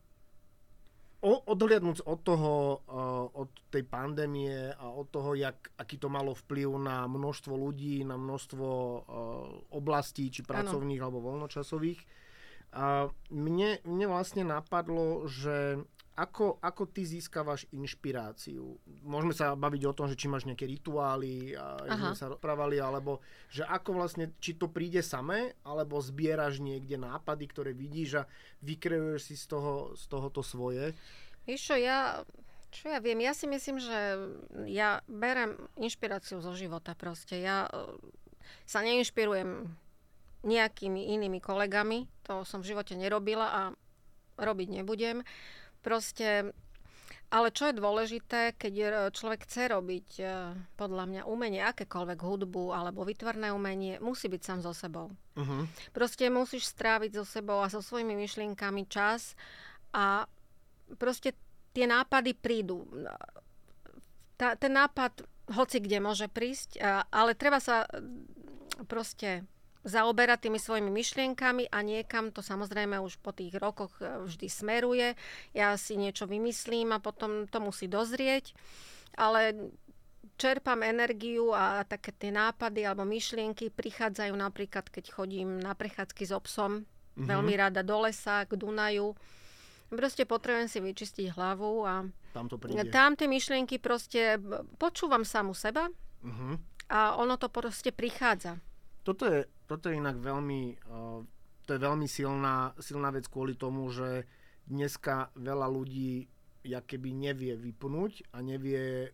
o, 1.22 1.34
odhliadnúť 1.51 2.05
od 2.07 2.20
toho, 2.24 2.53
uh, 2.88 3.28
od 3.36 3.49
tej 3.70 3.84
pandémie 3.84 4.72
a 4.76 4.89
od 4.89 5.07
toho, 5.11 5.36
jak, 5.36 5.72
aký 5.76 5.99
to 5.99 6.07
malo 6.07 6.32
vplyv 6.36 6.80
na 6.80 7.07
množstvo 7.07 7.53
ľudí, 7.53 8.01
na 8.07 8.15
množstvo 8.15 8.67
uh, 8.67 9.01
oblastí, 9.76 10.32
či 10.32 10.41
pracovných 10.43 11.01
alebo 11.03 11.24
voľnočasových, 11.24 12.01
a 12.70 13.09
mne, 13.34 13.82
mne 13.82 14.05
vlastne 14.13 14.45
napadlo, 14.45 15.26
že 15.26 15.82
ako, 16.20 16.59
ako 16.59 16.84
ty 16.91 17.07
získavaš 17.07 17.63
inšpiráciu? 17.72 18.76
Môžeme 19.07 19.32
sa 19.32 19.55
baviť 19.55 19.88
o 19.88 19.95
tom, 19.95 20.11
že 20.11 20.20
či 20.20 20.28
máš 20.28 20.43
nejaké 20.43 20.67
rituály, 20.67 21.55
a 21.55 21.80
sme 21.88 22.20
sa 22.20 22.28
rozprávali, 22.28 22.76
alebo 22.84 23.24
že 23.47 23.63
ako 23.63 24.03
vlastne, 24.03 24.36
či 24.43 24.59
to 24.59 24.67
príde 24.67 24.99
samé, 24.99 25.55
alebo 25.63 26.03
zbieraš 26.03 26.59
niekde 26.59 26.99
nápady, 26.99 27.47
ktoré 27.47 27.72
vidíš 27.72 28.28
a 28.28 28.28
vykreuješ 28.59 29.32
si 29.32 29.36
z 29.39 29.45
toho, 29.47 29.95
z 29.95 30.03
toho 30.11 30.28
to 30.28 30.43
svoje? 30.43 30.91
Vieš 31.47 31.72
čo, 31.72 31.76
ja, 31.80 32.28
čo 32.76 32.91
ja 32.91 32.99
viem, 32.99 33.24
ja 33.24 33.32
si 33.32 33.47
myslím, 33.47 33.80
že 33.80 34.20
ja 34.67 34.99
berem 35.07 35.55
inšpiráciu 35.80 36.43
zo 36.43 36.51
života 36.51 36.99
proste. 36.99 37.39
Ja 37.39 37.72
e, 37.72 37.95
sa 38.67 38.84
neinšpirujem 38.84 39.72
nejakými 40.43 41.15
inými 41.15 41.39
kolegami, 41.39 42.11
to 42.28 42.43
som 42.43 42.59
v 42.59 42.76
živote 42.76 42.99
nerobila 42.99 43.47
a 43.47 43.61
robiť 44.39 44.67
nebudem. 44.84 45.24
Proste, 45.80 46.52
ale 47.32 47.48
čo 47.56 47.72
je 47.72 47.80
dôležité, 47.80 48.58
keď 48.60 48.74
človek 49.16 49.48
chce 49.48 49.72
robiť 49.72 50.08
e, 50.20 50.24
podľa 50.76 51.06
mňa 51.08 51.22
umenie, 51.30 51.64
akékoľvek 51.64 52.20
hudbu 52.20 52.76
alebo 52.76 53.08
vytvarné 53.08 53.54
umenie, 53.56 54.02
musí 54.04 54.28
byť 54.28 54.42
sám 54.44 54.60
so 54.66 54.76
sebou. 54.76 55.08
Uh-huh. 55.40 55.64
Proste 55.96 56.28
musíš 56.28 56.68
stráviť 56.74 57.22
so 57.22 57.26
sebou 57.26 57.64
a 57.64 57.72
so 57.72 57.80
svojimi 57.80 58.18
myšlienkami 58.18 58.92
čas 58.92 59.40
a 59.96 60.28
proste 61.00 61.32
tie 61.72 61.86
nápady 61.88 62.36
prídu. 62.36 62.84
Tá, 64.36 64.60
ten 64.60 64.74
nápad 64.74 65.24
hoci 65.54 65.82
kde 65.82 65.98
môže 66.02 66.30
prísť, 66.30 66.78
ale 67.10 67.34
treba 67.34 67.58
sa 67.58 67.90
proste 68.86 69.44
zaoberať 69.88 70.48
tými 70.48 70.60
svojimi 70.60 70.92
myšlienkami 70.92 71.72
a 71.72 71.78
niekam 71.80 72.36
to 72.36 72.44
samozrejme 72.44 73.00
už 73.00 73.16
po 73.24 73.32
tých 73.32 73.56
rokoch 73.56 73.96
e, 74.04 74.28
vždy 74.28 74.48
smeruje. 74.52 75.16
Ja 75.56 75.80
si 75.80 75.96
niečo 75.96 76.28
vymyslím 76.28 76.92
a 76.92 77.00
potom 77.00 77.48
to 77.48 77.64
musí 77.64 77.88
dozrieť, 77.88 78.52
ale 79.16 79.72
čerpám 80.36 80.84
energiu 80.84 81.56
a 81.56 81.84
také 81.88 82.12
tie 82.12 82.32
nápady 82.32 82.84
alebo 82.84 83.08
myšlienky 83.08 83.72
prichádzajú 83.72 84.34
napríklad, 84.36 84.88
keď 84.92 85.16
chodím 85.16 85.60
na 85.60 85.72
prechádzky 85.76 86.24
s 86.28 86.32
obsom, 86.36 86.84
mm-hmm. 86.84 87.28
veľmi 87.28 87.54
rada 87.56 87.80
do 87.84 88.04
lesa, 88.04 88.44
k 88.44 88.60
Dunaju. 88.60 89.16
Proste 89.90 90.24
potrebujem 90.28 90.70
si 90.70 90.80
vyčistiť 90.84 91.34
hlavu 91.34 91.82
a 91.88 92.06
tam, 92.36 92.46
to 92.46 92.62
príde. 92.62 92.94
tam 92.94 93.18
tie 93.18 93.26
myšlienky 93.26 93.82
proste 93.82 94.38
počúvam 94.78 95.26
samu 95.26 95.58
seba 95.58 95.90
uh-huh. 96.22 96.62
a 96.94 97.18
ono 97.18 97.42
to 97.42 97.50
proste 97.50 97.90
prichádza. 97.90 98.62
Toto 99.02 99.26
je 99.26 99.50
toto 99.70 99.93
je 99.93 100.01
inak 100.01 100.17
veľmi, 100.17 100.82
uh, 100.89 101.22
to 101.70 101.78
je 101.78 101.80
veľmi 101.80 102.09
silná, 102.09 102.74
silná 102.82 103.13
vec 103.13 103.30
kvôli 103.30 103.53
tomu, 103.53 103.93
že 103.93 104.26
dneska 104.65 105.30
veľa 105.38 105.70
ľudí 105.70 106.26
ja 106.65 106.82
keby 106.82 107.13
nevie 107.13 107.53
vypnúť 107.55 108.36
a 108.36 108.41
nevie 108.41 109.13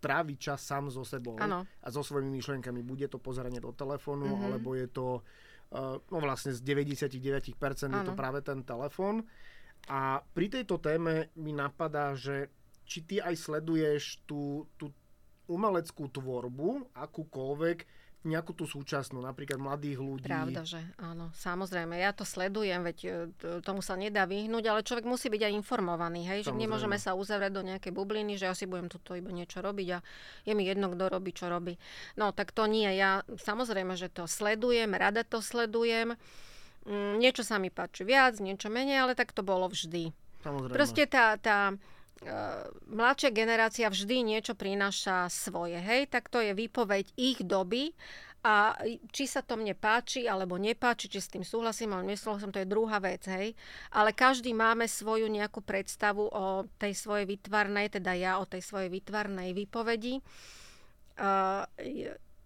tráviť 0.00 0.38
čas 0.40 0.64
sám 0.64 0.88
so 0.88 1.04
sebou 1.04 1.36
ano. 1.36 1.66
a 1.66 1.88
so 1.92 2.00
svojimi 2.00 2.40
myšlienkami. 2.40 2.80
Bude 2.80 3.04
to 3.10 3.20
pozeranie 3.20 3.60
do 3.60 3.74
telefónu, 3.76 4.32
mm-hmm. 4.32 4.46
alebo 4.48 4.72
je 4.72 4.88
to, 4.88 5.20
uh, 5.76 6.00
no 6.00 6.18
vlastne 6.22 6.56
z 6.56 6.60
99% 6.64 7.52
ano. 7.90 8.00
je 8.00 8.02
to 8.08 8.14
práve 8.16 8.40
ten 8.40 8.64
telefón. 8.64 9.28
A 9.92 10.24
pri 10.24 10.46
tejto 10.48 10.80
téme 10.80 11.28
mi 11.36 11.52
napadá, 11.52 12.16
že 12.16 12.48
či 12.88 13.04
ty 13.04 13.16
aj 13.20 13.36
sleduješ 13.36 14.24
tú, 14.24 14.64
tú 14.80 14.88
umeleckú 15.52 16.08
tvorbu, 16.08 16.96
akúkoľvek, 16.96 17.78
nejakú 18.20 18.52
tú 18.52 18.68
súčasnú, 18.68 19.24
napríklad 19.24 19.56
mladých 19.56 19.96
ľudí. 19.96 20.28
Pravda, 20.28 20.60
že 20.68 20.84
áno, 21.00 21.32
samozrejme. 21.32 21.96
Ja 21.96 22.12
to 22.12 22.28
sledujem, 22.28 22.84
veď 22.84 22.98
e, 23.00 23.10
tomu 23.64 23.80
sa 23.80 23.96
nedá 23.96 24.28
vyhnúť, 24.28 24.64
ale 24.68 24.84
človek 24.84 25.08
musí 25.08 25.32
byť 25.32 25.48
aj 25.48 25.52
informovaný, 25.56 26.28
hej, 26.28 26.40
že 26.44 26.52
nemôžeme 26.52 27.00
sa 27.00 27.16
uzavrieť 27.16 27.52
do 27.56 27.64
nejakej 27.64 27.92
bubliny, 27.96 28.36
že 28.36 28.44
ja 28.44 28.52
si 28.52 28.68
budem 28.68 28.92
tuto 28.92 29.16
iba 29.16 29.32
niečo 29.32 29.64
robiť 29.64 29.88
a 29.96 29.98
je 30.44 30.52
mi 30.52 30.68
jedno, 30.68 30.92
kto 30.92 31.04
robí, 31.08 31.32
čo 31.32 31.48
robí. 31.48 31.80
No, 32.20 32.36
tak 32.36 32.52
to 32.52 32.68
nie. 32.68 32.92
Ja 32.92 33.24
samozrejme, 33.40 33.96
že 33.96 34.12
to 34.12 34.28
sledujem, 34.28 34.92
rada 34.92 35.24
to 35.24 35.40
sledujem. 35.40 36.20
Mm, 36.84 37.24
niečo 37.24 37.40
sa 37.40 37.56
mi 37.56 37.72
páči 37.72 38.04
viac, 38.04 38.36
niečo 38.36 38.68
menej, 38.68 39.00
ale 39.00 39.12
tak 39.16 39.32
to 39.32 39.40
bolo 39.40 39.72
vždy. 39.72 40.12
Samozrejme. 40.44 40.76
Proste 40.76 41.08
tá, 41.08 41.40
tá 41.40 41.72
mladšia 42.90 43.30
generácia 43.32 43.88
vždy 43.88 44.36
niečo 44.36 44.52
prináša 44.52 45.32
svoje, 45.32 45.80
hej, 45.80 46.04
tak 46.12 46.28
to 46.28 46.44
je 46.44 46.52
výpoveď 46.52 47.16
ich 47.16 47.40
doby 47.40 47.96
a 48.40 48.72
či 49.12 49.28
sa 49.28 49.44
to 49.44 49.56
mne 49.60 49.76
páči 49.76 50.24
alebo 50.24 50.56
nepáči, 50.56 51.12
či 51.12 51.20
s 51.20 51.32
tým 51.32 51.44
súhlasím 51.44 51.92
alebo 51.92 52.08
nesúhlasím, 52.08 52.52
to 52.52 52.60
je 52.64 52.72
druhá 52.72 52.96
vec, 52.96 53.28
hej. 53.28 53.52
Ale 53.92 54.16
každý 54.16 54.56
máme 54.56 54.88
svoju 54.88 55.28
nejakú 55.28 55.60
predstavu 55.60 56.24
o 56.24 56.64
tej 56.80 56.96
svojej 56.96 57.28
vytvarnej, 57.28 57.92
teda 57.92 58.16
ja 58.16 58.32
o 58.40 58.48
tej 58.48 58.64
svojej 58.64 58.88
vytvarnej 58.88 59.52
výpovedi. 59.52 60.24
Uh, 61.20 61.68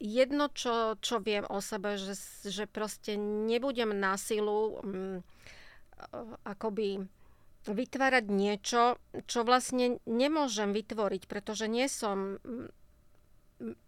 jedno, 0.03 0.51
čo, 0.51 0.99
čo 0.99 1.23
viem 1.23 1.47
o 1.47 1.63
sebe, 1.63 1.95
že, 1.95 2.19
že 2.43 2.67
proste 2.67 3.15
nebudem 3.19 3.95
na 3.95 4.19
silu 4.19 4.83
um, 4.83 5.23
akoby 6.43 7.07
vytvárať 7.65 8.25
niečo, 8.29 9.01
čo 9.25 9.41
vlastne 9.45 10.01
nemôžem 10.05 10.77
vytvoriť, 10.77 11.25
pretože 11.25 11.65
nie 11.69 11.89
som 11.89 12.37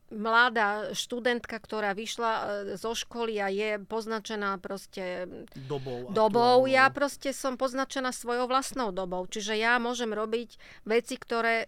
mladá 0.07 0.95
študentka, 0.95 1.59
ktorá 1.59 1.91
vyšla 1.91 2.33
e, 2.33 2.43
zo 2.79 2.95
školy 2.95 3.43
a 3.43 3.51
je 3.51 3.83
poznačená 3.83 4.55
proste 4.63 5.27
dobou. 5.67 6.15
dobou. 6.15 6.71
Ja 6.71 6.87
proste 6.95 7.35
som 7.35 7.59
poznačená 7.59 8.15
svojou 8.15 8.47
vlastnou 8.47 8.95
dobou. 8.95 9.27
Čiže 9.27 9.59
ja 9.59 9.83
môžem 9.83 10.15
robiť 10.15 10.63
veci, 10.87 11.19
ktoré 11.19 11.67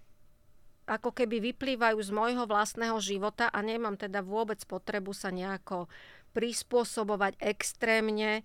ako 0.87 1.13
keby 1.13 1.53
vyplývajú 1.53 1.99
z 2.01 2.11
môjho 2.15 2.49
vlastného 2.49 2.97
života 3.03 3.51
a 3.51 3.59
nemám 3.61 3.99
teda 3.99 4.25
vôbec 4.25 4.63
potrebu 4.65 5.13
sa 5.13 5.29
nejako 5.29 5.91
prispôsobovať 6.33 7.37
extrémne 7.43 8.41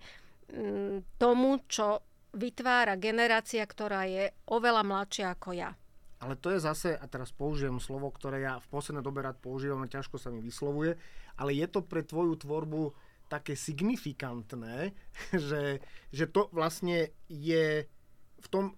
tomu, 1.16 1.64
čo 1.72 2.04
vytvára 2.34 2.98
generácia, 2.98 3.62
ktorá 3.64 4.04
je 4.10 4.34
oveľa 4.50 4.82
mladšia 4.82 5.26
ako 5.32 5.50
ja. 5.54 5.70
Ale 6.22 6.40
to 6.40 6.50
je 6.50 6.62
zase, 6.62 6.90
a 6.96 7.04
teraz 7.04 7.30
použijem 7.36 7.76
slovo, 7.78 8.08
ktoré 8.08 8.42
ja 8.42 8.56
v 8.56 8.70
poslednej 8.72 9.04
dobe 9.04 9.20
rád 9.20 9.38
používam 9.38 9.84
a 9.84 9.90
ťažko 9.90 10.16
sa 10.16 10.32
mi 10.32 10.40
vyslovuje, 10.40 10.96
ale 11.36 11.50
je 11.52 11.66
to 11.68 11.84
pre 11.84 12.00
tvoju 12.00 12.40
tvorbu 12.40 12.96
také 13.28 13.56
signifikantné, 13.56 14.96
že, 15.48 15.84
že 16.10 16.24
to 16.28 16.48
vlastne 16.50 17.12
je 17.28 17.86
v 18.40 18.46
tom, 18.52 18.74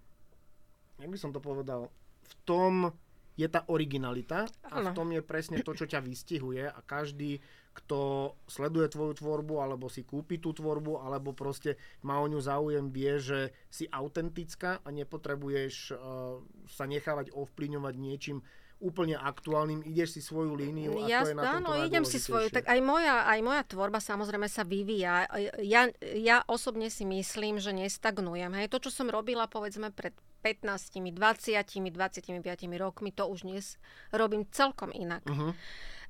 jak 0.98 1.10
by 1.10 1.18
som 1.18 1.30
to 1.30 1.42
povedal, 1.42 1.90
v 2.26 2.34
tom 2.46 2.90
je 3.36 3.46
tá 3.52 3.68
originalita 3.68 4.48
a 4.64 4.80
v 4.80 4.88
tom 4.96 5.12
je 5.12 5.20
presne 5.20 5.60
to, 5.60 5.76
čo 5.76 5.84
ťa 5.84 6.00
vystihuje 6.00 6.64
a 6.64 6.80
každý 6.82 7.38
kto 7.76 8.32
sleduje 8.48 8.88
tvoju 8.88 9.20
tvorbu, 9.20 9.60
alebo 9.60 9.92
si 9.92 10.00
kúpi 10.00 10.40
tú 10.40 10.56
tvorbu, 10.56 11.04
alebo 11.04 11.36
proste 11.36 11.76
má 12.00 12.16
o 12.18 12.26
ňu 12.26 12.40
záujem, 12.40 12.88
vie, 12.88 13.20
že 13.20 13.52
si 13.68 13.84
autentická 13.92 14.80
a 14.80 14.88
nepotrebuješ 14.88 15.92
uh, 15.92 16.40
sa 16.72 16.88
nechávať 16.88 17.36
ovplyvňovať 17.36 17.94
niečím 18.00 18.40
úplne 18.76 19.16
aktuálnym, 19.16 19.80
ideš 19.88 20.20
si 20.20 20.20
svoju 20.20 20.52
líniu 20.52 21.00
a 21.00 21.08
ja, 21.08 21.24
to 21.24 21.32
je 21.32 21.36
na 21.36 21.56
áno, 21.56 21.80
idem 21.80 22.04
si 22.04 22.20
svoju, 22.20 22.52
tak 22.52 22.68
aj 22.68 22.76
moja, 22.84 23.24
aj 23.24 23.40
moja 23.40 23.62
tvorba 23.64 24.04
samozrejme 24.04 24.52
sa 24.52 24.68
vyvíja. 24.68 25.24
Ja, 25.64 25.88
ja 26.12 26.44
osobne 26.44 26.92
si 26.92 27.08
myslím, 27.08 27.56
že 27.56 27.72
nestagnujem. 27.72 28.52
Hej. 28.52 28.68
To, 28.76 28.84
čo 28.84 28.92
som 28.92 29.08
robila 29.08 29.48
povedzme 29.48 29.96
pred 29.96 30.12
15, 30.44 30.92
20, 30.92 31.56
25 31.72 32.36
rokmi, 32.76 33.10
to 33.16 33.24
už 33.24 33.48
dnes 33.48 33.80
robím 34.12 34.44
celkom 34.52 34.92
inak. 34.92 35.24
Uh-huh. 35.24 35.56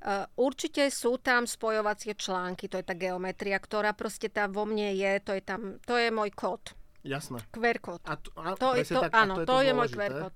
Eh, 0.04 0.28
určite 0.36 0.84
sú 0.92 1.16
tam 1.16 1.48
spojovacie 1.48 2.12
články, 2.12 2.68
to 2.68 2.76
je 2.76 2.84
tá 2.84 2.92
geometria, 2.92 3.56
ktorá 3.56 3.96
proste 3.96 4.28
tam 4.28 4.52
vo 4.52 4.68
mne 4.68 4.92
je, 4.92 5.12
to 5.24 5.32
je 5.32 5.42
tam, 5.42 5.80
to 5.88 5.96
je 5.96 6.12
môj 6.12 6.30
kód. 6.36 6.76
Jasné. 7.00 7.40
QR 7.54 7.78
kód. 7.80 8.02
A, 8.04 8.18
to, 8.20 8.28
a, 8.36 8.52
to, 8.58 8.76
to, 8.76 9.00
tak, 9.08 9.12
áno, 9.14 9.40
to 9.40 9.42
je, 9.42 9.46
to, 9.46 9.52
to 9.52 9.56
je 9.64 9.72
môj 9.72 9.88
QR 9.94 10.12
kód. 10.28 10.34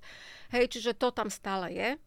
Hej, 0.57 0.65
čiže 0.73 0.93
to 0.97 1.13
tam 1.13 1.29
stále 1.29 1.69
je. 1.77 2.01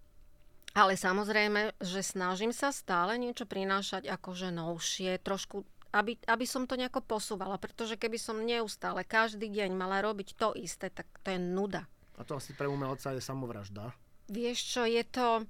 Ale 0.73 0.97
samozrejme, 0.97 1.77
že 1.77 2.01
snažím 2.01 2.49
sa 2.49 2.73
stále 2.73 3.21
niečo 3.21 3.45
prinášať 3.45 4.09
akože 4.09 4.49
novšie, 4.49 5.21
trošku, 5.21 5.61
aby, 5.93 6.17
aby 6.25 6.45
som 6.49 6.65
to 6.65 6.73
nejako 6.73 7.05
posúvala, 7.05 7.61
pretože 7.61 7.93
keby 8.01 8.17
som 8.17 8.41
neustále 8.41 9.05
každý 9.05 9.53
deň 9.53 9.77
mala 9.77 10.01
robiť 10.01 10.33
to 10.33 10.57
isté, 10.57 10.89
tak 10.89 11.05
to 11.21 11.37
je 11.37 11.37
nuda. 11.37 11.85
A 12.17 12.25
to 12.25 12.41
asi 12.41 12.57
pre 12.57 12.65
umelca 12.65 13.13
je 13.13 13.21
samovražda. 13.21 13.93
Vieš 14.33 14.59
čo, 14.65 14.81
je 14.89 15.05
to, 15.05 15.45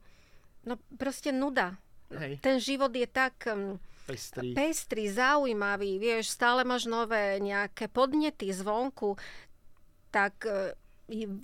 no 0.67 0.75
proste 0.99 1.31
nuda. 1.31 1.79
Hej. 2.11 2.43
Ten 2.43 2.57
život 2.59 2.91
je 2.91 3.07
tak 3.07 3.47
pestrý. 4.05 4.51
pestrý, 4.51 5.07
zaujímavý, 5.07 5.97
vieš, 5.97 6.35
stále 6.35 6.67
máš 6.67 6.85
nové 6.89 7.39
nejaké 7.39 7.87
podnety 7.87 8.51
zvonku, 8.51 9.15
tak 10.11 10.43
uh, 10.45 10.75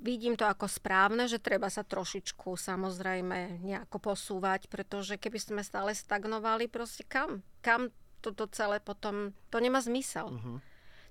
vidím 0.03 0.39
to 0.39 0.47
ako 0.47 0.67
správne, 0.71 1.27
že 1.27 1.41
treba 1.41 1.67
sa 1.67 1.83
trošičku 1.83 2.55
samozrejme 2.55 3.63
nejako 3.63 3.97
posúvať, 4.13 4.71
pretože 4.71 5.19
keby 5.19 5.39
sme 5.39 5.61
stále 5.65 5.91
stagnovali, 5.91 6.71
proste 6.71 7.03
kam? 7.03 7.43
Kam 7.59 7.91
toto 8.19 8.47
celé 8.51 8.83
potom, 8.83 9.31
to 9.51 9.57
nemá 9.63 9.79
zmysel. 9.79 10.31
Uh-huh. 10.31 10.57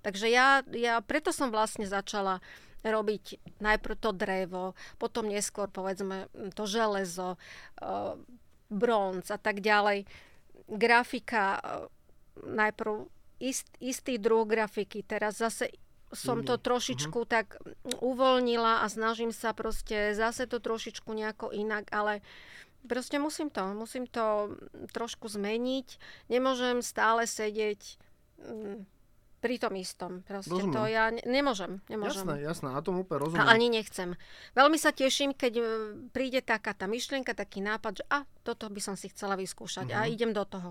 Takže 0.04 0.28
ja, 0.28 0.62
ja 0.72 1.00
preto 1.00 1.32
som 1.32 1.52
vlastne 1.52 1.88
začala 1.88 2.40
robiť 2.86 3.42
najprv 3.58 3.96
to 3.98 4.10
drevo, 4.14 4.78
potom 5.02 5.26
neskôr 5.26 5.66
povedzme 5.66 6.30
to 6.54 6.64
železo, 6.64 7.34
uh, 7.82 8.14
bronz 8.68 9.32
a 9.32 9.38
tak 9.40 9.60
ďalej. 9.64 10.04
Grafika, 10.68 11.56
uh, 11.56 11.88
najprv 12.44 13.08
ist, 13.40 13.68
istý 13.80 14.20
druh 14.20 14.44
grafiky, 14.44 15.02
teraz 15.02 15.40
zase 15.40 15.72
som 16.08 16.40
to 16.40 16.56
trošičku 16.56 17.20
uh-huh. 17.20 17.28
tak 17.28 17.60
uvoľnila 18.00 18.80
a 18.80 18.86
snažím 18.88 19.28
sa 19.28 19.52
proste 19.52 20.16
zase 20.16 20.48
to 20.48 20.56
trošičku 20.56 21.12
nejako 21.12 21.52
inak, 21.52 21.84
ale 21.92 22.24
proste 22.88 23.20
musím 23.20 23.52
to, 23.52 23.76
musím 23.76 24.08
to 24.08 24.56
trošku 24.96 25.28
zmeniť. 25.28 26.00
Nemôžem 26.32 26.80
stále 26.80 27.28
sedieť 27.28 28.00
mm, 28.40 28.88
pri 29.38 29.56
tom 29.62 29.74
istom. 29.78 30.26
Proste 30.26 30.50
Rozumiem. 30.50 30.74
to 30.74 30.82
ja 30.90 31.04
ne- 31.14 31.26
nemôžem, 31.26 31.78
nemôžem. 31.86 32.26
Jasné, 32.26 32.36
jasné, 32.42 32.68
a 32.74 32.82
tomu 32.82 33.06
úplne 33.06 33.30
rozumiem. 33.30 33.46
A 33.46 33.54
ani 33.54 33.70
nechcem. 33.70 34.18
Veľmi 34.58 34.78
sa 34.78 34.90
teším, 34.90 35.34
keď 35.34 35.52
e, 35.58 35.64
príde 36.10 36.42
taká 36.42 36.74
tá 36.74 36.90
myšlienka, 36.90 37.38
taký 37.38 37.62
nápad, 37.62 38.02
že 38.02 38.04
a 38.10 38.26
toto 38.42 38.66
by 38.66 38.80
som 38.82 38.98
si 38.98 39.10
chcela 39.14 39.38
vyskúšať 39.38 39.94
uh-huh. 39.94 39.98
a 39.98 40.06
mhm. 40.06 40.10
idem 40.10 40.30
do 40.34 40.44
toho. 40.44 40.70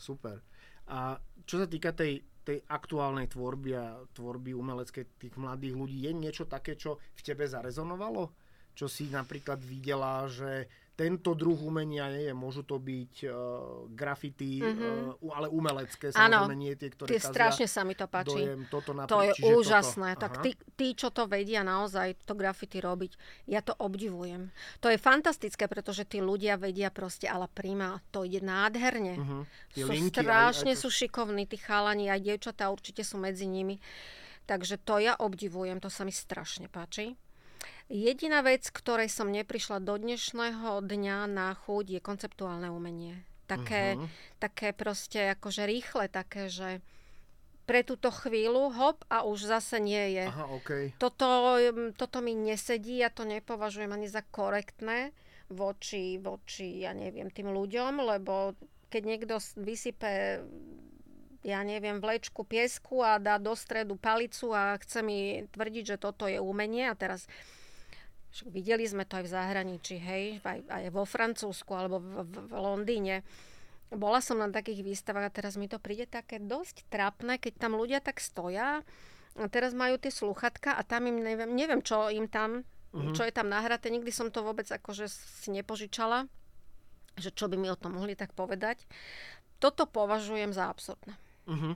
Super. 0.00 0.40
A 0.88 1.20
čo 1.44 1.60
sa 1.60 1.68
týka 1.68 1.92
tej 1.92 2.24
tej 2.46 2.62
aktuálnej 2.70 3.26
tvorby 3.26 3.74
a 3.74 3.98
tvorby 4.14 4.54
umeleckej 4.54 5.18
tých 5.18 5.34
mladých 5.34 5.74
ľudí, 5.74 6.06
je 6.06 6.12
niečo 6.14 6.46
také, 6.46 6.78
čo 6.78 7.02
v 7.18 7.20
tebe 7.26 7.42
zarezonovalo? 7.42 8.30
Čo 8.70 8.86
si 8.86 9.10
napríklad 9.10 9.58
videla, 9.58 10.30
že 10.30 10.70
tento 10.96 11.36
druh 11.36 11.60
umenia 11.60 12.08
nie 12.08 12.24
je, 12.26 12.32
môžu 12.32 12.64
to 12.64 12.80
byť 12.80 13.14
uh, 13.28 13.34
grafity, 13.92 14.64
mm-hmm. 14.64 15.20
uh, 15.20 15.36
ale 15.36 15.52
umelecké, 15.52 16.08
samozrejme 16.08 16.56
nie 16.56 16.72
tie, 16.72 16.88
ktoré 16.88 17.12
tie 17.12 17.20
strašne 17.20 17.68
sa 17.68 17.84
mi 17.84 17.92
to 17.92 18.08
páči. 18.08 18.32
Dojem, 18.32 18.64
toto 18.72 18.96
napríklad, 18.96 19.12
to 19.12 19.18
je 19.28 19.32
úžasné. 19.52 20.16
Toto. 20.16 20.22
Tak 20.24 20.32
tí, 20.40 20.50
tí, 20.72 20.96
čo 20.96 21.12
to 21.12 21.28
vedia 21.28 21.60
naozaj 21.60 22.16
to 22.24 22.32
grafity 22.32 22.80
robiť, 22.80 23.12
ja 23.44 23.60
to 23.60 23.76
obdivujem. 23.76 24.48
To 24.80 24.88
je 24.88 24.96
fantastické, 24.96 25.68
pretože 25.68 26.08
tí 26.08 26.24
ľudia 26.24 26.56
vedia 26.56 26.88
proste, 26.88 27.28
ale 27.28 27.44
príma, 27.52 28.00
to 28.08 28.24
ide 28.24 28.40
nádherne. 28.40 29.14
Uh-huh. 29.20 29.42
Sú 29.76 29.92
linky, 29.92 30.24
strašne 30.24 30.72
aj, 30.72 30.74
aj 30.74 30.78
to... 30.80 30.82
sú 30.88 31.04
šikovní, 31.04 31.44
tí 31.44 31.60
chalani, 31.60 32.08
aj 32.08 32.24
dievčatá 32.24 32.72
určite 32.72 33.04
sú 33.04 33.20
medzi 33.20 33.44
nimi. 33.44 33.76
Takže 34.48 34.80
to 34.80 35.02
ja 35.02 35.12
obdivujem, 35.18 35.76
to 35.76 35.92
sa 35.92 36.08
mi 36.08 36.14
strašne 36.14 36.72
páči. 36.72 37.18
Jediná 37.86 38.42
vec, 38.42 38.66
ktorej 38.74 39.06
som 39.06 39.30
neprišla 39.30 39.78
do 39.78 39.94
dnešného 39.94 40.82
dňa 40.82 41.30
na 41.30 41.54
chuť, 41.54 41.98
je 41.98 42.00
konceptuálne 42.02 42.66
umenie. 42.66 43.22
Také, 43.46 43.94
uh-huh. 43.94 44.10
také 44.42 44.74
proste 44.74 45.38
akože 45.38 45.70
rýchle, 45.70 46.10
také, 46.10 46.50
že 46.50 46.82
pre 47.62 47.86
túto 47.86 48.10
chvíľu, 48.10 48.74
hop, 48.74 49.06
a 49.06 49.22
už 49.22 49.46
zase 49.46 49.78
nie 49.78 50.18
je. 50.18 50.26
Aha, 50.26 50.50
okay. 50.58 50.94
toto, 50.98 51.58
toto 51.94 52.18
mi 52.22 52.34
nesedí, 52.34 53.02
ja 53.02 53.10
to 53.10 53.22
nepovažujem 53.22 53.90
ani 53.90 54.10
za 54.10 54.26
korektné 54.26 55.14
voči, 55.46 56.18
voči, 56.18 56.82
ja 56.82 56.90
neviem, 56.90 57.30
tým 57.30 57.54
ľuďom, 57.54 58.02
lebo 58.02 58.58
keď 58.90 59.02
niekto 59.02 59.34
vysype 59.62 60.42
ja 61.46 61.62
neviem, 61.62 62.02
vlečku 62.02 62.42
piesku 62.42 63.06
a 63.06 63.22
dá 63.22 63.38
do 63.38 63.54
stredu 63.54 63.94
palicu 63.94 64.50
a 64.50 64.74
chce 64.82 64.98
mi 65.06 65.46
tvrdiť, 65.54 65.94
že 65.94 66.02
toto 66.02 66.26
je 66.26 66.42
umenie 66.42 66.90
a 66.90 66.98
teraz 66.98 67.30
však 68.36 68.52
videli 68.52 68.84
sme 68.84 69.08
to 69.08 69.16
aj 69.16 69.24
v 69.24 69.32
zahraničí, 69.32 69.96
hej, 69.96 70.44
aj, 70.44 70.68
aj 70.68 70.84
vo 70.92 71.08
Francúzsku 71.08 71.72
alebo 71.72 72.04
v, 72.04 72.20
v, 72.20 72.32
v 72.52 72.54
Londýne. 72.60 73.24
Bola 73.88 74.20
som 74.20 74.36
na 74.36 74.52
takých 74.52 74.84
výstavách 74.84 75.32
a 75.32 75.32
teraz 75.32 75.56
mi 75.56 75.72
to 75.72 75.80
príde 75.80 76.04
také 76.04 76.36
dosť 76.36 76.84
trapné, 76.92 77.40
keď 77.40 77.56
tam 77.56 77.80
ľudia 77.80 78.04
tak 78.04 78.20
stoja 78.20 78.84
a 79.40 79.46
teraz 79.48 79.72
majú 79.72 79.96
tie 79.96 80.12
sluchatka 80.12 80.76
a 80.76 80.84
tam 80.84 81.08
im 81.08 81.24
neviem, 81.24 81.48
neviem 81.48 81.80
čo 81.80 82.12
im 82.12 82.28
tam, 82.28 82.60
uh-huh. 82.92 83.16
čo 83.16 83.24
je 83.24 83.32
tam 83.32 83.48
nahraté. 83.48 83.88
Nikdy 83.88 84.12
som 84.12 84.28
to 84.28 84.44
vôbec 84.44 84.68
akože 84.68 85.08
si 85.08 85.48
nepožičala, 85.48 86.28
že 87.16 87.32
čo 87.32 87.48
by 87.48 87.56
mi 87.56 87.72
o 87.72 87.80
tom 87.80 87.96
mohli 87.96 88.12
tak 88.12 88.36
povedať. 88.36 88.84
Toto 89.56 89.88
považujem 89.88 90.52
za 90.52 90.68
absurdné. 90.68 91.16
Uh-huh. 91.48 91.72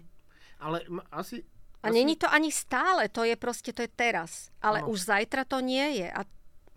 Ale 0.60 0.84
asi... 1.08 1.40
A 1.80 1.88
asi... 1.88 1.96
není 1.96 2.20
to 2.20 2.28
ani 2.28 2.52
stále, 2.52 3.08
to 3.08 3.24
je 3.24 3.32
proste, 3.40 3.72
to 3.72 3.80
je 3.80 3.88
teraz. 3.88 4.52
Ale 4.60 4.84
ano. 4.84 4.92
už 4.92 5.08
zajtra 5.08 5.48
to 5.48 5.64
nie 5.64 6.04
je. 6.04 6.08
A 6.12 6.28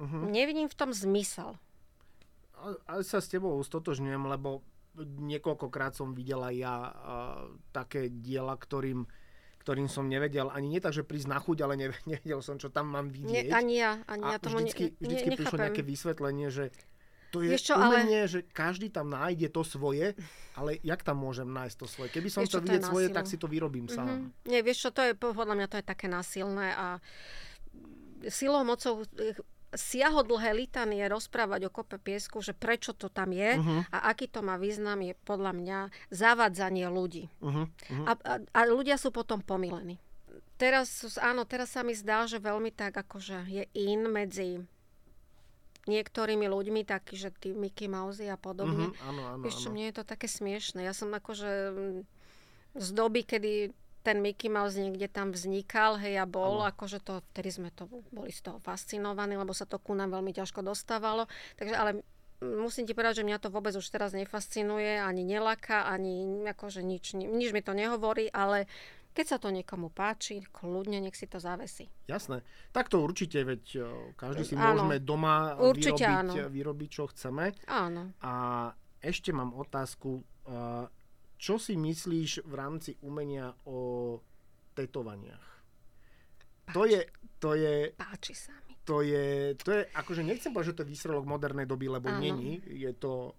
Uh-huh. 0.01 0.25
Nevidím 0.29 0.69
v 0.69 0.75
tom 0.77 0.89
zmysel. 0.93 1.57
Ale 2.87 3.01
sa 3.03 3.19
s 3.19 3.27
tebou 3.27 3.59
stotožňujem, 3.59 4.23
lebo 4.23 4.63
niekoľkokrát 5.01 5.97
som 5.97 6.13
videla 6.13 6.53
ja 6.53 6.93
uh, 6.93 6.93
také 7.73 8.07
diela, 8.09 8.53
ktorým 8.55 9.09
ktorým 9.63 9.87
som 9.87 10.11
nevedel, 10.11 10.51
ani 10.51 10.75
nie 10.75 10.83
tak, 10.83 10.91
že 10.91 11.07
prísť 11.07 11.31
na 11.31 11.39
chuť, 11.39 11.63
ale 11.63 11.79
nevedel 12.11 12.43
som, 12.43 12.59
čo 12.59 12.67
tam 12.67 12.91
mám 12.91 13.07
vidieť. 13.07 13.47
Nie, 13.47 13.55
ani 13.55 13.79
ja, 13.79 14.03
ani 14.11 14.23
a 14.27 14.35
ja 14.35 14.37
tomu 14.43 14.59
vždycky, 14.59 14.91
ne, 14.99 15.07
vždycky 15.07 15.29
ne, 15.31 15.37
prišlo 15.39 15.57
nejaké 15.63 15.83
vysvetlenie, 15.87 16.47
že 16.51 16.65
to 17.31 17.41
je 17.41 17.57
čo, 17.57 17.79
umenie, 17.79 18.27
ale... 18.27 18.29
že 18.29 18.39
každý 18.45 18.93
tam 18.93 19.09
nájde 19.09 19.49
to 19.49 19.65
svoje, 19.65 20.13
ale 20.53 20.77
jak 20.85 21.01
tam 21.01 21.17
môžem 21.17 21.49
nájsť 21.49 21.75
to 21.79 21.87
svoje? 21.89 22.13
Keby 22.13 22.29
som 22.29 22.45
vieš, 22.45 22.53
to 22.53 22.61
vidieť 22.61 22.83
svoje, 22.85 23.07
tak 23.09 23.25
si 23.25 23.41
to 23.41 23.49
vyrobím 23.49 23.89
mm-hmm. 23.89 24.29
sám. 24.29 24.29
Nie, 24.45 24.61
vieš 24.61 24.85
čo, 24.85 24.89
to 24.93 25.01
je, 25.01 25.17
podľa 25.17 25.55
mňa 25.57 25.67
to 25.71 25.79
je 25.81 25.85
také 25.87 26.05
násilné 26.05 26.77
a 26.77 27.01
silou, 28.29 28.61
mocou 28.61 29.01
siahodlhé 29.73 30.53
litanie 30.53 31.05
rozprávať 31.09 31.67
o 31.67 31.73
kope 31.73 31.97
piesku, 31.97 32.39
že 32.39 32.53
prečo 32.53 32.93
to 32.93 33.09
tam 33.09 33.33
je 33.33 33.57
uh-huh. 33.57 33.81
a 33.89 34.13
aký 34.13 34.29
to 34.29 34.45
má 34.45 34.57
význam, 34.57 35.01
je 35.01 35.13
podľa 35.25 35.51
mňa 35.53 35.79
zavadzanie 36.13 36.87
ľudí. 36.87 37.29
Uh-huh. 37.41 37.67
Uh-huh. 37.67 38.05
A, 38.07 38.11
a, 38.15 38.33
a 38.39 38.59
ľudia 38.69 38.95
sú 38.95 39.09
potom 39.09 39.41
pomilení. 39.41 39.97
Teraz, 40.55 41.03
áno, 41.19 41.43
teraz 41.43 41.73
sa 41.73 41.81
mi 41.81 41.97
zdá, 41.97 42.29
že 42.29 42.37
veľmi 42.37 42.71
tak 42.71 42.93
akože 42.95 43.49
je 43.49 43.63
in 43.73 44.05
medzi 44.07 44.63
niektorými 45.83 46.47
ľuďmi, 46.47 46.87
taký, 46.87 47.19
že 47.19 47.29
tí 47.35 47.51
Mickey 47.51 47.91
Mouse 47.91 48.23
a 48.23 48.39
podobne. 48.39 48.95
Uh-huh, 48.95 49.09
áno, 49.09 49.21
áno, 49.35 49.43
Vieš 49.43 49.67
čo, 49.67 49.69
mne 49.73 49.91
je 49.91 49.95
to 49.99 50.03
také 50.07 50.31
smiešne. 50.31 50.79
Ja 50.85 50.95
som 50.95 51.11
akože 51.11 51.51
z 52.73 52.87
doby, 52.95 53.27
kedy 53.27 53.75
ten 54.03 54.19
Mickey 54.19 54.51
Mouse 54.51 54.75
niekde 54.75 55.07
tam 55.07 55.31
vznikal, 55.31 55.95
hej, 56.03 56.19
a 56.19 56.27
bol, 56.27 56.59
ano. 56.59 56.67
akože 56.67 56.99
to, 56.99 57.23
vtedy 57.31 57.49
sme 57.55 57.69
to 57.71 57.87
boli 58.11 58.29
z 58.35 58.43
toho 58.43 58.59
fascinovaní, 58.59 59.39
lebo 59.39 59.55
sa 59.55 59.63
to 59.63 59.79
ku 59.79 59.95
nám 59.95 60.11
veľmi 60.11 60.35
ťažko 60.35 60.59
dostávalo. 60.59 61.31
Takže, 61.55 61.73
ale 61.73 61.91
musím 62.43 62.83
ti 62.83 62.91
povedať, 62.91 63.23
že 63.23 63.27
mňa 63.27 63.39
to 63.39 63.47
vôbec 63.47 63.71
už 63.71 63.87
teraz 63.87 64.11
nefascinuje, 64.11 64.99
ani 64.99 65.23
nelaka, 65.23 65.87
ani 65.87 66.43
akože 66.51 66.83
nič, 66.83 67.15
nič 67.15 67.55
mi 67.55 67.63
to 67.63 67.71
nehovorí, 67.71 68.27
ale 68.27 68.67
keď 69.13 69.25
sa 69.29 69.37
to 69.37 69.53
niekomu 69.53 69.93
páči, 69.93 70.41
kľudne 70.51 70.97
nech 70.97 71.13
si 71.13 71.29
to 71.29 71.37
zavesí. 71.37 71.85
Jasné. 72.09 72.41
Tak 72.73 72.89
to 72.89 72.99
určite, 72.99 73.45
veď 73.45 73.63
každý 74.17 74.43
si 74.43 74.55
áno. 74.57 74.83
môžeme 74.83 74.97
doma 74.97 75.53
určite 75.61 76.01
vyrobiť, 76.01 76.33
áno. 76.33 76.49
vyrobiť, 76.49 76.89
čo 76.89 77.03
chceme. 77.13 77.53
Áno. 77.69 78.09
A 78.25 78.33
ešte 78.99 79.29
mám 79.29 79.53
otázku. 79.53 80.25
Čo 81.43 81.59
si 81.59 81.75
myslíš 81.75 82.47
v 82.47 82.53
rámci 82.55 82.95
umenia 83.03 83.51
o 83.67 84.15
tetovaniach? 84.71 85.47
Páči. 86.63 86.71
To 86.71 86.81
je, 86.87 87.01
to 87.35 87.49
je... 87.59 87.75
Páči 87.99 88.31
sa 88.31 88.55
mi. 88.63 88.79
To 88.87 89.03
je, 89.03 89.51
to 89.59 89.75
je, 89.75 89.81
akože 89.91 90.23
nechcem 90.23 90.55
povedať, 90.55 90.71
že 90.71 90.77
to 90.79 90.83
je 90.87 90.91
výsledok 90.95 91.27
modernej 91.27 91.67
doby, 91.67 91.91
lebo 91.91 92.07
Áno. 92.07 92.23
není. 92.23 92.63
Je 92.63 92.95
to 92.95 93.35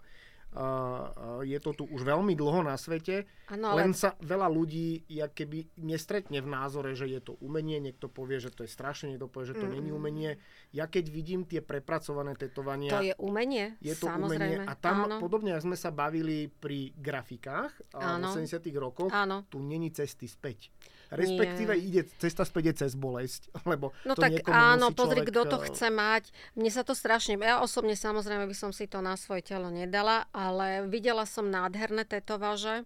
je 1.43 1.59
to 1.59 1.71
tu 1.75 1.85
už 1.91 2.07
veľmi 2.07 2.39
dlho 2.39 2.63
na 2.63 2.79
svete, 2.79 3.27
ano, 3.51 3.75
ale... 3.75 3.85
len 3.85 3.91
sa 3.91 4.15
veľa 4.23 4.47
ľudí 4.47 5.03
ja 5.11 5.27
keby 5.27 5.75
nestretne 5.83 6.39
v 6.39 6.49
názore, 6.49 6.95
že 6.95 7.11
je 7.11 7.19
to 7.19 7.35
umenie, 7.43 7.83
niekto 7.83 8.07
povie, 8.07 8.39
že 8.39 8.55
to 8.55 8.63
je 8.63 8.71
strašne, 8.71 9.11
niekto 9.11 9.27
povie, 9.27 9.51
že 9.51 9.59
to 9.59 9.67
mm. 9.67 9.75
není 9.75 9.91
umenie. 9.91 10.39
Ja 10.71 10.87
keď 10.87 11.11
vidím 11.11 11.43
tie 11.43 11.59
prepracované 11.59 12.39
tetovania... 12.39 12.95
To 12.95 13.03
je 13.03 13.15
umenie, 13.19 13.75
Je 13.83 13.99
to 13.99 14.07
samozrejme. 14.07 14.63
umenie 14.63 14.71
a 14.71 14.73
tam 14.79 15.11
Áno. 15.11 15.19
podobne, 15.19 15.59
ako 15.59 15.75
sme 15.75 15.79
sa 15.79 15.91
bavili 15.91 16.47
pri 16.47 16.95
grafikách 16.95 17.99
Áno. 17.99 18.31
v 18.31 18.47
80 18.47 18.63
rokoch, 18.79 19.11
Áno. 19.11 19.43
tu 19.51 19.59
není 19.59 19.91
cesty 19.91 20.31
späť. 20.31 20.71
Respektíve 21.15 21.73
Nie. 21.79 21.83
ide 21.83 22.03
cesta 22.19 22.43
späť 22.43 22.65
je 22.71 22.75
cez 22.87 22.93
bolesť. 22.99 23.49
Lebo 23.71 23.95
no 24.05 24.15
to 24.19 24.23
tak 24.23 24.45
áno, 24.51 24.91
pozri, 24.91 25.23
človek... 25.23 25.31
kto 25.31 25.43
to 25.47 25.59
chce 25.71 25.89
mať. 25.89 26.25
Mne 26.59 26.71
sa 26.71 26.83
to 26.83 26.93
strašne... 26.93 27.39
Ja 27.39 27.62
osobne 27.62 27.95
samozrejme 27.95 28.45
by 28.51 28.57
som 28.57 28.71
si 28.75 28.91
to 28.91 29.01
na 29.01 29.15
svoje 29.15 29.47
telo 29.47 29.71
nedala, 29.71 30.27
ale 30.35 30.85
videla 30.91 31.25
som 31.25 31.49
nádherné 31.49 32.05
tetovaže. 32.05 32.85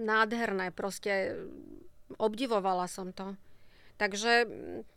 Nádherné, 0.00 0.72
proste 0.74 1.36
obdivovala 2.18 2.90
som 2.90 3.14
to. 3.14 3.38
Takže 4.00 4.48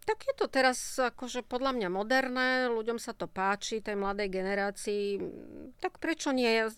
tak 0.08 0.24
je 0.24 0.34
to 0.40 0.48
teraz 0.48 0.80
akože 0.96 1.44
podľa 1.44 1.76
mňa 1.76 1.90
moderné, 1.92 2.72
ľuďom 2.72 3.04
sa 3.04 3.12
to 3.12 3.28
páči, 3.28 3.84
tej 3.84 4.00
mladej 4.00 4.32
generácii. 4.32 5.20
Tak 5.84 6.00
prečo 6.00 6.32
nie? 6.32 6.72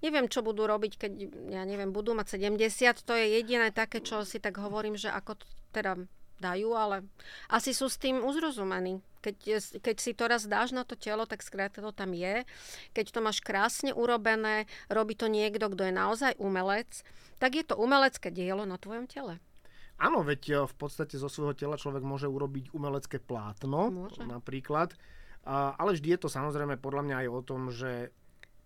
Neviem, 0.00 0.26
čo 0.28 0.44
budú 0.44 0.68
robiť, 0.68 0.92
keď, 0.96 1.12
ja 1.52 1.62
neviem, 1.64 1.90
budú 1.90 2.12
mať 2.12 2.38
70. 2.38 3.06
To 3.06 3.12
je 3.14 3.26
jediné 3.40 3.72
také, 3.72 4.04
čo 4.04 4.22
si 4.22 4.40
tak 4.42 4.60
hovorím, 4.60 4.96
že 4.98 5.10
ako 5.12 5.40
teda 5.72 5.96
dajú, 6.40 6.76
ale 6.76 7.04
asi 7.48 7.72
sú 7.72 7.88
s 7.88 7.96
tým 7.96 8.20
uzrozumení. 8.20 9.00
Keď, 9.24 9.36
keď 9.82 9.96
si 9.98 10.12
to 10.14 10.30
raz 10.30 10.46
dáš 10.46 10.70
na 10.70 10.86
to 10.86 10.94
telo, 10.94 11.26
tak 11.26 11.42
skrátka 11.42 11.82
to 11.82 11.90
tam 11.90 12.14
je. 12.14 12.46
Keď 12.94 13.06
to 13.10 13.20
máš 13.24 13.42
krásne 13.42 13.90
urobené, 13.90 14.70
robí 14.86 15.18
to 15.18 15.26
niekto, 15.26 15.66
kto 15.72 15.90
je 15.90 15.94
naozaj 15.94 16.32
umelec, 16.38 17.02
tak 17.42 17.58
je 17.58 17.64
to 17.66 17.74
umelecké 17.74 18.30
dielo 18.30 18.62
na 18.68 18.78
tvojom 18.78 19.10
tele. 19.10 19.42
Áno, 19.96 20.20
veď 20.20 20.42
e, 20.44 20.54
v 20.68 20.74
podstate 20.76 21.16
zo 21.16 21.32
svojho 21.32 21.56
tela 21.56 21.80
človek 21.80 22.04
môže 22.04 22.28
urobiť 22.28 22.76
umelecké 22.76 23.16
plátno, 23.16 23.88
Môže. 23.88 24.22
napríklad. 24.28 24.92
Ale 25.46 25.94
vždy 25.94 26.18
je 26.18 26.20
to 26.26 26.28
samozrejme 26.28 26.74
podľa 26.82 27.02
mňa 27.06 27.16
aj 27.22 27.28
o 27.30 27.40
tom, 27.46 27.70
že 27.70 28.10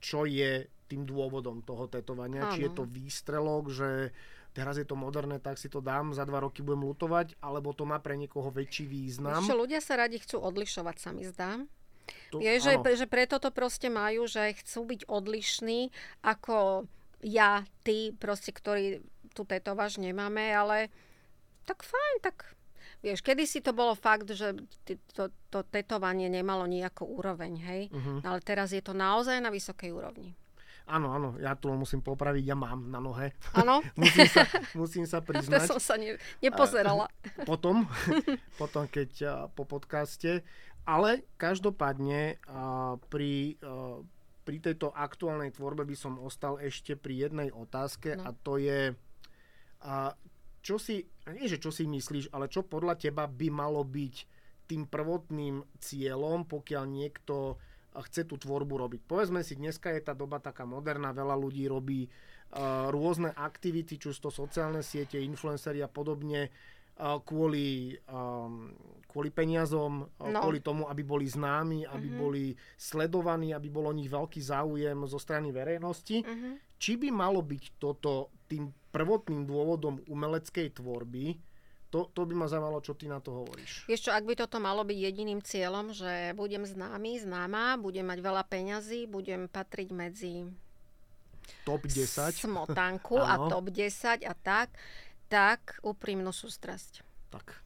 čo 0.00 0.24
je 0.24 0.64
tým 0.90 1.06
dôvodom 1.06 1.62
toho 1.62 1.86
tetovania. 1.86 2.50
Áno. 2.50 2.54
Či 2.58 2.66
je 2.66 2.72
to 2.74 2.82
výstrelok, 2.82 3.70
že 3.70 4.10
teraz 4.50 4.74
je 4.74 4.86
to 4.86 4.98
moderné, 4.98 5.38
tak 5.38 5.54
si 5.62 5.70
to 5.70 5.78
dám, 5.78 6.10
za 6.10 6.26
dva 6.26 6.42
roky 6.42 6.66
budem 6.66 6.82
lutovať, 6.82 7.38
alebo 7.38 7.70
to 7.70 7.86
má 7.86 8.02
pre 8.02 8.18
niekoho 8.18 8.50
väčší 8.50 8.90
význam. 8.90 9.38
Ešte 9.38 9.54
ľudia 9.54 9.78
sa 9.78 9.94
radi 9.94 10.18
chcú 10.18 10.42
odlišovať, 10.42 10.96
sa 10.98 11.14
mi 11.14 11.22
zdá. 11.22 11.62
To, 12.34 12.42
Je, 12.42 12.58
že, 12.58 12.74
áno. 12.74 12.82
že 12.82 13.06
preto 13.06 13.38
to 13.38 13.54
proste 13.54 13.86
majú, 13.86 14.26
že 14.26 14.50
chcú 14.58 14.90
byť 14.90 15.00
odlišní 15.06 15.94
ako 16.26 16.90
ja, 17.22 17.62
ty, 17.86 18.10
proste, 18.18 18.50
ktorí 18.50 19.04
tu 19.30 19.46
tetováž 19.46 20.02
nemáme, 20.02 20.50
ale 20.50 20.90
tak 21.68 21.86
fajn, 21.86 22.14
tak 22.18 22.58
vieš, 23.04 23.22
kedysi 23.22 23.62
to 23.62 23.70
bolo 23.70 23.94
fakt, 23.94 24.26
že 24.26 24.58
to, 25.14 25.30
to 25.54 25.60
tetovanie 25.70 26.26
nemalo 26.26 26.66
nejakú 26.66 27.06
úroveň, 27.06 27.52
hej? 27.62 27.82
Mhm. 27.94 28.26
Ale 28.26 28.38
teraz 28.42 28.74
je 28.74 28.82
to 28.82 28.96
naozaj 28.96 29.38
na 29.38 29.54
vysokej 29.54 29.94
úrovni. 29.94 30.34
Áno, 30.90 31.14
áno, 31.14 31.28
ja 31.38 31.54
tu 31.54 31.70
musím 31.70 32.02
popraviť, 32.02 32.42
ja 32.42 32.58
mám 32.58 32.90
na 32.90 32.98
nohe. 32.98 33.30
Áno? 33.54 33.78
musím, 34.00 34.26
sa, 34.26 34.42
musím 34.74 35.04
sa 35.06 35.18
to 35.24 35.30
priznať. 35.30 35.70
som 35.70 35.78
sa 35.78 35.94
ne, 35.94 36.18
nepozerala. 36.42 37.06
potom, 37.50 37.86
potom 38.58 38.90
keď 38.90 39.10
po 39.54 39.62
podcaste. 39.62 40.42
Ale 40.82 41.22
každopádne 41.36 42.40
pri, 43.12 43.60
pri 44.42 44.56
tejto 44.64 44.90
aktuálnej 44.90 45.52
tvorbe 45.52 45.84
by 45.84 45.92
som 45.94 46.16
ostal 46.18 46.56
ešte 46.56 46.96
pri 46.96 47.28
jednej 47.28 47.48
otázke 47.52 48.16
No. 48.16 48.24
a 48.26 48.28
to 48.32 48.56
je, 48.56 48.96
čo 50.64 50.76
si, 50.80 51.04
nie 51.28 51.46
že 51.46 51.60
čo 51.60 51.68
si 51.68 51.84
myslíš, 51.84 52.32
ale 52.32 52.48
čo 52.48 52.64
podľa 52.64 52.96
teba 52.96 53.28
by 53.28 53.48
malo 53.52 53.84
byť 53.84 54.14
tým 54.66 54.88
prvotným 54.88 55.62
cieľom, 55.78 56.48
pokiaľ 56.48 56.84
niekto 56.88 57.60
a, 57.92 58.00
chce 58.02 58.22
tú 58.24 58.36
tvorbu 58.36 58.74
robiť. 58.78 59.00
Povedzme 59.02 59.42
si, 59.42 59.54
dneska 59.54 59.90
je 59.90 60.00
tá 60.00 60.14
doba 60.14 60.38
taká 60.38 60.62
moderná, 60.62 61.10
veľa 61.10 61.34
ľudí 61.34 61.66
robí 61.66 62.06
a, 62.50 62.86
rôzne 62.88 63.30
aktivity, 63.34 63.98
či 63.98 64.10
to 64.16 64.30
sociálne 64.30 64.82
siete, 64.82 65.18
influenceri 65.18 65.82
a 65.82 65.90
podobne, 65.90 66.50
a, 66.96 67.16
kvôli, 67.18 67.96
um, 68.12 68.70
kvôli 69.08 69.32
peniazom, 69.32 70.04
No. 70.20 70.38
kvôli 70.44 70.60
tomu, 70.60 70.84
aby 70.86 71.02
boli 71.02 71.26
známi, 71.26 71.88
aby 71.88 72.08
Mhm. 72.12 72.16
boli 72.18 72.44
sledovaní, 72.76 73.50
aby 73.50 73.68
bol 73.68 73.88
o 73.88 73.94
nich 73.94 74.06
veľký 74.06 74.38
záujem 74.38 74.98
zo 75.08 75.18
strany 75.18 75.50
verejnosti. 75.50 76.22
Mhm. 76.22 76.50
Či 76.80 76.96
by 76.96 77.08
malo 77.10 77.40
byť 77.40 77.76
toto 77.76 78.30
tým 78.48 78.68
prvotným 78.90 79.46
dôvodom 79.46 80.02
umeleckej 80.08 80.74
tvorby, 80.74 81.38
to, 81.90 82.06
to 82.14 82.22
by 82.22 82.34
ma 82.38 82.46
zaujímalo, 82.46 82.78
čo 82.80 82.94
ty 82.94 83.10
na 83.10 83.18
to 83.18 83.34
hovoríš. 83.42 83.84
Čo, 83.90 84.14
ak 84.14 84.22
by 84.22 84.34
toto 84.38 84.62
malo 84.62 84.86
byť 84.86 84.98
jediným 84.98 85.42
cieľom, 85.42 85.90
že 85.90 86.32
budem 86.38 86.62
známy, 86.62 87.18
známa, 87.18 87.74
budem 87.82 88.06
mať 88.06 88.18
veľa 88.22 88.46
peňazí, 88.46 89.10
budem 89.10 89.50
patriť 89.50 89.88
medzi 89.90 90.46
Top 91.66 91.82
10. 91.82 92.06
smotanku 92.30 93.18
a 93.18 93.50
top 93.50 93.74
10 93.74 94.22
a 94.22 94.34
tak, 94.38 94.70
tak 95.26 95.82
úprimnú 95.82 96.30
sústrasť. 96.30 97.02
Tak. 97.34 97.58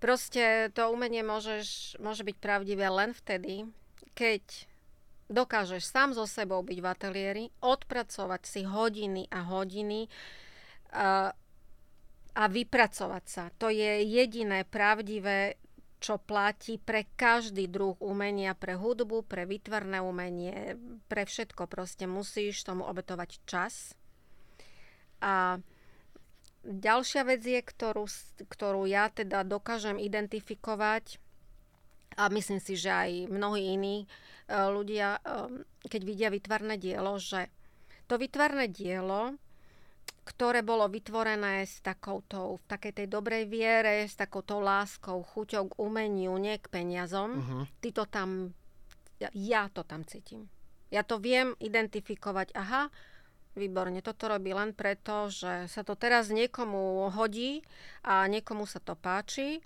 Proste 0.00 0.72
to 0.72 0.88
umenie 0.88 1.20
môžeš, 1.20 1.96
môže 2.00 2.24
byť 2.24 2.36
pravdivé 2.40 2.88
len 2.88 3.12
vtedy, 3.12 3.68
keď 4.16 4.40
dokážeš 5.28 5.84
sám 5.84 6.16
so 6.16 6.24
sebou 6.24 6.64
byť 6.64 6.78
v 6.80 6.86
ateliéri, 6.88 7.44
odpracovať 7.60 8.42
si 8.48 8.60
hodiny 8.64 9.28
a 9.28 9.44
hodiny 9.44 10.08
a, 10.90 11.30
a 12.34 12.46
vypracovať 12.46 13.24
sa. 13.26 13.44
To 13.58 13.70
je 13.70 14.06
jediné 14.06 14.62
pravdivé, 14.66 15.58
čo 16.00 16.16
platí 16.16 16.80
pre 16.80 17.04
každý 17.14 17.68
druh 17.68 17.94
umenia, 18.00 18.56
pre 18.56 18.72
hudbu, 18.74 19.28
pre 19.28 19.44
výtvarné 19.44 20.00
umenie, 20.00 20.80
pre 21.12 21.28
všetko. 21.28 21.68
Proste 21.68 22.08
musíš 22.08 22.64
tomu 22.64 22.88
obetovať 22.88 23.30
čas. 23.44 23.92
A 25.20 25.60
ďalšia 26.64 27.22
vec 27.28 27.44
je, 27.44 27.60
ktorú, 27.60 28.08
ktorú 28.48 28.88
ja 28.88 29.12
teda 29.12 29.44
dokážem 29.44 30.00
identifikovať 30.00 31.20
a 32.16 32.32
myslím 32.32 32.58
si, 32.58 32.74
že 32.74 32.90
aj 32.90 33.10
mnohí 33.30 33.76
iní 33.76 33.96
e, 34.02 34.06
ľudia, 34.50 35.20
e, 35.20 35.64
keď 35.86 36.02
vidia 36.02 36.28
vytvarné 36.32 36.74
dielo, 36.80 37.20
že 37.20 37.52
to 38.10 38.18
vytvarné 38.18 38.66
dielo, 38.66 39.38
ktoré 40.24 40.60
bolo 40.60 40.86
vytvorené 40.86 41.64
s 41.64 41.80
takouto, 41.80 42.60
v 42.60 42.64
takej 42.68 42.92
tej 43.02 43.06
dobrej 43.08 43.44
viere, 43.48 44.04
s 44.06 44.14
takouto 44.14 44.60
láskou, 44.60 45.24
chuťou 45.24 45.72
k 45.72 45.78
umeniu, 45.80 46.36
nie 46.36 46.56
k 46.60 46.66
peniazom, 46.68 47.30
Uh-huh. 47.40 47.64
ty 47.80 47.90
to 47.90 48.04
tam, 48.06 48.52
ja, 49.18 49.32
ja 49.32 49.66
to 49.72 49.82
tam 49.82 50.04
cítim. 50.04 50.46
Ja 50.90 51.02
to 51.06 51.18
viem 51.22 51.54
identifikovať, 51.58 52.52
aha, 52.54 52.90
výborne, 53.54 53.98
toto 54.02 54.30
robí 54.30 54.54
len 54.54 54.70
preto, 54.74 55.26
že 55.30 55.66
sa 55.66 55.82
to 55.82 55.98
teraz 55.98 56.30
niekomu 56.30 57.10
hodí 57.10 57.62
a 58.06 58.26
niekomu 58.30 58.66
sa 58.66 58.78
to 58.78 58.94
páči. 58.94 59.62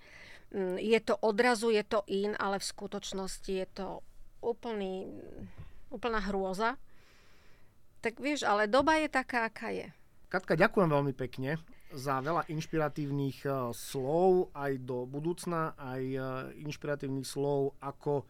Mm, 0.55 0.79
Je 0.81 1.01
to 1.03 1.19
odrazu, 1.21 1.69
je 1.75 1.85
to 1.85 2.01
in, 2.09 2.33
ale 2.39 2.57
v 2.61 2.69
skutočnosti 2.69 3.53
je 3.53 3.67
to 3.75 4.01
úplný, 4.41 5.09
úplná 5.93 6.21
hrôza. 6.25 6.77
Tak 8.01 8.21
vieš, 8.21 8.45
ale 8.45 8.69
doba 8.69 9.01
je 9.01 9.09
taká, 9.09 9.49
aká 9.49 9.73
je. 9.73 9.89
Katka, 10.35 10.59
ďakujem 10.59 10.91
veľmi 10.91 11.15
pekne 11.15 11.63
za 11.95 12.19
veľa 12.19 12.51
inšpiratívnych 12.51 13.47
eh, 13.47 13.71
slov 13.71 14.51
aj 14.51 14.83
do 14.83 15.07
budúcna, 15.07 15.79
aj 15.79 16.03
eh, 16.03 16.23
inšpiratívnych 16.59 17.23
slov, 17.23 17.79
ako 17.79 18.27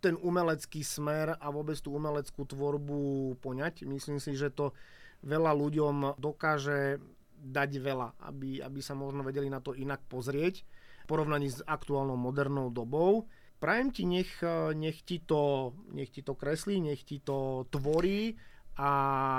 ten 0.00 0.16
umelecký 0.16 0.80
smer 0.80 1.36
a 1.36 1.46
vôbec 1.52 1.76
tú 1.84 1.92
umeleckú 1.92 2.48
tvorbu 2.48 3.36
poňať. 3.44 3.84
Myslím 3.84 4.24
si, 4.24 4.32
že 4.32 4.48
to 4.48 4.72
veľa 5.20 5.52
ľuďom 5.52 6.16
dokáže 6.16 6.96
dať 7.36 7.70
veľa, 7.76 8.16
aby, 8.32 8.64
aby 8.64 8.80
sa 8.80 8.96
možno 8.96 9.20
vedeli 9.20 9.52
na 9.52 9.60
to 9.60 9.76
inak 9.76 10.00
pozrieť 10.08 10.64
v 10.64 11.06
porovnaní 11.12 11.52
s 11.52 11.60
aktuálnou 11.60 12.16
modernou 12.16 12.72
dobou. 12.72 13.28
Prajem 13.60 13.92
ti, 13.92 14.08
nech, 14.08 14.32
eh, 14.40 14.72
nech, 14.72 15.04
ti 15.04 15.20
to, 15.20 15.76
nech 15.92 16.08
ti 16.08 16.24
to 16.24 16.32
kreslí, 16.32 16.80
nech 16.80 17.04
ti 17.04 17.20
to 17.20 17.68
tvorí 17.68 18.32
a 18.72 18.90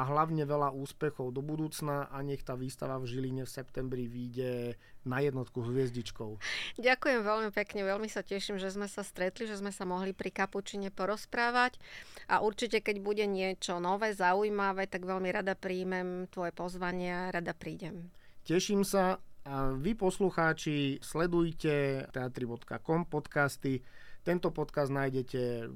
hlavne 0.05 0.45
veľa 0.45 0.77
úspechov 0.77 1.33
do 1.33 1.41
budúcna 1.41 2.05
a 2.13 2.21
nech 2.21 2.45
tá 2.45 2.53
výstava 2.53 3.01
v 3.01 3.09
Žiline 3.09 3.43
v 3.49 3.49
septembri 3.49 4.05
vyjde 4.05 4.77
na 5.09 5.25
jednotku 5.25 5.65
hviezdičkou. 5.65 6.37
Ďakujem 6.77 7.21
veľmi 7.25 7.49
pekne, 7.49 7.81
veľmi 7.81 8.05
sa 8.07 8.21
teším, 8.21 8.61
že 8.61 8.69
sme 8.69 8.85
sa 8.85 9.01
stretli, 9.01 9.49
že 9.49 9.57
sme 9.57 9.73
sa 9.73 9.89
mohli 9.89 10.13
pri 10.13 10.29
kapučine 10.29 10.93
porozprávať 10.93 11.81
a 12.29 12.45
určite, 12.45 12.79
keď 12.85 13.01
bude 13.01 13.25
niečo 13.25 13.81
nové, 13.81 14.13
zaujímavé, 14.13 14.85
tak 14.85 15.01
veľmi 15.01 15.33
rada 15.33 15.57
príjmem 15.57 16.29
tvoje 16.29 16.53
pozvanie 16.53 17.09
a 17.09 17.33
rada 17.33 17.57
prídem. 17.57 18.13
Teším 18.45 18.85
sa 18.85 19.17
a 19.43 19.75
vy 19.75 19.91
poslucháči 19.97 21.03
sledujte 21.03 22.07
teatry.com 22.15 23.09
podcasty. 23.11 23.83
Tento 24.23 24.55
podcast 24.55 24.87
nájdete 24.87 25.67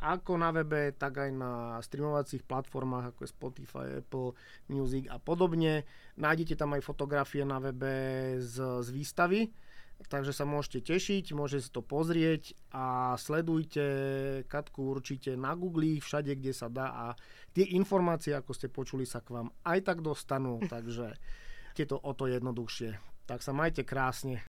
ako 0.00 0.40
na 0.40 0.50
webe, 0.52 0.92
tak 0.96 1.20
aj 1.20 1.30
na 1.32 1.76
streamovacích 1.84 2.44
platformách 2.44 3.12
ako 3.12 3.20
je 3.24 3.30
Spotify, 3.30 3.86
Apple 4.00 4.32
Music 4.72 5.06
a 5.12 5.20
podobne. 5.20 5.84
Nájdete 6.16 6.56
tam 6.56 6.74
aj 6.74 6.86
fotografie 6.86 7.44
na 7.44 7.60
webe 7.60 8.36
z, 8.40 8.82
z 8.82 8.88
výstavy, 8.92 9.52
takže 10.08 10.32
sa 10.32 10.48
môžete 10.48 10.92
tešiť, 10.92 11.36
môžete 11.36 11.62
si 11.68 11.70
to 11.72 11.82
pozrieť 11.84 12.56
a 12.72 13.16
sledujte 13.20 13.84
Katku 14.48 14.96
určite 14.96 15.36
na 15.36 15.52
Google, 15.52 16.00
všade, 16.00 16.32
kde 16.36 16.52
sa 16.52 16.68
dá 16.72 16.92
a 16.92 17.06
tie 17.52 17.64
informácie, 17.76 18.32
ako 18.32 18.52
ste 18.52 18.72
počuli, 18.72 19.04
sa 19.04 19.20
k 19.20 19.32
vám 19.36 19.48
aj 19.64 19.78
tak 19.84 19.98
dostanú, 20.00 20.60
takže 20.72 21.16
je 21.76 21.84
to 21.84 22.00
o 22.00 22.12
to 22.16 22.28
jednoduchšie. 22.32 22.96
Tak 23.28 23.44
sa 23.44 23.52
majte 23.52 23.84
krásne. 23.84 24.46